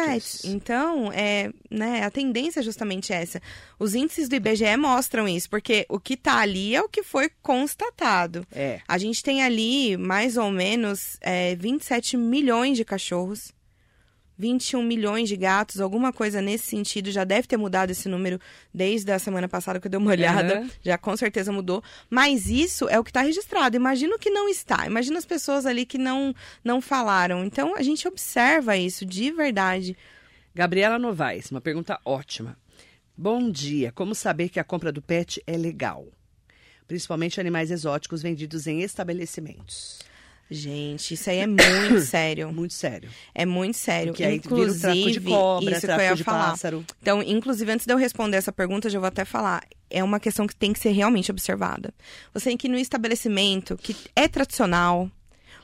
Então, 0.45 1.11
é, 1.13 1.49
né, 1.69 2.03
a 2.03 2.11
tendência 2.11 2.59
é 2.59 2.63
justamente 2.63 3.13
essa. 3.13 3.41
Os 3.79 3.95
índices 3.95 4.27
do 4.27 4.35
IBGE 4.35 4.75
mostram 4.77 5.27
isso, 5.27 5.49
porque 5.49 5.85
o 5.89 5.99
que 5.99 6.17
tá 6.17 6.37
ali 6.37 6.75
é 6.75 6.81
o 6.81 6.89
que 6.89 7.03
foi 7.03 7.31
constatado. 7.41 8.45
É. 8.51 8.81
A 8.87 8.97
gente 8.97 9.23
tem 9.23 9.41
ali 9.43 9.95
mais 9.97 10.37
ou 10.37 10.51
menos 10.51 11.17
é, 11.21 11.55
27 11.55 12.17
milhões 12.17 12.77
de 12.77 12.83
cachorros, 12.83 13.53
21 14.41 14.81
milhões 14.81 15.29
de 15.29 15.37
gatos, 15.37 15.79
alguma 15.79 16.11
coisa 16.11 16.41
nesse 16.41 16.65
sentido. 16.65 17.11
Já 17.11 17.23
deve 17.23 17.47
ter 17.47 17.57
mudado 17.57 17.91
esse 17.91 18.09
número 18.09 18.39
desde 18.73 19.11
a 19.11 19.19
semana 19.19 19.47
passada 19.47 19.79
que 19.79 19.85
eu 19.85 19.91
dei 19.91 19.99
uma 19.99 20.09
olhada. 20.09 20.61
Aham. 20.61 20.69
Já 20.81 20.97
com 20.97 21.15
certeza 21.15 21.51
mudou. 21.51 21.83
Mas 22.09 22.47
isso 22.47 22.89
é 22.89 22.99
o 22.99 23.03
que 23.03 23.11
está 23.11 23.21
registrado. 23.21 23.75
Imagina 23.75 24.15
o 24.15 24.19
que 24.19 24.31
não 24.31 24.49
está. 24.49 24.87
Imagina 24.87 25.19
as 25.19 25.25
pessoas 25.25 25.67
ali 25.67 25.85
que 25.85 25.99
não, 25.99 26.33
não 26.63 26.81
falaram. 26.81 27.45
Então 27.45 27.75
a 27.75 27.83
gente 27.83 28.07
observa 28.07 28.75
isso 28.75 29.05
de 29.05 29.31
verdade. 29.31 29.95
Gabriela 30.55 30.97
Novaes, 30.97 31.51
uma 31.51 31.61
pergunta 31.61 31.99
ótima. 32.03 32.57
Bom 33.15 33.51
dia. 33.51 33.91
Como 33.91 34.15
saber 34.15 34.49
que 34.49 34.59
a 34.59 34.63
compra 34.63 34.91
do 34.91 35.03
pet 35.03 35.39
é 35.45 35.55
legal? 35.55 36.07
Principalmente 36.87 37.39
animais 37.39 37.69
exóticos 37.69 38.23
vendidos 38.23 38.65
em 38.65 38.81
estabelecimentos. 38.81 39.99
Gente, 40.53 41.13
isso 41.13 41.29
aí 41.29 41.37
é 41.37 41.47
muito 41.47 42.01
sério. 42.05 42.51
Muito 42.51 42.73
sério. 42.73 43.09
É 43.33 43.45
muito 43.45 43.77
sério. 43.77 44.11
Porque 44.11 44.23
aí 44.25 44.35
inclusive, 44.35 44.93
vira 44.93 45.07
o 45.09 45.11
de 45.13 45.19
cobra, 45.21 45.71
isso 45.77 45.87
que 45.87 45.91
eu 45.93 46.01
ia 46.01 46.15
de 46.15 46.23
falar. 46.25 46.49
pássaro. 46.51 46.85
Então, 47.01 47.23
inclusive, 47.23 47.71
antes 47.71 47.85
de 47.85 47.93
eu 47.93 47.97
responder 47.97 48.35
essa 48.37 48.51
pergunta, 48.51 48.87
eu 48.87 48.91
já 48.91 48.99
vou 48.99 49.07
até 49.07 49.23
falar. 49.23 49.63
É 49.89 50.03
uma 50.03 50.19
questão 50.19 50.45
que 50.45 50.55
tem 50.55 50.73
que 50.73 50.79
ser 50.79 50.91
realmente 50.91 51.31
observada. 51.31 51.93
Você 52.33 52.49
tem 52.49 52.57
que 52.57 52.67
ir 52.67 52.69
no 52.69 52.77
estabelecimento 52.77 53.77
que 53.77 53.95
é 54.13 54.27
tradicional, 54.27 55.03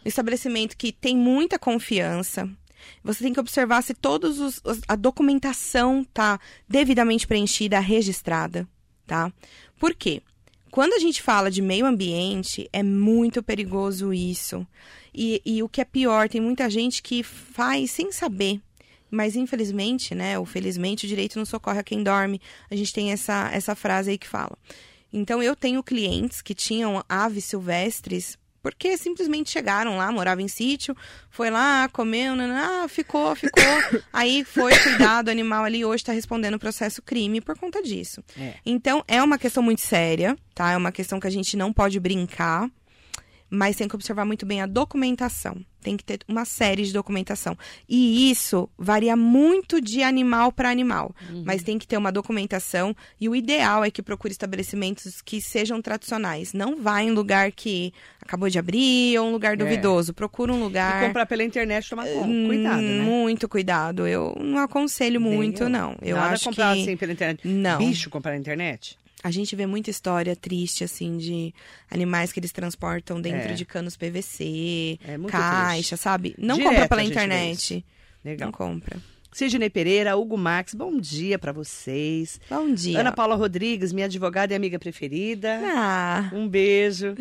um 0.05 0.07
estabelecimento 0.07 0.77
que 0.77 0.93
tem 0.93 1.17
muita 1.17 1.59
confiança. 1.59 2.49
Você 3.03 3.23
tem 3.25 3.33
que 3.33 3.39
observar 3.41 3.81
se 3.83 3.93
todos 3.93 4.39
os, 4.39 4.61
os- 4.63 4.79
a 4.87 4.95
documentação 4.95 6.05
tá 6.13 6.39
devidamente 6.69 7.27
preenchida, 7.27 7.77
registrada, 7.79 8.65
tá? 9.05 9.31
Por 9.77 9.93
quê? 9.93 10.21
Quando 10.77 10.93
a 10.93 10.99
gente 10.99 11.23
fala 11.23 11.49
de 11.49 11.59
meio 11.59 11.87
ambiente, 11.87 12.69
é 12.71 12.83
muito 12.83 13.41
perigoso 13.41 14.13
isso. 14.13 14.63
E, 15.11 15.41
e 15.43 15.63
o 15.63 15.67
que 15.67 15.81
é 15.81 15.83
pior, 15.83 16.29
tem 16.29 16.39
muita 16.39 16.69
gente 16.69 17.01
que 17.01 17.23
faz 17.23 17.89
sem 17.89 18.11
saber. 18.11 18.61
Mas 19.09 19.35
infelizmente, 19.35 20.13
né, 20.13 20.37
ou 20.37 20.45
felizmente, 20.45 21.07
o 21.07 21.09
direito 21.09 21.39
não 21.39 21.47
socorre 21.47 21.79
a 21.79 21.83
quem 21.83 22.03
dorme. 22.03 22.39
A 22.69 22.75
gente 22.75 22.93
tem 22.93 23.11
essa, 23.11 23.49
essa 23.51 23.73
frase 23.73 24.11
aí 24.11 24.19
que 24.19 24.27
fala. 24.27 24.55
Então, 25.11 25.41
eu 25.41 25.55
tenho 25.55 25.81
clientes 25.81 26.43
que 26.43 26.53
tinham 26.53 27.03
aves 27.09 27.45
silvestres 27.45 28.37
porque 28.67 28.97
simplesmente 28.97 29.49
chegaram 29.49 29.95
lá, 29.95 30.11
moravam 30.11 30.43
em 30.43 30.47
sítio, 30.49 30.93
foi 31.29 31.49
lá, 31.49 31.87
comeu, 31.87 32.35
naná, 32.35 32.83
ah, 32.83 32.87
ficou, 32.89 33.33
ficou. 33.33 33.63
Aí 34.11 34.43
foi 34.43 34.77
cuidado, 34.77 35.29
o 35.29 35.31
animal 35.31 35.63
ali 35.63 35.85
hoje 35.85 36.03
está 36.03 36.11
respondendo 36.11 36.59
processo 36.59 37.01
crime 37.01 37.39
por 37.39 37.57
conta 37.57 37.81
disso. 37.81 38.21
É. 38.37 38.55
Então, 38.65 39.05
é 39.07 39.23
uma 39.23 39.37
questão 39.37 39.63
muito 39.63 39.79
séria, 39.79 40.37
tá? 40.53 40.73
É 40.73 40.75
uma 40.75 40.91
questão 40.91 41.17
que 41.17 41.25
a 41.25 41.29
gente 41.29 41.55
não 41.55 41.71
pode 41.71 41.97
brincar, 41.97 42.69
mas 43.49 43.75
tem 43.75 43.87
que 43.87 43.95
observar 43.95 44.25
muito 44.25 44.45
bem 44.45 44.61
a 44.61 44.65
documentação. 44.65 45.57
Tem 45.81 45.95
que 45.95 46.03
ter 46.03 46.19
uma 46.27 46.43
série 46.43 46.83
de 46.83 46.91
documentação. 46.91 47.57
E 47.87 48.29
isso 48.29 48.67
varia 48.77 49.15
muito 49.15 49.79
de 49.79 50.03
animal 50.03 50.51
para 50.51 50.69
animal, 50.69 51.15
mas 51.45 51.63
tem 51.63 51.77
que 51.79 51.87
ter 51.87 51.95
uma 51.95 52.11
documentação. 52.11 52.93
E 53.21 53.29
o 53.29 53.35
ideal 53.35 53.85
é 53.85 53.91
que 53.91 54.01
procure 54.01 54.31
estabelecimentos 54.33 55.21
que 55.21 55.39
sejam 55.39 55.81
tradicionais. 55.81 56.51
Não 56.51 56.75
vá 56.81 57.01
em 57.01 57.11
lugar 57.11 57.51
que 57.53 57.93
acabou 58.21 58.49
de 58.49 58.59
abrir 58.59 59.17
ou 59.19 59.27
um 59.27 59.31
lugar 59.31 59.55
duvidoso. 59.55 60.13
Procura 60.13 60.51
um 60.51 60.57
E 60.57 60.63
lugar. 60.63 61.07
comprar 61.07 61.25
pela 61.25 61.43
internet, 61.43 61.89
tomar 61.89 62.05
cuidado, 62.07 62.81
né? 62.81 63.01
Muito 63.01 63.47
cuidado. 63.47 64.07
Eu 64.07 64.35
não 64.41 64.57
aconselho 64.59 65.21
muito, 65.21 65.63
eu. 65.63 65.69
não. 65.69 65.95
Eu 66.01 66.17
Nada 66.17 66.33
acho 66.33 66.45
comprar 66.45 66.75
que 66.75 66.81
assim 66.81 66.97
pela 66.97 67.13
internet. 67.13 67.47
Não. 67.47 67.77
Bicho 67.77 68.09
comprar 68.09 68.31
na 68.31 68.37
internet? 68.37 68.97
A 69.23 69.31
gente 69.31 69.55
vê 69.55 69.65
muita 69.65 69.89
história 69.89 70.35
triste, 70.35 70.83
assim, 70.83 71.17
de 71.17 71.53
animais 71.89 72.31
que 72.31 72.39
eles 72.39 72.51
transportam 72.51 73.19
dentro 73.19 73.49
É. 73.49 73.53
de 73.53 73.65
canos 73.65 73.97
PVC, 73.97 74.99
É 75.03 75.17
caixa, 75.29 75.97
sabe? 75.97 76.35
Não 76.37 76.55
Direto 76.55 76.71
compra 76.71 76.87
pela 76.89 77.03
internet. 77.03 77.85
Legal. 78.23 78.47
Não 78.47 78.51
compra. 78.51 78.97
Sidney 79.33 79.69
Pereira, 79.69 80.15
Hugo 80.17 80.37
Max, 80.37 80.73
bom 80.73 80.97
dia 80.99 81.37
pra 81.37 81.51
vocês. 81.51 82.39
Bom 82.49 82.73
dia. 82.73 82.99
Ana 82.99 83.11
Paula 83.11 83.35
Rodrigues, 83.35 83.91
minha 83.93 84.05
advogada 84.07 84.53
e 84.53 84.55
amiga 84.55 84.79
preferida. 84.79 85.59
Ah, 85.63 86.29
Um 86.33 86.47
beijo. 86.47 87.13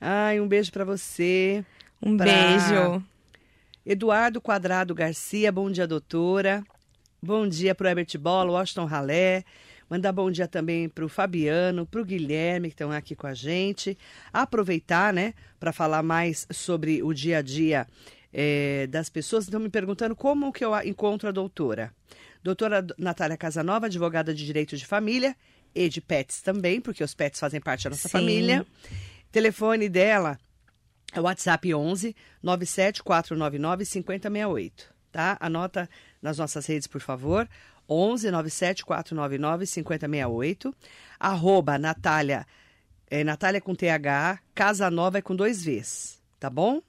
Ai, 0.00 0.40
um 0.40 0.48
beijo 0.48 0.72
pra 0.72 0.84
você. 0.84 1.64
um 2.02 2.16
Pra- 2.16 2.26
beijo. 2.26 3.04
Eduardo 3.84 4.40
Quadrado 4.40 4.94
Garcia, 4.94 5.50
bom 5.52 5.70
dia, 5.70 5.86
doutora. 5.86 6.62
Bom 7.22 7.46
dia 7.46 7.74
pro 7.74 7.86
Herbert 7.88 8.16
Bola, 8.18 8.52
Washington 8.52 8.84
Ralé. 8.86 9.44
Mandar 9.90 10.12
bom 10.12 10.30
dia 10.30 10.46
também 10.46 10.88
pro 10.88 11.08
Fabiano, 11.08 11.84
pro 11.84 12.04
Guilherme, 12.04 12.68
que 12.68 12.74
estão 12.74 12.92
aqui 12.92 13.16
com 13.16 13.26
a 13.26 13.34
gente. 13.34 13.98
Aproveitar, 14.32 15.12
né, 15.12 15.34
para 15.58 15.72
falar 15.72 16.00
mais 16.00 16.46
sobre 16.52 17.02
o 17.02 17.12
dia 17.12 17.38
a 17.38 17.42
dia 17.42 17.88
eh, 18.32 18.86
das 18.88 19.08
pessoas. 19.08 19.44
Estão 19.44 19.58
me 19.58 19.68
perguntando 19.68 20.14
como 20.14 20.52
que 20.52 20.64
eu 20.64 20.72
encontro 20.82 21.28
a 21.28 21.32
doutora. 21.32 21.92
Doutora 22.40 22.86
Natália 22.96 23.36
Casanova, 23.36 23.86
advogada 23.86 24.32
de 24.32 24.46
direito 24.46 24.76
de 24.76 24.86
família 24.86 25.34
e 25.74 25.88
de 25.88 26.00
pets 26.00 26.40
também, 26.40 26.80
porque 26.80 27.02
os 27.02 27.12
pets 27.12 27.40
fazem 27.40 27.60
parte 27.60 27.82
da 27.82 27.90
nossa 27.90 28.08
Sim. 28.08 28.12
família. 28.12 28.64
Telefone 29.32 29.88
dela 29.88 30.38
é 31.12 31.18
o 31.18 31.24
WhatsApp 31.24 31.74
11 31.74 32.14
97499 32.40 33.84
5068, 33.84 34.94
tá? 35.10 35.36
Anota 35.40 35.90
nas 36.22 36.38
nossas 36.38 36.64
redes, 36.66 36.86
por 36.86 37.00
favor. 37.00 37.48
11 37.90 38.30
97499 38.30 39.66
5068. 39.66 40.74
Arroba 41.18 41.76
Natália, 41.78 42.46
é, 43.10 43.24
Natália 43.24 43.60
com 43.60 43.74
TH, 43.74 44.40
Casa 44.54 44.90
Nova 44.90 45.18
é 45.18 45.22
com 45.22 45.34
dois 45.34 45.64
Vs, 45.64 46.18
tá 46.38 46.48
bom? 46.48 46.80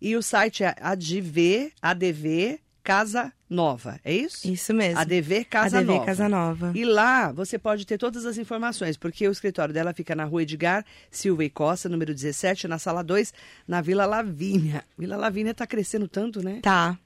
E 0.00 0.14
o 0.14 0.22
site 0.22 0.62
é 0.62 0.76
ADV, 0.80 1.72
ADV 1.80 2.60
Casa 2.84 3.32
Nova, 3.48 3.98
é 4.04 4.12
isso? 4.12 4.46
Isso 4.46 4.74
mesmo. 4.74 5.00
ADV 5.00 5.46
Casa 5.46 5.78
ADV 5.78 5.92
Nova. 5.92 6.04
Casa 6.04 6.28
Nova. 6.28 6.72
E 6.74 6.84
lá 6.84 7.32
você 7.32 7.58
pode 7.58 7.86
ter 7.86 7.96
todas 7.96 8.26
as 8.26 8.36
informações, 8.36 8.98
porque 8.98 9.26
o 9.26 9.32
escritório 9.32 9.72
dela 9.72 9.94
fica 9.94 10.14
na 10.14 10.24
rua 10.24 10.42
Edgar 10.42 10.84
Silva 11.10 11.44
e 11.44 11.48
Costa, 11.48 11.88
número 11.88 12.14
17, 12.14 12.68
na 12.68 12.78
sala 12.78 13.02
2, 13.02 13.32
na 13.66 13.80
Vila 13.80 14.04
Lavínia. 14.04 14.84
Vila 14.98 15.16
Lavínia 15.16 15.54
tá 15.54 15.66
crescendo 15.66 16.06
tanto, 16.06 16.44
né? 16.44 16.60
Tá. 16.62 16.98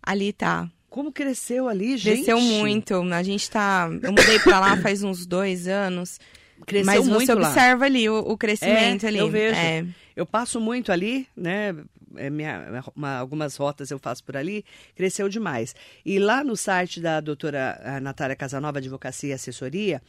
Ali 0.00 0.32
tá. 0.32 0.70
Como 0.94 1.10
cresceu 1.10 1.66
ali, 1.68 1.96
gente? 1.96 2.18
Cresceu 2.18 2.40
muito. 2.40 2.94
A 3.12 3.22
gente 3.24 3.50
tá. 3.50 3.88
Eu 4.00 4.12
mudei 4.12 4.38
pra 4.38 4.60
lá 4.60 4.76
faz 4.80 5.02
uns 5.02 5.26
dois 5.26 5.66
anos. 5.66 6.20
Cresceu 6.64 6.86
mas 6.86 7.08
muito 7.08 7.26
você 7.26 7.34
lá. 7.34 7.48
observa 7.48 7.84
ali 7.84 8.08
o, 8.08 8.16
o 8.20 8.38
crescimento 8.38 9.02
É, 9.04 9.08
ali. 9.08 9.18
eu 9.18 9.28
vejo. 9.28 9.56
É. 9.58 9.84
Eu 10.14 10.24
passo 10.24 10.60
muito 10.60 10.92
ali, 10.92 11.26
né? 11.36 11.74
É 12.16 12.30
minha, 12.30 12.80
uma- 12.94 13.16
algumas 13.16 13.56
rotas 13.56 13.90
eu 13.90 13.98
faço 13.98 14.22
por 14.22 14.36
ali, 14.36 14.64
cresceu 14.94 15.28
demais. 15.28 15.74
E 16.06 16.20
lá 16.20 16.44
no 16.44 16.56
site 16.56 17.00
da 17.00 17.20
doutora 17.20 17.80
ah, 17.84 17.98
Natália 17.98 18.36
Casanova, 18.36 18.78
Advocacia 18.78 19.30
e 19.30 19.32
Assessoria, 19.32 20.00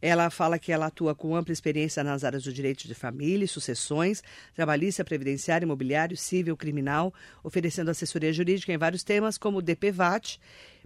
ela 0.00 0.30
fala 0.30 0.58
que 0.58 0.72
ela 0.72 0.86
atua 0.86 1.14
com 1.14 1.36
ampla 1.36 1.52
experiência 1.52 2.02
nas 2.02 2.24
áreas 2.24 2.44
do 2.44 2.52
direito 2.52 2.86
de 2.86 2.94
família 2.94 3.44
e 3.44 3.48
sucessões, 3.48 4.22
trabalhista, 4.54 5.04
previdenciário, 5.04 5.66
imobiliário, 5.66 6.16
civil, 6.16 6.56
criminal, 6.56 7.12
oferecendo 7.42 7.90
assessoria 7.90 8.32
jurídica 8.32 8.72
em 8.72 8.78
vários 8.78 9.02
temas, 9.02 9.36
como 9.36 9.62
DPVAT, 9.62 10.38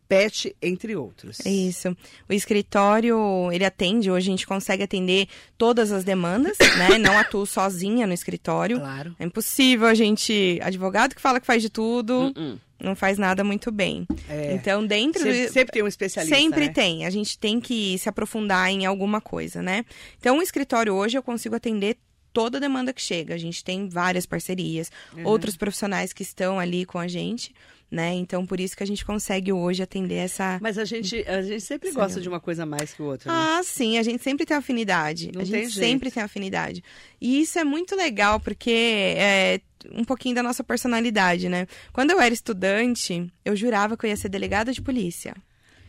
PET, 0.09 0.55
entre 0.61 0.94
outros. 0.96 1.40
É 1.46 1.50
Isso. 1.50 1.96
O 2.29 2.33
escritório, 2.33 3.50
ele 3.53 3.64
atende, 3.64 4.11
hoje 4.11 4.29
a 4.29 4.33
gente 4.33 4.46
consegue 4.46 4.83
atender 4.83 5.29
todas 5.57 5.92
as 5.92 6.05
demandas, 6.05 6.59
né? 6.77 6.98
Não 6.98 7.18
atuo 7.18 7.46
sozinha 7.46 8.07
no 8.07 8.12
escritório. 8.12 8.79
Claro. 8.81 9.16
É 9.18 9.24
impossível 9.24 9.87
a 9.87 9.94
gente, 9.94 10.59
advogado 10.62 11.14
que 11.14 11.20
fala 11.20 11.40
que 11.40 11.46
faz 11.46 11.62
de 11.62 11.70
tudo, 11.70 12.33
Hum, 12.37 12.59
não 12.84 12.94
faz 12.94 13.18
nada 13.18 13.42
muito 13.42 13.72
bem. 13.72 14.06
É. 14.28 14.52
Então, 14.54 14.86
dentro 14.86 15.22
Sempre, 15.22 15.46
do- 15.46 15.52
sempre 15.52 15.72
tem 15.72 15.82
um 15.82 15.86
especialista. 15.88 16.36
Sempre 16.36 16.66
né? 16.66 16.72
tem. 16.72 17.06
A 17.06 17.10
gente 17.10 17.38
tem 17.38 17.60
que 17.60 17.98
se 17.98 18.08
aprofundar 18.08 18.70
em 18.70 18.86
alguma 18.86 19.20
coisa, 19.20 19.62
né? 19.62 19.84
Então, 20.18 20.38
o 20.38 20.42
escritório 20.42 20.94
hoje 20.94 21.16
eu 21.18 21.22
consigo 21.22 21.54
atender 21.56 21.96
toda 22.34 22.60
demanda 22.60 22.92
que 22.92 23.00
chega. 23.00 23.34
A 23.34 23.38
gente 23.38 23.64
tem 23.64 23.88
várias 23.88 24.26
parcerias, 24.26 24.90
Uhum. 25.16 25.24
outros 25.24 25.56
profissionais 25.56 26.12
que 26.12 26.22
estão 26.22 26.58
ali 26.58 26.84
com 26.84 26.98
a 26.98 27.08
gente, 27.08 27.54
né? 27.90 28.12
Então, 28.12 28.44
por 28.44 28.58
isso 28.58 28.76
que 28.76 28.82
a 28.82 28.86
gente 28.86 29.04
consegue 29.04 29.52
hoje 29.52 29.82
atender 29.82 30.16
essa. 30.16 30.58
Mas 30.60 30.76
a 30.76 30.84
gente, 30.84 31.24
a 31.28 31.40
gente 31.42 31.60
sempre 31.60 31.92
gosta 31.92 32.20
de 32.20 32.28
uma 32.28 32.40
coisa 32.40 32.66
mais 32.66 32.92
que 32.92 33.00
outra. 33.00 33.30
né? 33.32 33.38
Ah, 33.40 33.62
sim, 33.64 33.96
a 33.98 34.02
gente 34.02 34.22
sempre 34.22 34.44
tem 34.44 34.56
afinidade. 34.56 35.30
Não 35.32 35.42
a 35.42 35.44
gente 35.44 35.68
jeito. 35.70 35.72
sempre 35.72 36.10
tem 36.10 36.22
afinidade. 36.22 36.82
E 37.20 37.40
isso 37.40 37.56
é 37.58 37.64
muito 37.64 37.94
legal, 37.94 38.40
porque 38.40 39.14
é 39.16 39.60
um 39.92 40.02
pouquinho 40.04 40.34
da 40.34 40.42
nossa 40.42 40.64
personalidade, 40.64 41.48
né? 41.48 41.68
Quando 41.92 42.10
eu 42.10 42.20
era 42.20 42.34
estudante, 42.34 43.30
eu 43.44 43.54
jurava 43.54 43.96
que 43.96 44.04
eu 44.06 44.10
ia 44.10 44.16
ser 44.16 44.28
delegada 44.28 44.72
de 44.72 44.82
polícia. 44.82 45.34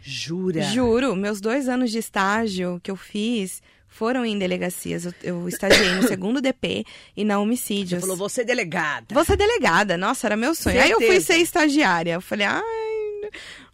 Jura? 0.01 0.61
Juro, 0.61 1.15
meus 1.15 1.41
dois 1.41 1.67
anos 1.67 1.89
de 1.91 1.97
estágio 1.97 2.79
que 2.83 2.91
eu 2.91 2.95
fiz 2.95 3.63
foram 3.95 4.25
em 4.25 4.37
delegacias. 4.37 5.05
Eu, 5.05 5.13
eu 5.23 5.47
estagiei 5.47 5.91
no 5.95 6.03
segundo 6.07 6.41
DP 6.41 6.85
e 7.15 7.23
na 7.23 7.35
Você 7.35 7.41
homicídios. 7.41 8.01
falou, 8.01 8.17
você 8.17 8.41
é 8.41 8.43
delegada. 8.43 9.13
Vou 9.13 9.23
ser 9.23 9.37
delegada, 9.37 9.97
nossa, 9.97 10.27
era 10.27 10.35
meu 10.35 10.53
sonho. 10.53 10.81
Aí 10.81 10.91
eu 10.91 10.97
fui 10.97 11.07
Certeza. 11.07 11.25
ser 11.33 11.37
estagiária. 11.39 12.13
Eu 12.13 12.21
falei, 12.21 12.45
ai, 12.45 13.29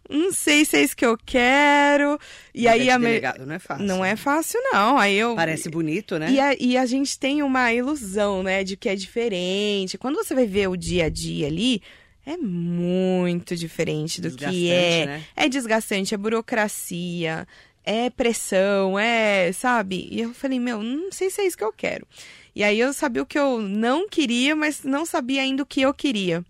não 0.08 0.32
sei 0.32 0.64
se 0.64 0.76
é 0.76 0.82
isso 0.82 0.96
que 0.96 1.04
eu 1.04 1.18
quero. 1.24 2.18
E 2.54 2.68
aí 2.68 2.88
a 2.88 2.98
delegado 2.98 3.44
não 3.44 3.54
é 3.54 3.58
fácil. 3.58 3.84
Não 3.86 4.04
é 4.04 4.14
fácil, 4.14 4.60
não. 4.72 4.98
Aí 4.98 5.16
eu. 5.16 5.34
Parece 5.34 5.68
bonito, 5.68 6.18
né? 6.18 6.30
E 6.30 6.38
a, 6.38 6.54
e 6.54 6.76
a 6.76 6.86
gente 6.86 7.18
tem 7.18 7.42
uma 7.42 7.72
ilusão, 7.72 8.42
né, 8.42 8.62
de 8.62 8.76
que 8.76 8.88
é 8.88 8.94
diferente. 8.94 9.98
Quando 9.98 10.16
você 10.16 10.34
vai 10.34 10.46
ver 10.46 10.68
o 10.68 10.76
dia 10.76 11.06
a 11.06 11.08
dia 11.08 11.48
ali, 11.48 11.82
é 12.24 12.36
muito 12.36 13.56
diferente 13.56 14.20
do 14.20 14.30
que 14.30 14.70
é. 14.70 15.06
né? 15.06 15.22
É 15.34 15.48
desgastante, 15.48 16.14
é 16.14 16.16
burocracia, 16.18 17.46
é 17.84 18.10
pressão, 18.10 18.98
é, 18.98 19.52
sabe? 19.52 20.08
E 20.10 20.20
eu 20.20 20.32
falei, 20.34 20.58
meu, 20.58 20.82
não 20.82 21.10
sei 21.10 21.30
se 21.30 21.40
é 21.40 21.46
isso 21.46 21.56
que 21.56 21.64
eu 21.64 21.72
quero. 21.72 22.06
E 22.54 22.62
aí 22.62 22.78
eu 22.78 22.92
sabia 22.92 23.22
o 23.22 23.26
que 23.26 23.38
eu 23.38 23.60
não 23.60 24.08
queria, 24.08 24.54
mas 24.54 24.84
não 24.84 25.06
sabia 25.06 25.42
ainda 25.42 25.62
o 25.62 25.66
que 25.66 25.80
eu 25.80 25.92
queria. 25.92 26.44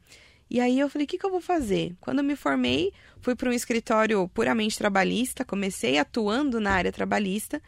E 0.50 0.60
aí 0.60 0.78
eu 0.78 0.88
falei, 0.90 1.04
o 1.04 1.08
que, 1.08 1.16
que 1.16 1.24
eu 1.24 1.30
vou 1.30 1.40
fazer? 1.40 1.94
Quando 2.00 2.18
eu 2.18 2.24
me 2.24 2.36
formei, 2.36 2.92
fui 3.20 3.34
para 3.34 3.48
um 3.48 3.52
escritório 3.52 4.28
puramente 4.28 4.76
trabalhista, 4.76 5.44
comecei 5.44 5.98
atuando 5.98 6.60
na 6.60 6.72
área 6.72 6.92
trabalhista, 6.92 7.62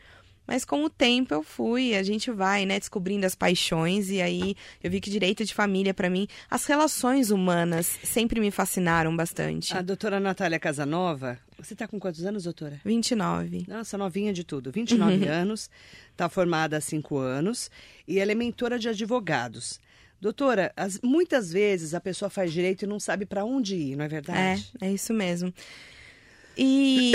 mas 0.47 0.65
com 0.65 0.85
o 0.85 0.91
tempo 0.91 1.33
eu 1.33 1.43
fui, 1.43 1.95
a 1.95 2.03
gente 2.03 2.31
vai, 2.31 2.67
né, 2.67 2.79
descobrindo 2.79 3.25
as 3.25 3.35
paixões 3.35 4.11
e 4.11 4.21
aí 4.21 4.55
eu 4.83 4.91
vi 4.91 5.01
que 5.01 5.09
direito 5.09 5.45
de 5.45 5.55
família 5.55 5.95
para 5.95 6.11
mim, 6.11 6.29
as 6.51 6.67
relações 6.67 7.31
humanas 7.31 7.99
sempre 8.03 8.41
me 8.41 8.51
fascinaram 8.51 9.17
bastante. 9.17 9.75
A 9.75 9.81
doutora 9.81 10.21
Natália 10.21 10.59
Casanova, 10.59 11.39
você 11.59 11.73
está 11.75 11.87
com 11.87 11.99
quantos 11.99 12.25
anos, 12.25 12.45
doutora? 12.45 12.81
29. 12.85 13.65
Nossa, 13.69 13.97
novinha 13.97 14.33
de 14.33 14.45
tudo. 14.45 14.73
29 14.73 15.27
anos, 15.29 15.71
está 16.11 16.29
formada 16.29 16.77
há 16.77 16.81
5 16.81 17.17
anos 17.17 17.71
e 18.07 18.19
ela 18.19 18.33
é 18.33 18.35
mentora 18.35 18.79
de 18.79 18.89
advogados. 18.89 19.81
Doutora, 20.21 20.73
as, 20.77 21.01
muitas 21.03 21.53
vezes 21.53 21.93
a 21.93 22.01
pessoa 22.01 22.31
faz 22.31 22.53
direito 22.53 22.85
e 22.85 22.87
não 22.87 22.99
sabe 22.99 23.27
para 23.27 23.45
onde 23.45 23.77
ir, 23.77 23.97
não 23.97 24.05
é 24.05 24.09
verdade? 24.09 24.73
É, 24.81 24.87
é 24.87 24.93
isso 24.93 25.13
mesmo. 25.13 25.53
E, 26.57 27.13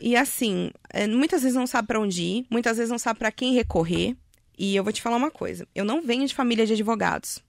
e 0.00 0.16
assim, 0.16 0.70
é, 0.90 1.06
muitas 1.06 1.42
vezes 1.42 1.56
não 1.56 1.66
sabe 1.66 1.88
para 1.88 2.00
onde 2.00 2.22
ir, 2.22 2.46
muitas 2.48 2.76
vezes 2.76 2.90
não 2.90 2.98
sabe 2.98 3.18
para 3.18 3.32
quem 3.32 3.54
recorrer. 3.54 4.16
E 4.56 4.76
eu 4.76 4.84
vou 4.84 4.92
te 4.92 5.02
falar 5.02 5.16
uma 5.16 5.30
coisa: 5.30 5.66
eu 5.74 5.84
não 5.84 6.02
venho 6.02 6.26
de 6.26 6.34
família 6.34 6.64
de 6.64 6.72
advogados. 6.72 7.42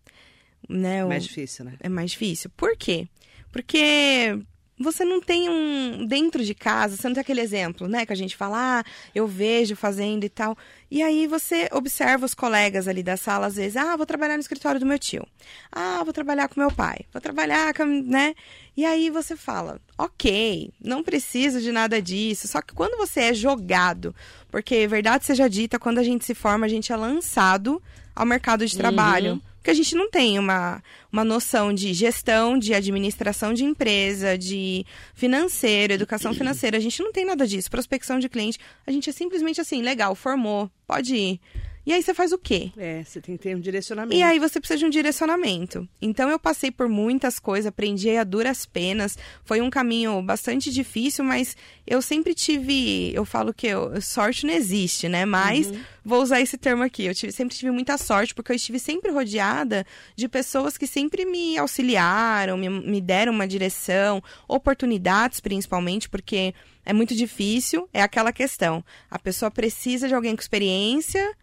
Né? 0.67 0.97
É 0.97 1.05
mais 1.05 1.23
difícil, 1.23 1.65
né? 1.65 1.75
É 1.79 1.89
mais 1.89 2.11
difícil. 2.11 2.49
Por 2.55 2.75
quê? 2.75 3.07
Porque 3.51 4.39
você 4.79 5.05
não 5.05 5.21
tem 5.21 5.49
um 5.49 6.05
dentro 6.05 6.43
de 6.43 6.55
casa, 6.55 6.97
você 6.97 7.07
não 7.07 7.13
tem 7.13 7.21
aquele 7.21 7.41
exemplo, 7.41 7.87
né, 7.87 8.05
que 8.05 8.13
a 8.13 8.15
gente 8.15 8.35
fala, 8.35 8.79
ah, 8.79 8.83
eu 9.13 9.27
vejo 9.27 9.75
fazendo 9.75 10.23
e 10.23 10.29
tal. 10.29 10.57
E 10.89 11.01
aí 11.01 11.27
você 11.27 11.69
observa 11.71 12.25
os 12.25 12.33
colegas 12.33 12.87
ali 12.87 13.03
da 13.03 13.15
sala 13.15 13.47
às 13.47 13.55
vezes, 13.55 13.77
ah, 13.77 13.95
vou 13.95 14.05
trabalhar 14.05 14.35
no 14.35 14.41
escritório 14.41 14.79
do 14.79 14.85
meu 14.85 14.97
tio. 14.97 15.25
Ah, 15.71 16.01
vou 16.03 16.13
trabalhar 16.13 16.47
com 16.47 16.59
meu 16.59 16.71
pai. 16.71 17.01
Vou 17.11 17.21
trabalhar 17.21 17.73
com, 17.73 17.85
né? 17.85 18.33
E 18.75 18.85
aí 18.85 19.09
você 19.09 19.35
fala, 19.35 19.79
OK, 19.97 20.71
não 20.81 21.03
preciso 21.03 21.61
de 21.61 21.71
nada 21.71 22.01
disso. 22.01 22.47
Só 22.47 22.61
que 22.61 22.73
quando 22.73 22.97
você 22.97 23.21
é 23.21 23.33
jogado, 23.33 24.15
porque 24.49 24.87
verdade 24.87 25.25
seja 25.25 25.49
dita, 25.49 25.79
quando 25.79 25.99
a 25.99 26.03
gente 26.03 26.25
se 26.25 26.33
forma, 26.33 26.65
a 26.65 26.69
gente 26.69 26.91
é 26.91 26.95
lançado 26.95 27.81
ao 28.15 28.25
mercado 28.25 28.65
de 28.65 28.77
trabalho. 28.77 29.33
Uhum 29.33 29.52
porque 29.63 29.71
a 29.71 29.73
gente 29.73 29.95
não 29.95 30.09
tem 30.09 30.37
uma, 30.37 30.83
uma 31.09 31.23
noção 31.23 31.73
de 31.73 31.93
gestão, 31.93 32.59
de 32.59 32.73
administração 32.73 33.53
de 33.53 33.63
empresa, 33.63 34.37
de 34.37 34.85
financeiro, 35.13 35.93
educação 35.93 36.33
financeira. 36.35 36.75
A 36.75 36.81
gente 36.81 37.01
não 37.01 37.13
tem 37.13 37.23
nada 37.23 37.47
disso. 37.47 37.71
Prospecção 37.71 38.19
de 38.19 38.27
cliente. 38.27 38.59
A 38.85 38.91
gente 38.91 39.09
é 39.09 39.13
simplesmente 39.13 39.61
assim, 39.61 39.81
legal, 39.81 40.15
formou, 40.15 40.69
pode 40.85 41.15
ir. 41.15 41.39
E 41.85 41.91
aí 41.91 42.01
você 42.01 42.13
faz 42.13 42.31
o 42.31 42.37
quê? 42.37 42.71
É, 42.77 43.03
você 43.03 43.19
tem 43.19 43.35
que 43.35 43.43
ter 43.43 43.55
um 43.55 43.59
direcionamento. 43.59 44.15
E 44.15 44.23
aí 44.23 44.39
você 44.39 44.59
precisa 44.59 44.79
de 44.79 44.85
um 44.85 44.89
direcionamento. 44.89 45.87
Então 46.01 46.29
eu 46.29 46.39
passei 46.39 46.71
por 46.71 46.87
muitas 46.87 47.39
coisas, 47.39 47.67
aprendi 47.67 48.15
a 48.15 48.23
duras 48.23 48.65
penas. 48.65 49.17
Foi 49.43 49.59
um 49.59 49.69
caminho 49.69 50.21
bastante 50.21 50.71
difícil, 50.71 51.25
mas 51.25 51.57
eu 51.85 52.01
sempre 52.01 52.33
tive, 52.33 53.13
eu 53.13 53.25
falo 53.25 53.53
que 53.53 53.67
eu, 53.67 54.01
sorte 54.01 54.45
não 54.45 54.53
existe, 54.53 55.09
né? 55.09 55.25
Mas 55.25 55.67
uhum. 55.67 55.81
vou 56.05 56.21
usar 56.21 56.39
esse 56.39 56.57
termo 56.57 56.83
aqui. 56.83 57.03
Eu 57.03 57.13
tive, 57.13 57.33
sempre 57.33 57.55
tive 57.57 57.71
muita 57.71 57.97
sorte, 57.97 58.33
porque 58.33 58.53
eu 58.53 58.55
estive 58.55 58.79
sempre 58.79 59.11
rodeada 59.11 59.85
de 60.15 60.29
pessoas 60.29 60.77
que 60.77 60.87
sempre 60.87 61.25
me 61.25 61.57
auxiliaram, 61.57 62.55
me, 62.55 62.69
me 62.69 63.01
deram 63.01 63.33
uma 63.33 63.47
direção, 63.47 64.23
oportunidades 64.47 65.41
principalmente, 65.41 66.07
porque 66.07 66.53
é 66.85 66.93
muito 66.93 67.13
difícil, 67.13 67.89
é 67.93 68.01
aquela 68.01 68.31
questão. 68.31 68.83
A 69.11 69.19
pessoa 69.19 69.51
precisa 69.51 70.07
de 70.07 70.15
alguém 70.15 70.33
com 70.33 70.41
experiência 70.41 71.35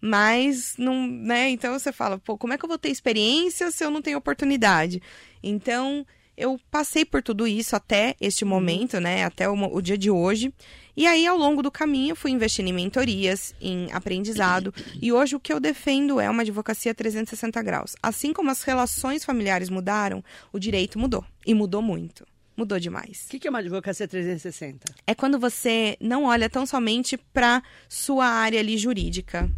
mas 0.00 0.74
não, 0.78 1.06
né? 1.06 1.48
Então 1.50 1.78
você 1.78 1.92
fala, 1.92 2.18
pô, 2.18 2.36
como 2.36 2.52
é 2.52 2.58
que 2.58 2.64
eu 2.64 2.68
vou 2.68 2.78
ter 2.78 2.90
experiência 2.90 3.70
se 3.70 3.84
eu 3.84 3.90
não 3.90 4.02
tenho 4.02 4.18
oportunidade? 4.18 5.00
Então, 5.42 6.06
eu 6.36 6.60
passei 6.70 7.04
por 7.04 7.22
tudo 7.22 7.46
isso 7.46 7.74
até 7.74 8.14
este 8.20 8.44
uhum. 8.44 8.50
momento, 8.50 9.00
né? 9.00 9.24
Até 9.24 9.48
o, 9.48 9.54
o, 9.54 9.80
dia 9.80 9.96
de 9.96 10.10
hoje. 10.10 10.52
E 10.96 11.06
aí, 11.06 11.26
ao 11.26 11.36
longo 11.36 11.62
do 11.62 11.70
caminho, 11.70 12.14
fui 12.14 12.30
investindo 12.30 12.68
em 12.68 12.72
mentorias, 12.72 13.54
em 13.60 13.90
aprendizado. 13.92 14.72
E 15.00 15.12
hoje 15.12 15.34
o 15.34 15.40
que 15.40 15.52
eu 15.52 15.58
defendo 15.58 16.20
é 16.20 16.28
uma 16.28 16.42
advocacia 16.42 16.94
360 16.94 17.62
graus. 17.62 17.96
Assim 18.02 18.32
como 18.32 18.50
as 18.50 18.62
relações 18.62 19.24
familiares 19.24 19.70
mudaram, 19.70 20.22
o 20.52 20.58
direito 20.58 20.98
mudou. 20.98 21.24
E 21.46 21.54
mudou 21.54 21.80
muito. 21.80 22.26
Mudou 22.56 22.78
demais. 22.78 23.24
O 23.26 23.30
que, 23.30 23.38
que 23.38 23.46
é 23.46 23.50
uma 23.50 23.58
advocacia 23.58 24.08
360? 24.08 24.94
É 25.06 25.14
quando 25.14 25.38
você 25.38 25.96
não 26.00 26.24
olha 26.24 26.48
tão 26.48 26.64
somente 26.64 27.16
para 27.16 27.62
sua 27.88 28.26
área 28.26 28.60
ali 28.60 28.78
jurídica 28.78 29.50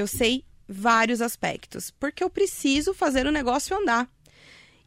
eu 0.00 0.06
sei 0.06 0.44
vários 0.68 1.20
aspectos, 1.20 1.90
porque 1.90 2.22
eu 2.22 2.30
preciso 2.30 2.92
fazer 2.92 3.26
o 3.26 3.32
negócio 3.32 3.76
andar. 3.76 4.08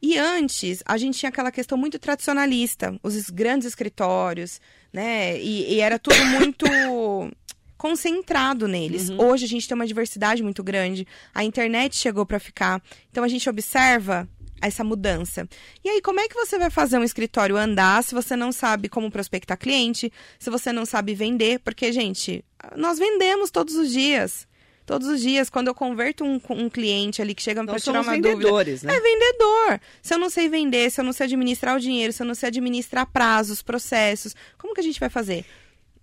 E 0.01 0.17
antes, 0.17 0.81
a 0.85 0.97
gente 0.97 1.19
tinha 1.19 1.29
aquela 1.29 1.51
questão 1.51 1.77
muito 1.77 1.99
tradicionalista, 1.99 2.99
os 3.03 3.29
grandes 3.29 3.67
escritórios, 3.67 4.59
né? 4.91 5.39
E, 5.39 5.75
e 5.75 5.79
era 5.79 5.99
tudo 5.99 6.23
muito 6.25 6.65
concentrado 7.77 8.67
neles. 8.67 9.09
Uhum. 9.09 9.21
Hoje 9.21 9.45
a 9.45 9.47
gente 9.47 9.67
tem 9.67 9.75
uma 9.75 9.85
diversidade 9.85 10.41
muito 10.41 10.63
grande, 10.63 11.07
a 11.33 11.43
internet 11.43 11.95
chegou 11.95 12.25
para 12.25 12.39
ficar. 12.39 12.81
Então 13.11 13.23
a 13.23 13.27
gente 13.27 13.47
observa 13.49 14.27
essa 14.59 14.83
mudança. 14.83 15.47
E 15.83 15.89
aí, 15.89 16.01
como 16.01 16.19
é 16.19 16.27
que 16.27 16.35
você 16.35 16.57
vai 16.57 16.69
fazer 16.69 16.97
um 16.97 17.03
escritório 17.03 17.57
andar 17.57 18.03
se 18.03 18.13
você 18.13 18.35
não 18.35 18.51
sabe 18.51 18.87
como 18.87 19.11
prospectar 19.11 19.57
cliente, 19.57 20.11
se 20.39 20.49
você 20.49 20.71
não 20.71 20.85
sabe 20.85 21.15
vender? 21.15 21.59
Porque, 21.59 21.91
gente, 21.91 22.45
nós 22.75 22.99
vendemos 22.99 23.49
todos 23.49 23.75
os 23.75 23.91
dias 23.91 24.47
todos 24.85 25.07
os 25.07 25.21
dias. 25.21 25.49
Quando 25.49 25.67
eu 25.67 25.75
converto 25.75 26.23
um, 26.23 26.39
um 26.49 26.69
cliente 26.69 27.21
ali 27.21 27.33
que 27.33 27.41
chega 27.41 27.63
para 27.63 27.79
tirar 27.79 28.01
uma 28.01 28.13
vendedores, 28.13 28.81
dúvida. 28.81 28.93
Né? 28.93 28.97
É 28.97 29.01
vendedor. 29.01 29.81
Se 30.01 30.13
eu 30.13 30.19
não 30.19 30.29
sei 30.29 30.49
vender, 30.49 30.89
se 30.91 30.99
eu 30.99 31.05
não 31.05 31.13
sei 31.13 31.25
administrar 31.25 31.75
o 31.75 31.79
dinheiro, 31.79 32.13
se 32.13 32.21
eu 32.21 32.27
não 32.27 32.35
sei 32.35 32.47
administrar 32.47 33.05
prazos, 33.05 33.61
processos, 33.61 34.35
como 34.57 34.73
que 34.73 34.81
a 34.81 34.83
gente 34.83 34.99
vai 34.99 35.09
fazer? 35.09 35.45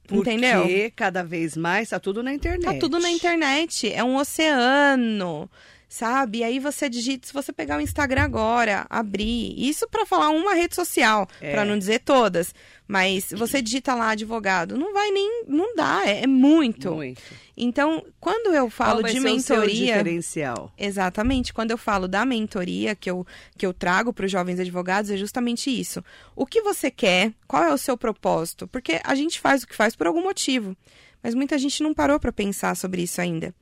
Porque 0.07 0.31
Entendeu? 0.31 0.65
Cada 0.97 1.23
vez 1.23 1.55
mais 1.55 1.91
tá 1.91 2.01
tudo 2.01 2.23
na 2.23 2.33
internet. 2.33 2.65
Tá 2.65 2.79
tudo 2.79 2.99
na 2.99 3.11
internet. 3.11 3.93
É 3.93 4.03
um 4.03 4.17
oceano 4.17 5.51
sabe? 5.89 6.39
E 6.39 6.45
aí 6.45 6.59
você 6.59 6.89
digita, 6.89 7.27
se 7.27 7.33
você 7.33 7.53
pegar 7.53 7.79
o 7.79 7.81
Instagram 7.81 8.23
agora, 8.23 8.87
abrir, 8.91 9.55
isso 9.57 9.89
para 9.89 10.05
falar 10.05 10.29
uma 10.29 10.55
rede 10.55 10.75
social, 10.75 11.27
é. 11.41 11.51
para 11.51 11.65
não 11.65 11.79
dizer 11.79 12.01
todas, 12.01 12.55
mas 12.87 13.33
você 13.33 13.63
digita 13.63 13.95
lá 13.95 14.11
advogado, 14.11 14.77
não 14.77 14.93
vai 14.93 15.11
nem, 15.11 15.45
não 15.47 15.75
dá, 15.75 16.03
é, 16.05 16.25
é 16.25 16.27
muito. 16.27 16.95
Muito. 16.95 17.23
Então, 17.57 18.05
quando 18.21 18.55
eu 18.55 18.69
falo 18.69 19.03
de 19.03 19.19
mentoria, 19.19 19.97
diferencial. 19.97 20.73
Exatamente, 20.77 21.55
quando 21.55 21.71
eu 21.71 21.79
falo 21.79 22.07
da 22.07 22.25
mentoria 22.25 22.95
que 22.95 23.11
eu, 23.11 23.27
que 23.57 23.65
eu 23.65 23.73
trago 23.73 24.13
para 24.13 24.27
os 24.27 24.31
jovens 24.31 24.61
advogados 24.61 25.11
é 25.11 25.17
justamente 25.17 25.71
isso. 25.71 26.05
O 26.37 26.45
que 26.45 26.61
você 26.61 26.91
quer? 26.91 27.33
Qual 27.47 27.65
é 27.65 27.73
o 27.73 27.79
seu 27.79 27.97
propósito? 27.97 28.69
Porque 28.69 29.01
a 29.03 29.15
gente 29.15 29.41
faz 29.41 29.63
o 29.63 29.67
que 29.67 29.75
faz 29.75 29.97
por 29.97 30.07
algum 30.07 30.23
motivo, 30.23 30.77
mas 31.23 31.35
muita 31.35 31.59
gente 31.59 31.83
não 31.83 31.95
parou 31.95 32.21
para 32.21 32.31
pensar 32.31 32.77
sobre 32.77 33.03
isso 33.03 33.21
ainda. 33.21 33.55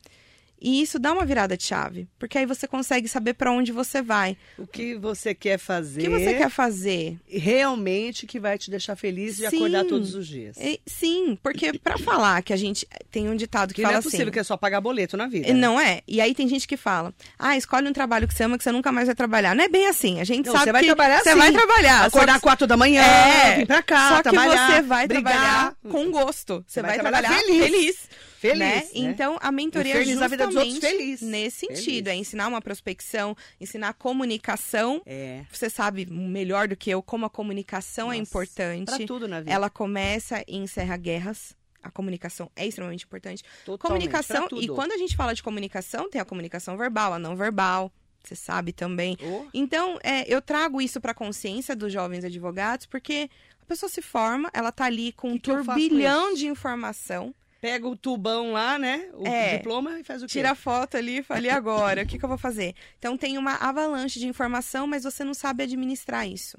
E 0.61 0.81
isso 0.81 0.99
dá 0.99 1.13
uma 1.13 1.25
virada 1.25 1.57
de 1.57 1.65
chave, 1.65 2.09
porque 2.19 2.39
aí 2.39 2.47
você 2.47 2.67
consegue 2.67 3.09
saber 3.09 3.35
para 3.35 3.53
onde 3.53 3.73
você 3.73 4.01
vai. 4.01 4.37
O 4.59 4.67
que 4.67 4.95
você 4.95 5.35
quer 5.35 5.59
fazer. 5.59 6.01
O 6.01 6.05
que 6.05 6.11
você 6.11 6.35
quer 6.35 6.51
fazer. 6.51 7.19
Realmente 7.29 8.27
que 8.27 8.41
vai 8.41 8.57
te 8.57 8.71
deixar 8.71 8.97
feliz 8.97 9.37
de 9.37 9.49
sim, 9.49 9.57
acordar 9.57 9.85
todos 9.85 10.15
os 10.15 10.27
dias. 10.27 10.57
É, 10.59 10.79
sim, 10.87 11.39
porque 11.43 11.79
para 11.79 11.99
falar 11.99 12.43
que 12.43 12.53
a 12.53 12.57
gente 12.57 12.87
tem 13.11 13.29
um 13.29 13.37
ditado 13.37 13.69
que, 13.71 13.77
que 13.77 13.83
fala 13.83 13.93
não 13.93 14.01
é 14.01 14.03
possível 14.03 14.25
assim, 14.25 14.33
que 14.33 14.39
é 14.39 14.45
só 14.45 14.57
pagar 14.57 14.81
boleto 14.81 15.17
na 15.17 15.27
vida. 15.27 15.49
Né? 15.49 15.55
Não 15.55 15.81
é. 15.81 16.01
E 16.09 16.21
aí 16.21 16.35
tem 16.35 16.49
gente 16.49 16.67
que 16.67 16.77
fala: 16.77 17.15
"Ah, 17.39 17.57
escolhe 17.57 17.89
um 17.89 17.93
trabalho 17.93 18.27
que 18.27 18.35
você 18.35 18.45
ama 18.45 18.57
que 18.57 18.65
você 18.65 18.73
nunca 18.73 18.91
mais 18.91 19.07
vai 19.07 19.15
trabalhar". 19.15 19.55
Não 19.55 19.65
é 19.65 19.69
bem 19.69 19.87
assim. 19.87 20.21
A 20.21 20.25
gente 20.25 20.47
não, 20.47 20.53
sabe 20.53 20.65
você 20.65 20.73
vai 20.73 20.83
que 20.83 20.87
trabalhar 20.87 21.23
você 21.23 21.33
sim. 21.33 21.39
vai 21.39 21.53
trabalhar, 21.53 22.05
acordar 22.07 22.37
às 22.37 22.41
quatro 22.41 22.67
da 22.67 22.77
manhã, 22.77 23.03
é, 23.03 23.57
vir 23.57 23.67
para 23.67 23.83
cá, 23.83 24.09
só 24.09 24.23
trabalhar, 24.23 24.67
que 24.67 24.73
você 24.73 24.83
vai 24.83 25.07
brigar. 25.07 25.33
trabalhar 25.33 25.77
com 25.91 26.11
gosto. 26.11 26.65
Você, 26.67 26.81
você 26.81 26.83
vai, 26.83 26.91
vai, 26.93 27.01
trabalhar, 27.01 27.29
trabalhar 27.29 27.45
feliz. 27.45 27.65
feliz. 27.65 28.09
Feliz, 28.39 28.59
né? 28.59 28.77
né? 28.77 28.89
Então, 28.95 29.39
a 29.41 29.51
mentoria 29.51 29.95
feliz 29.95 30.09
é 30.09 30.13
justamente 30.13 30.43
a 30.43 30.47
vida 30.47 30.47
dos 30.47 30.57
outros 30.57 30.79
feliz. 30.79 31.21
nesse 31.23 31.67
sentido. 31.67 32.07
Feliz. 32.07 32.07
É 32.09 32.15
ensinar 32.15 32.49
uma 32.49 32.61
prospecção, 32.61 33.37
ensinar 33.61 33.95
comunicação. 33.95 35.03
É. 35.07 35.45
Você 35.51 35.71
sabe 35.71 36.07
melhor 36.07 36.69
do 36.69 36.77
que 36.77 36.91
eu 36.91 37.03
como 37.03 37.27
a 37.27 37.31
comunicação 37.31 38.13
é 38.13 38.19
Nossa, 38.19 38.21
é 38.21 38.23
importante. 38.23 38.97
Pra 38.97 39.07
tudo 39.07 39.27
na 39.27 39.41
vida. 39.41 39.53
Ela 39.53 39.71
começa 39.71 40.45
e 40.47 40.57
encerra 40.57 40.97
guerras. 40.97 41.57
A 41.83 41.91
comunicação 41.91 42.51
é 42.57 42.67
extremamente 42.67 43.05
importante. 43.05 43.45
Totalmente, 43.65 44.09
comunicação, 44.09 44.49
e 44.61 44.67
quando 44.67 44.93
a 44.93 44.97
gente 44.97 45.15
fala 45.15 45.33
de 45.33 45.43
comunicação, 45.43 46.11
tem 46.11 46.21
a 46.21 46.25
comunicação 46.25 46.77
verbal, 46.77 47.13
a 47.13 47.19
não 47.19 47.37
verbal. 47.37 47.93
Você 48.25 48.35
sabe 48.35 48.73
também. 48.73 49.17
Oh. 49.23 49.47
Então, 49.55 49.97
é, 50.03 50.25
eu 50.27 50.43
trago 50.43 50.83
isso 50.83 51.01
para 51.01 51.13
a 51.13 51.15
consciência 51.15 51.77
dos 51.77 51.93
jovens 51.93 52.25
advogados, 52.25 52.85
porque 52.87 53.31
a 53.63 53.65
pessoa 53.67 53.89
se 53.89 54.03
forma, 54.03 54.51
ela 54.53 54.73
tá 54.73 54.87
ali 54.87 55.13
com 55.13 55.31
um 55.31 55.39
que 55.39 55.43
que 55.43 55.51
turbilhão 55.53 56.35
de 56.35 56.49
informação 56.49 57.33
pega 57.61 57.87
o 57.89 57.97
tubão 57.97 58.53
lá, 58.53 58.79
né? 58.79 59.09
O 59.15 59.27
É. 59.27 59.57
diploma 59.59 59.99
e 60.01 60.05
faz 60.05 60.23
o 60.23 60.27
quê? 60.27 60.33
Tira 60.33 60.51
a 60.53 60.55
foto 60.55 60.97
ali 60.97 61.19
e 61.19 61.23
fala, 61.23 61.41
e 61.47 61.51
agora? 61.51 62.03
O 62.03 62.07
que, 62.07 62.19
que 62.19 62.25
eu 62.25 62.29
vou 62.29 62.39
fazer? 62.39 62.75
Então 62.99 63.17
tem 63.17 63.39
uma 63.39 63.55
avalanche 63.57 64.19
de 64.19 64.27
informação, 64.27 64.87
mas 64.87 65.05
você 65.05 65.25
não 65.25 65.35
sabe 65.35 65.63
administrar 65.65 66.27
isso. 66.29 66.57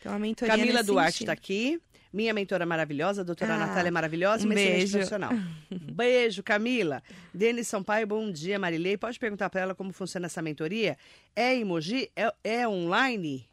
Então 0.00 0.12
a 0.14 0.18
mentoria 0.18 0.56
Camila 0.56 0.82
Duarte 0.82 1.22
está 1.22 1.32
aqui. 1.32 1.80
Minha 2.12 2.34
mentora 2.34 2.66
maravilhosa, 2.66 3.22
a 3.22 3.24
doutora 3.24 3.54
Ah, 3.54 3.58
Natália 3.58 3.88
é 3.88 3.90
maravilhosa, 3.90 4.42
um 4.42 4.46
uma 4.46 4.54
beijo. 4.54 4.92
profissional. 4.92 5.30
Beijo, 5.70 6.42
Camila. 6.42 7.02
Denis 7.32 7.68
Sampaio, 7.68 8.06
bom 8.06 8.30
dia, 8.30 8.58
Marilei. 8.58 8.98
Pode 8.98 9.18
perguntar 9.18 9.48
para 9.48 9.62
ela 9.62 9.74
como 9.74 9.94
funciona 9.94 10.26
essa 10.26 10.42
mentoria? 10.42 10.98
É 11.34 11.56
emoji? 11.56 12.10
É, 12.14 12.30
é 12.44 12.68
online? 12.68 13.48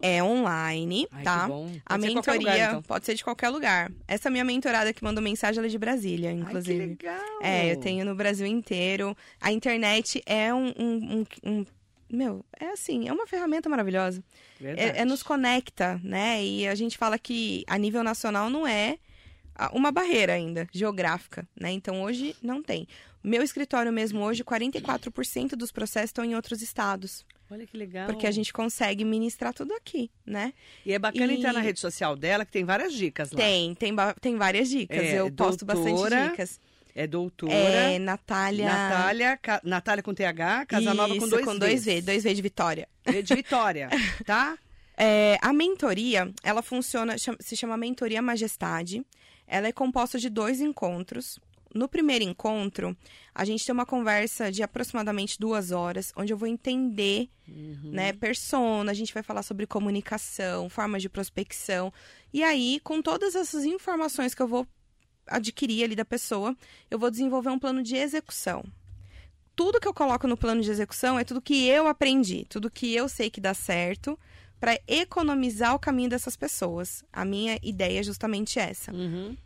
É 0.00 0.22
online, 0.22 1.08
Ai, 1.10 1.24
tá? 1.24 1.48
A 1.84 1.98
mentoria 1.98 2.38
lugar, 2.38 2.68
então. 2.68 2.82
pode 2.82 3.04
ser 3.04 3.14
de 3.16 3.24
qualquer 3.24 3.48
lugar. 3.48 3.90
Essa 4.06 4.30
minha 4.30 4.44
mentorada 4.44 4.92
que 4.92 5.02
mandou 5.02 5.22
mensagem, 5.22 5.58
ela 5.58 5.66
é 5.66 5.70
de 5.70 5.78
Brasília, 5.78 6.30
inclusive. 6.30 6.80
Ai, 6.82 6.96
que 6.96 7.06
legal. 7.06 7.42
É, 7.42 7.72
eu 7.72 7.80
tenho 7.80 8.04
no 8.04 8.14
Brasil 8.14 8.46
inteiro. 8.46 9.16
A 9.40 9.50
internet 9.50 10.22
é 10.24 10.54
um, 10.54 10.68
um- 10.78 11.26
um- 11.44 11.50
um- 11.50 11.66
Meu, 12.10 12.44
é 12.58 12.70
assim, 12.70 13.06
é 13.08 13.12
uma 13.12 13.26
ferramenta 13.26 13.68
maravilhosa. 13.68 14.24
É, 14.62 15.00
é 15.00 15.04
nos 15.04 15.22
conecta, 15.22 16.00
né? 16.02 16.42
E 16.42 16.66
a 16.66 16.74
gente 16.74 16.96
fala 16.96 17.18
que 17.18 17.64
a 17.66 17.76
nível 17.76 18.02
nacional 18.02 18.48
não 18.48 18.66
é 18.66 18.98
a- 19.54 19.70
uma 19.74 19.90
barreira 19.92 20.32
ainda, 20.32 20.66
geográfica, 20.72 21.46
né? 21.60 21.70
Então 21.72 22.02
hoje 22.02 22.34
não 22.40 22.62
tem. 22.62 22.86
Meu 23.22 23.42
escritório 23.42 23.92
mesmo 23.92 24.20
hoje, 24.20 24.42
44% 24.44 25.56
dos 25.56 25.70
processos 25.72 26.10
estão 26.10 26.24
em 26.24 26.34
outros 26.36 26.62
estados. 26.62 27.26
Olha 27.50 27.66
que 27.66 27.76
legal. 27.76 28.06
Porque 28.06 28.26
a 28.26 28.30
gente 28.30 28.52
consegue 28.52 29.04
ministrar 29.04 29.54
tudo 29.54 29.72
aqui, 29.74 30.10
né? 30.26 30.52
E 30.84 30.92
é 30.92 30.98
bacana 30.98 31.32
E- 31.32 31.36
entrar 31.36 31.52
na 31.52 31.60
rede 31.60 31.80
social 31.80 32.14
dela, 32.14 32.44
que 32.44 32.52
tem 32.52 32.64
várias 32.64 32.92
dicas 32.92 33.32
lá. 33.32 33.38
Tem, 33.38 33.74
tem, 33.74 33.94
tem 34.20 34.36
várias 34.36 34.68
dicas. 34.68 34.98
É, 34.98 35.20
eu 35.20 35.30
posto 35.32 35.64
bastante 35.64 35.88
doutora, 35.94 36.28
dicas. 36.30 36.60
É 36.94 37.06
doutora. 37.06 37.52
É, 37.54 37.98
Natália. 37.98 38.66
Natália, 38.66 39.36
Ca- 39.36 39.60
Natália 39.64 40.02
com 40.02 40.12
TH, 40.12 40.66
Casanova 40.66 41.08
com 41.14 41.14
Isso, 41.20 41.28
dois 41.30 41.44
com 41.44 41.52
Vs. 41.52 41.58
dois 41.60 41.84
V, 41.84 42.02
dois 42.02 42.22
V 42.24 42.34
de 42.34 42.42
Vitória. 42.42 42.88
V 43.06 43.22
de 43.22 43.34
Vitória, 43.34 43.88
tá? 44.26 44.58
É, 44.96 45.38
a 45.40 45.52
mentoria, 45.52 46.30
ela 46.42 46.60
funciona, 46.60 47.14
se 47.18 47.56
chama 47.56 47.76
Mentoria 47.76 48.20
Majestade. 48.20 49.02
Ela 49.46 49.68
é 49.68 49.72
composta 49.72 50.18
de 50.18 50.28
dois 50.28 50.60
encontros. 50.60 51.38
No 51.74 51.88
primeiro 51.88 52.24
encontro, 52.24 52.96
a 53.34 53.44
gente 53.44 53.64
tem 53.64 53.72
uma 53.72 53.84
conversa 53.84 54.50
de 54.50 54.62
aproximadamente 54.62 55.38
duas 55.38 55.70
horas, 55.70 56.12
onde 56.16 56.32
eu 56.32 56.36
vou 56.36 56.48
entender, 56.48 57.28
né, 57.92 58.12
persona, 58.12 58.90
a 58.90 58.94
gente 58.94 59.12
vai 59.12 59.22
falar 59.22 59.42
sobre 59.42 59.66
comunicação, 59.66 60.68
formas 60.68 61.02
de 61.02 61.08
prospecção. 61.08 61.92
E 62.32 62.42
aí, 62.42 62.80
com 62.82 63.02
todas 63.02 63.34
essas 63.34 63.64
informações 63.64 64.34
que 64.34 64.42
eu 64.42 64.48
vou 64.48 64.66
adquirir 65.26 65.84
ali 65.84 65.94
da 65.94 66.04
pessoa, 66.04 66.56
eu 66.90 66.98
vou 66.98 67.10
desenvolver 67.10 67.50
um 67.50 67.58
plano 67.58 67.82
de 67.82 67.96
execução. 67.96 68.64
Tudo 69.54 69.80
que 69.80 69.88
eu 69.88 69.94
coloco 69.94 70.26
no 70.26 70.36
plano 70.36 70.62
de 70.62 70.70
execução 70.70 71.18
é 71.18 71.24
tudo 71.24 71.42
que 71.42 71.66
eu 71.66 71.86
aprendi, 71.86 72.46
tudo 72.48 72.70
que 72.70 72.94
eu 72.94 73.08
sei 73.08 73.28
que 73.28 73.40
dá 73.40 73.52
certo, 73.52 74.18
para 74.60 74.78
economizar 74.86 75.74
o 75.74 75.78
caminho 75.78 76.10
dessas 76.10 76.36
pessoas. 76.36 77.04
A 77.12 77.24
minha 77.24 77.58
ideia 77.62 78.00
é 78.00 78.02
justamente 78.02 78.58
essa. 78.58 78.92
Uhum. 78.92 79.36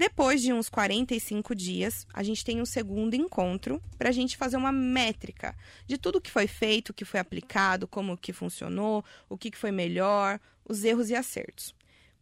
Depois 0.00 0.40
de 0.40 0.50
uns 0.50 0.70
45 0.70 1.54
dias, 1.54 2.06
a 2.14 2.22
gente 2.22 2.42
tem 2.42 2.58
um 2.58 2.64
segundo 2.64 3.12
encontro 3.12 3.82
para 3.98 4.08
a 4.08 4.12
gente 4.12 4.34
fazer 4.34 4.56
uma 4.56 4.72
métrica 4.72 5.54
de 5.86 5.98
tudo 5.98 6.22
que 6.22 6.30
foi 6.30 6.46
feito, 6.46 6.88
o 6.88 6.94
que 6.94 7.04
foi 7.04 7.20
aplicado, 7.20 7.86
como 7.86 8.16
que 8.16 8.32
funcionou, 8.32 9.04
o 9.28 9.36
que 9.36 9.50
que 9.50 9.58
foi 9.58 9.70
melhor, 9.70 10.40
os 10.66 10.84
erros 10.84 11.10
e 11.10 11.14
acertos. 11.14 11.74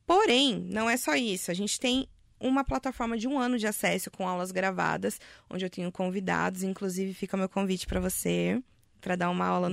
Porém, 0.04 0.58
não 0.58 0.90
é 0.90 0.96
só 0.96 1.14
isso. 1.14 1.52
A 1.52 1.54
gente 1.54 1.78
tem 1.78 2.08
uma 2.40 2.64
plataforma 2.64 3.16
de 3.16 3.28
um 3.28 3.38
ano 3.38 3.56
de 3.56 3.68
acesso 3.68 4.10
com 4.10 4.26
aulas 4.26 4.50
gravadas, 4.50 5.20
onde 5.48 5.64
eu 5.64 5.70
tenho 5.70 5.92
convidados, 5.92 6.64
inclusive 6.64 7.14
fica 7.14 7.36
meu 7.36 7.48
convite 7.48 7.86
para 7.86 8.00
você, 8.00 8.60
para 9.00 9.14
dar 9.14 9.30
uma 9.30 9.46
aula 9.46 9.70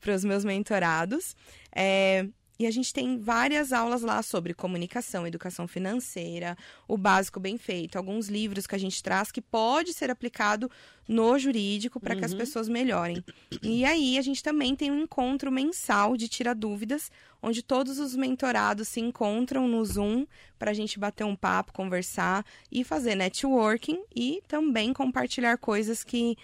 para 0.00 0.14
os 0.14 0.22
meus 0.22 0.44
mentorados. 0.44 1.34
É, 1.74 2.24
e 2.58 2.66
a 2.66 2.70
gente 2.72 2.92
tem 2.92 3.18
várias 3.18 3.72
aulas 3.72 4.02
lá 4.02 4.20
sobre 4.20 4.52
comunicação, 4.52 5.24
educação 5.24 5.68
financeira, 5.68 6.58
o 6.88 6.98
básico 6.98 7.38
bem 7.38 7.56
feito, 7.56 7.96
alguns 7.96 8.28
livros 8.28 8.66
que 8.66 8.74
a 8.74 8.78
gente 8.78 9.00
traz 9.00 9.30
que 9.30 9.40
pode 9.40 9.94
ser 9.94 10.10
aplicado 10.10 10.68
no 11.06 11.38
jurídico 11.38 12.00
para 12.00 12.16
que 12.16 12.24
as 12.24 12.34
pessoas 12.34 12.68
melhorem. 12.68 13.24
E 13.62 13.84
aí 13.84 14.18
a 14.18 14.22
gente 14.22 14.42
também 14.42 14.74
tem 14.74 14.90
um 14.90 15.02
encontro 15.02 15.52
mensal 15.52 16.16
de 16.16 16.26
tira 16.26 16.52
dúvidas, 16.52 17.12
onde 17.40 17.62
todos 17.62 18.00
os 18.00 18.16
mentorados 18.16 18.88
se 18.88 19.00
encontram 19.00 19.68
no 19.68 19.84
Zoom 19.84 20.26
para 20.58 20.72
a 20.72 20.74
gente 20.74 20.98
bater 20.98 21.24
um 21.24 21.36
papo, 21.36 21.72
conversar 21.72 22.44
e 22.72 22.82
fazer 22.82 23.14
networking 23.14 24.02
e 24.14 24.42
também 24.48 24.92
compartilhar 24.92 25.58
coisas 25.58 26.02
que 26.02 26.36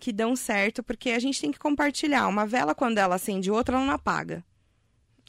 que 0.00 0.12
dão 0.12 0.34
certo, 0.34 0.82
porque 0.82 1.10
a 1.10 1.18
gente 1.18 1.38
tem 1.38 1.52
que 1.52 1.58
compartilhar. 1.58 2.26
Uma 2.26 2.46
vela, 2.46 2.74
quando 2.74 2.96
ela 2.96 3.16
acende 3.16 3.50
outra, 3.50 3.76
ela 3.76 3.84
não 3.84 3.92
apaga. 3.92 4.42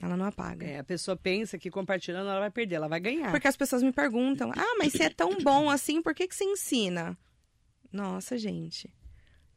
Ela 0.01 0.17
não 0.17 0.25
apaga. 0.25 0.65
É, 0.65 0.79
a 0.79 0.83
pessoa 0.83 1.15
pensa 1.15 1.57
que 1.59 1.69
compartilhando 1.69 2.27
ela 2.27 2.39
vai 2.39 2.49
perder, 2.49 2.75
ela 2.75 2.87
vai 2.87 2.99
ganhar. 2.99 3.29
Porque 3.29 3.47
as 3.47 3.55
pessoas 3.55 3.83
me 3.83 3.91
perguntam: 3.91 4.51
ah, 4.55 4.75
mas 4.79 4.93
se 4.93 5.03
é 5.03 5.09
tão 5.09 5.37
bom 5.37 5.69
assim, 5.69 6.01
por 6.01 6.15
que, 6.15 6.27
que 6.27 6.35
você 6.35 6.43
ensina? 6.43 7.15
Nossa, 7.93 8.37
gente. 8.37 8.91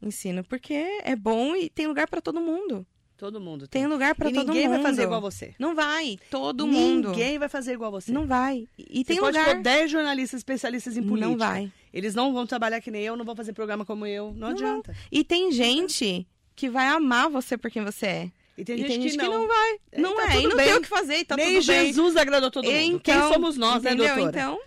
Ensino 0.01 0.43
porque 0.43 0.73
é 0.73 1.15
bom 1.15 1.55
e 1.55 1.69
tem 1.69 1.87
lugar 1.87 2.07
para 2.07 2.21
todo 2.21 2.39
mundo. 2.39 2.85
Todo 3.17 3.39
mundo 3.39 3.65
Tem 3.65 3.87
lugar 3.87 4.13
para 4.13 4.29
e 4.29 4.33
todo 4.33 4.47
mundo. 4.47 4.53
ninguém 4.53 4.67
vai 4.69 4.81
fazer 4.81 5.03
igual 5.03 5.21
você. 5.21 5.55
Não 5.57 5.73
vai. 5.73 6.17
Todo 6.29 6.67
mundo. 6.67 7.11
Ninguém 7.11 7.39
vai 7.39 7.47
fazer 7.47 7.71
igual 7.71 7.89
você. 7.89 8.11
Não 8.11 8.27
vai. 8.27 8.67
E 8.77 8.97
Você 8.99 9.03
tem 9.05 9.19
pode 9.21 9.37
lugar. 9.37 9.55
pôr 9.55 9.63
10 9.63 9.89
jornalistas 9.89 10.39
especialistas 10.41 10.97
em 10.97 11.01
política. 11.01 11.29
Não 11.29 11.37
vai. 11.37 11.71
Eles 11.93 12.13
não 12.13 12.33
vão 12.33 12.45
trabalhar 12.45 12.81
que 12.81 12.91
nem 12.91 13.03
eu, 13.03 13.15
não 13.15 13.23
vão 13.23 13.33
fazer 13.33 13.53
programa 13.53 13.85
como 13.85 14.05
eu. 14.05 14.31
Não, 14.33 14.39
Não 14.39 14.47
adianta. 14.49 14.93
E 15.09 15.23
tem 15.23 15.49
gente 15.49 16.27
que 16.53 16.69
vai 16.69 16.87
amar 16.87 17.29
você 17.29 17.57
por 17.57 17.71
quem 17.71 17.85
você 17.85 18.05
é. 18.05 18.31
E 18.57 18.63
tem 18.63 18.75
e 18.75 18.79
gente, 18.79 18.87
tem 18.89 19.01
gente 19.01 19.17
que, 19.17 19.23
não. 19.27 19.47
vai. 19.47 19.75
É, 19.91 19.99
não 20.01 20.15
tá 20.15 20.33
é. 20.35 20.39
E 20.41 20.47
não 20.47 20.55
bem. 20.55 20.65
tem 20.65 20.75
o 20.75 20.81
que 20.81 20.87
fazer. 20.87 21.17
e 21.17 21.25
Tá 21.25 21.35
Nem 21.35 21.55
tudo 21.55 21.67
bem. 21.67 21.85
Jesus 21.87 22.15
agradou 22.15 22.49
todo 22.51 22.65
mundo. 22.65 22.73
Quem 22.73 22.91
Então, 23.15 23.33
somos 23.33 23.57
nós, 23.57 23.83
entendeu? 23.83 24.05
né, 24.05 24.13
doutora? 24.15 24.29
Então, 24.29 24.59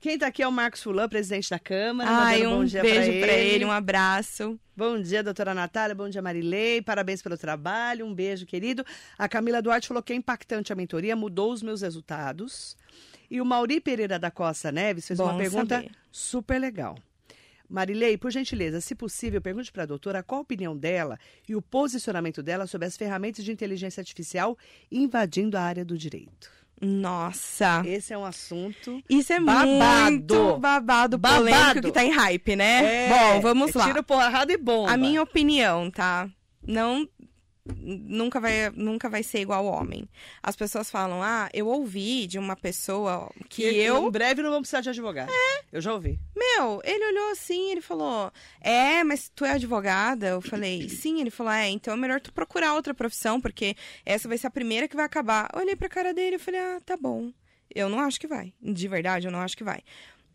Quem 0.00 0.18
tá 0.18 0.26
aqui 0.28 0.42
é 0.42 0.48
o 0.48 0.52
Marcos 0.52 0.82
Fulan, 0.82 1.08
presidente 1.08 1.48
da 1.50 1.58
Câmara. 1.58 2.10
ai, 2.10 2.46
um 2.46 2.58
bom 2.58 2.64
dia 2.64 2.82
beijo 2.82 3.20
pra 3.20 3.32
ele. 3.32 3.64
um 3.64 3.70
abraço. 3.70 4.58
Bom 4.76 5.00
dia, 5.00 5.22
doutora 5.22 5.52
Natália. 5.54 5.94
Bom 5.94 6.08
dia, 6.08 6.22
Marilei. 6.22 6.80
Parabéns 6.82 7.20
pelo 7.22 7.36
trabalho. 7.36 8.06
Um 8.06 8.14
beijo, 8.14 8.46
querido. 8.46 8.84
A 9.18 9.28
Camila 9.28 9.60
Duarte 9.60 9.86
falou 9.88 10.02
que 10.02 10.12
é 10.12 10.16
impactante 10.16 10.72
a 10.72 10.76
mentoria, 10.76 11.14
mudou 11.14 11.52
os 11.52 11.62
meus 11.62 11.82
resultados. 11.82 12.76
E 13.30 13.40
o 13.40 13.44
Mauri 13.44 13.80
Pereira 13.80 14.18
da 14.18 14.30
Costa 14.30 14.72
Neves 14.72 15.06
fez 15.06 15.20
uma 15.20 15.32
Bom 15.32 15.38
pergunta 15.38 15.76
saber. 15.76 15.90
super 16.10 16.58
legal. 16.58 16.96
Marilei, 17.70 18.18
por 18.18 18.32
gentileza, 18.32 18.80
se 18.80 18.96
possível, 18.96 19.40
pergunte 19.40 19.70
para 19.70 19.84
a 19.84 19.86
doutora 19.86 20.22
qual 20.22 20.40
a 20.40 20.42
opinião 20.42 20.76
dela 20.76 21.18
e 21.48 21.54
o 21.54 21.62
posicionamento 21.62 22.42
dela 22.42 22.66
sobre 22.66 22.88
as 22.88 22.96
ferramentas 22.96 23.44
de 23.44 23.52
inteligência 23.52 24.00
artificial 24.00 24.58
invadindo 24.90 25.56
a 25.56 25.62
área 25.62 25.84
do 25.84 25.96
direito. 25.96 26.50
Nossa. 26.80 27.82
Esse 27.86 28.12
é 28.12 28.18
um 28.18 28.24
assunto. 28.24 29.02
Isso 29.08 29.32
é 29.32 29.38
Babado. 29.38 30.10
muito 30.10 30.58
babado, 30.58 31.18
Babado. 31.18 31.44
polêmico 31.44 31.82
que 31.82 31.92
tá 31.92 32.02
em 32.02 32.10
hype, 32.10 32.56
né? 32.56 33.08
Bom, 33.08 33.40
vamos 33.40 33.76
é 33.76 33.78
lá. 33.78 33.86
Tiro 33.86 34.02
porrada 34.02 34.52
e 34.52 34.56
bomba. 34.56 34.90
A 34.90 34.96
minha 34.96 35.22
opinião, 35.22 35.90
tá? 35.90 36.28
Não 36.66 37.06
nunca 37.76 38.40
vai 38.40 38.70
nunca 38.70 39.08
vai 39.08 39.22
ser 39.22 39.40
igual 39.40 39.66
ao 39.66 39.74
homem. 39.80 40.08
As 40.42 40.56
pessoas 40.56 40.90
falam: 40.90 41.22
"Ah, 41.22 41.48
eu 41.52 41.66
ouvi 41.66 42.26
de 42.26 42.38
uma 42.38 42.56
pessoa 42.56 43.30
que 43.48 43.64
Em 43.64 43.76
eu, 43.76 44.10
breve 44.10 44.42
não 44.42 44.50
vamos 44.50 44.62
precisar 44.68 44.80
de 44.80 44.90
advogado. 44.90 45.30
É. 45.30 45.60
Eu 45.72 45.80
já 45.80 45.92
ouvi. 45.92 46.18
meu, 46.36 46.80
ele 46.84 47.04
olhou 47.06 47.30
assim, 47.30 47.70
ele 47.70 47.80
falou: 47.80 48.32
"É, 48.60 49.04
mas 49.04 49.30
tu 49.34 49.44
é 49.44 49.52
advogada?" 49.52 50.26
Eu 50.28 50.40
falei: 50.40 50.88
"Sim". 50.88 51.20
Ele 51.20 51.30
falou: 51.30 51.52
"É, 51.52 51.68
então 51.68 51.94
é 51.94 51.96
melhor 51.96 52.20
tu 52.20 52.32
procurar 52.32 52.74
outra 52.74 52.92
profissão, 52.94 53.40
porque 53.40 53.76
essa 54.04 54.28
vai 54.28 54.36
ser 54.38 54.46
a 54.48 54.50
primeira 54.50 54.88
que 54.88 54.96
vai 54.96 55.04
acabar". 55.04 55.48
Eu 55.54 55.60
olhei 55.60 55.76
pra 55.76 55.88
cara 55.88 56.12
dele 56.12 56.36
e 56.36 56.38
falei: 56.38 56.60
"Ah, 56.60 56.80
tá 56.84 56.96
bom". 56.96 57.32
Eu 57.72 57.88
não 57.88 58.00
acho 58.00 58.18
que 58.18 58.26
vai. 58.26 58.52
De 58.60 58.88
verdade, 58.88 59.28
eu 59.28 59.30
não 59.30 59.40
acho 59.40 59.56
que 59.56 59.62
vai. 59.62 59.80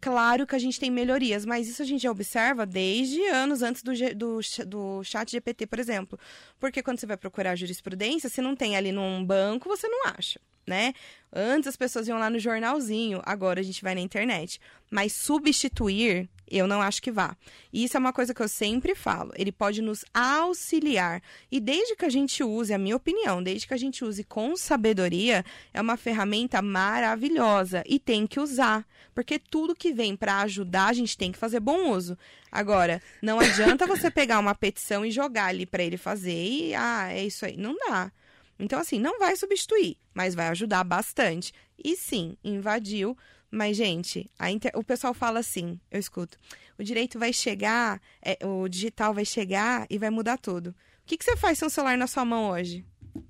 Claro 0.05 0.45
que 0.45 0.55
a 0.55 0.59
gente 0.59 0.79
tem 0.79 0.91
melhorias, 0.91 1.47
mas 1.47 1.67
isso 1.67 1.81
a 1.81 1.85
gente 1.85 2.03
já 2.03 2.11
observa 2.11 2.63
desde 2.63 3.25
anos 3.25 3.63
antes 3.63 3.81
do, 3.81 3.91
do, 4.15 4.39
do 4.67 5.03
chat 5.03 5.31
GPT, 5.31 5.65
por 5.65 5.79
exemplo. 5.79 6.19
Porque 6.59 6.83
quando 6.83 6.99
você 6.99 7.07
vai 7.07 7.17
procurar 7.17 7.55
jurisprudência, 7.55 8.29
se 8.29 8.39
não 8.39 8.55
tem 8.55 8.77
ali 8.77 8.91
num 8.91 9.25
banco, 9.25 9.67
você 9.67 9.87
não 9.87 10.05
acha, 10.05 10.39
né? 10.67 10.93
Antes 11.33 11.69
as 11.69 11.75
pessoas 11.75 12.07
iam 12.07 12.19
lá 12.19 12.29
no 12.29 12.37
jornalzinho, 12.37 13.19
agora 13.25 13.61
a 13.61 13.63
gente 13.63 13.81
vai 13.81 13.95
na 13.95 14.01
internet. 14.01 14.61
Mas 14.91 15.11
substituir, 15.11 16.29
eu 16.49 16.67
não 16.67 16.81
acho 16.81 17.01
que 17.01 17.11
vá. 17.11 17.35
E 17.71 17.83
isso 17.83 17.97
é 17.97 17.99
uma 17.99 18.13
coisa 18.13 18.33
que 18.33 18.41
eu 18.41 18.47
sempre 18.47 18.95
falo. 18.95 19.31
Ele 19.35 19.51
pode 19.51 19.81
nos 19.81 20.05
auxiliar. 20.13 21.21
E 21.51 21.59
desde 21.59 21.95
que 21.95 22.05
a 22.05 22.09
gente 22.09 22.43
use, 22.43 22.73
a 22.73 22.77
minha 22.77 22.95
opinião, 22.95 23.41
desde 23.41 23.67
que 23.67 23.73
a 23.73 23.77
gente 23.77 24.03
use 24.03 24.23
com 24.23 24.55
sabedoria, 24.55 25.43
é 25.73 25.81
uma 25.81 25.97
ferramenta 25.97 26.61
maravilhosa 26.61 27.83
e 27.87 27.99
tem 27.99 28.27
que 28.27 28.39
usar. 28.39 28.85
Porque 29.13 29.39
tudo 29.39 29.75
que 29.75 29.93
vem 29.93 30.15
para 30.15 30.41
ajudar, 30.41 30.87
a 30.87 30.93
gente 30.93 31.17
tem 31.17 31.31
que 31.31 31.37
fazer 31.37 31.59
bom 31.59 31.91
uso. 31.91 32.17
Agora, 32.51 33.01
não 33.21 33.39
adianta 33.39 33.87
você 33.87 34.09
pegar 34.11 34.39
uma 34.39 34.55
petição 34.55 35.05
e 35.05 35.11
jogar 35.11 35.47
ali 35.47 35.65
para 35.65 35.83
ele 35.83 35.97
fazer 35.97 36.31
e, 36.31 36.75
ah, 36.75 37.11
é 37.11 37.25
isso 37.25 37.45
aí. 37.45 37.57
Não 37.57 37.75
dá. 37.75 38.11
Então, 38.57 38.79
assim, 38.79 38.99
não 38.99 39.19
vai 39.19 39.35
substituir, 39.35 39.97
mas 40.13 40.33
vai 40.33 40.47
ajudar 40.47 40.83
bastante. 40.83 41.53
E 41.83 41.95
sim, 41.95 42.37
invadiu. 42.43 43.17
Mas, 43.51 43.77
gente, 43.77 44.29
a 44.37 44.51
inter- 44.51 44.71
o 44.75 44.83
pessoal 44.83 45.13
fala 45.13 45.39
assim, 45.39 45.79
eu 45.89 45.99
escuto, 45.99 46.37
o 46.77 46.83
direito 46.83 47.17
vai 47.17 47.31
chegar, 47.31 48.01
é, 48.21 48.37
o 48.45 48.67
digital 48.67 49.13
vai 49.13 49.23
chegar 49.25 49.85
e 49.89 49.97
vai 49.97 50.09
mudar 50.09 50.37
tudo. 50.37 50.69
O 50.69 50.73
que, 51.05 51.17
que 51.17 51.23
você 51.23 51.37
faz 51.37 51.57
sem 51.59 51.65
um 51.65 51.69
celular 51.69 51.97
na 51.97 52.07
sua 52.07 52.25
mão 52.25 52.49
hoje? 52.49 52.85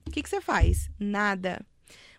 O 0.08 0.10
que, 0.12 0.24
que 0.24 0.30
você 0.30 0.42
faz? 0.42 0.90
Nada. 1.00 1.64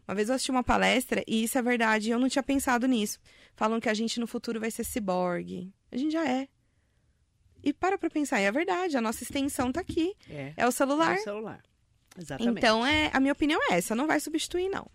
Uma 0.07 0.15
vez 0.15 0.29
eu 0.29 0.35
assisti 0.37 0.51
uma 0.53 0.63
palestra, 0.63 1.25
e 1.27 1.43
isso 1.43 1.59
é 1.59 1.63
verdade, 1.63 2.11
eu 2.11 2.19
não 2.19 2.29
tinha 2.29 2.43
pensado 2.43 2.87
nisso. 2.87 3.19
Falam 3.57 3.81
que 3.81 3.89
a 3.89 3.95
gente 3.95 4.21
no 4.21 4.27
futuro 4.27 4.61
vai 4.61 4.71
ser 4.71 4.85
ciborgue. 4.85 5.73
A 5.91 5.97
gente 5.97 6.13
já 6.13 6.25
é. 6.29 6.47
E 7.65 7.73
para 7.73 7.99
pra 7.99 8.09
pensar, 8.09 8.39
é 8.39 8.53
verdade, 8.53 8.97
a 8.97 9.01
nossa 9.01 9.25
extensão 9.25 9.73
tá 9.73 9.81
aqui. 9.81 10.15
É. 10.31 10.53
É 10.57 10.67
o 10.67 10.71
celular. 10.71 11.17
É 11.17 11.21
o 11.21 11.25
celular. 11.25 11.63
Exatamente. 12.17 12.59
Então, 12.59 12.87
é, 12.87 13.11
a 13.13 13.19
minha 13.19 13.33
opinião 13.33 13.59
é 13.71 13.75
essa, 13.75 13.95
não 13.97 14.07
vai 14.07 14.21
substituir, 14.21 14.69
não. 14.69 14.87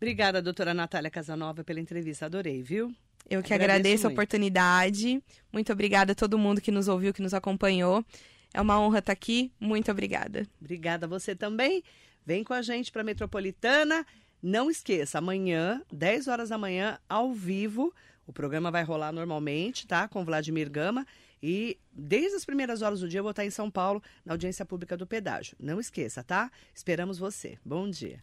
Obrigada, 0.00 0.40
doutora 0.40 0.72
Natália 0.72 1.10
Casanova, 1.10 1.62
pela 1.62 1.78
entrevista. 1.78 2.24
Adorei, 2.24 2.62
viu? 2.62 2.94
Eu 3.28 3.42
que 3.42 3.52
Agradeço 3.52 3.80
agradeço 3.80 4.06
a 4.06 4.10
oportunidade. 4.10 5.22
Muito 5.52 5.70
obrigada 5.70 6.12
a 6.12 6.14
todo 6.14 6.38
mundo 6.38 6.58
que 6.58 6.70
nos 6.70 6.88
ouviu, 6.88 7.12
que 7.12 7.20
nos 7.20 7.34
acompanhou. 7.34 8.02
É 8.54 8.60
uma 8.62 8.80
honra 8.80 9.00
estar 9.00 9.12
aqui. 9.12 9.52
Muito 9.60 9.90
obrigada. 9.90 10.48
Obrigada 10.58 11.04
a 11.04 11.08
você 11.08 11.36
também. 11.36 11.84
Vem 12.24 12.42
com 12.42 12.54
a 12.54 12.62
gente 12.62 12.90
para 12.90 13.04
Metropolitana. 13.04 14.06
Não 14.42 14.70
esqueça, 14.70 15.18
amanhã, 15.18 15.82
10 15.92 16.28
horas 16.28 16.48
da 16.48 16.56
manhã, 16.56 16.98
ao 17.06 17.34
vivo, 17.34 17.94
o 18.26 18.32
programa 18.32 18.70
vai 18.70 18.82
rolar 18.82 19.12
normalmente, 19.12 19.86
tá? 19.86 20.08
Com 20.08 20.24
Vladimir 20.24 20.70
Gama. 20.70 21.06
E 21.42 21.78
desde 21.92 22.36
as 22.36 22.44
primeiras 22.46 22.80
horas 22.80 23.00
do 23.00 23.08
dia 23.08 23.18
eu 23.18 23.24
vou 23.24 23.32
estar 23.32 23.44
em 23.44 23.50
São 23.50 23.70
Paulo, 23.70 24.02
na 24.24 24.32
audiência 24.32 24.64
pública 24.64 24.96
do 24.96 25.06
pedágio. 25.06 25.56
Não 25.60 25.78
esqueça, 25.78 26.24
tá? 26.24 26.50
Esperamos 26.74 27.18
você. 27.18 27.58
Bom 27.62 27.90
dia. 27.90 28.18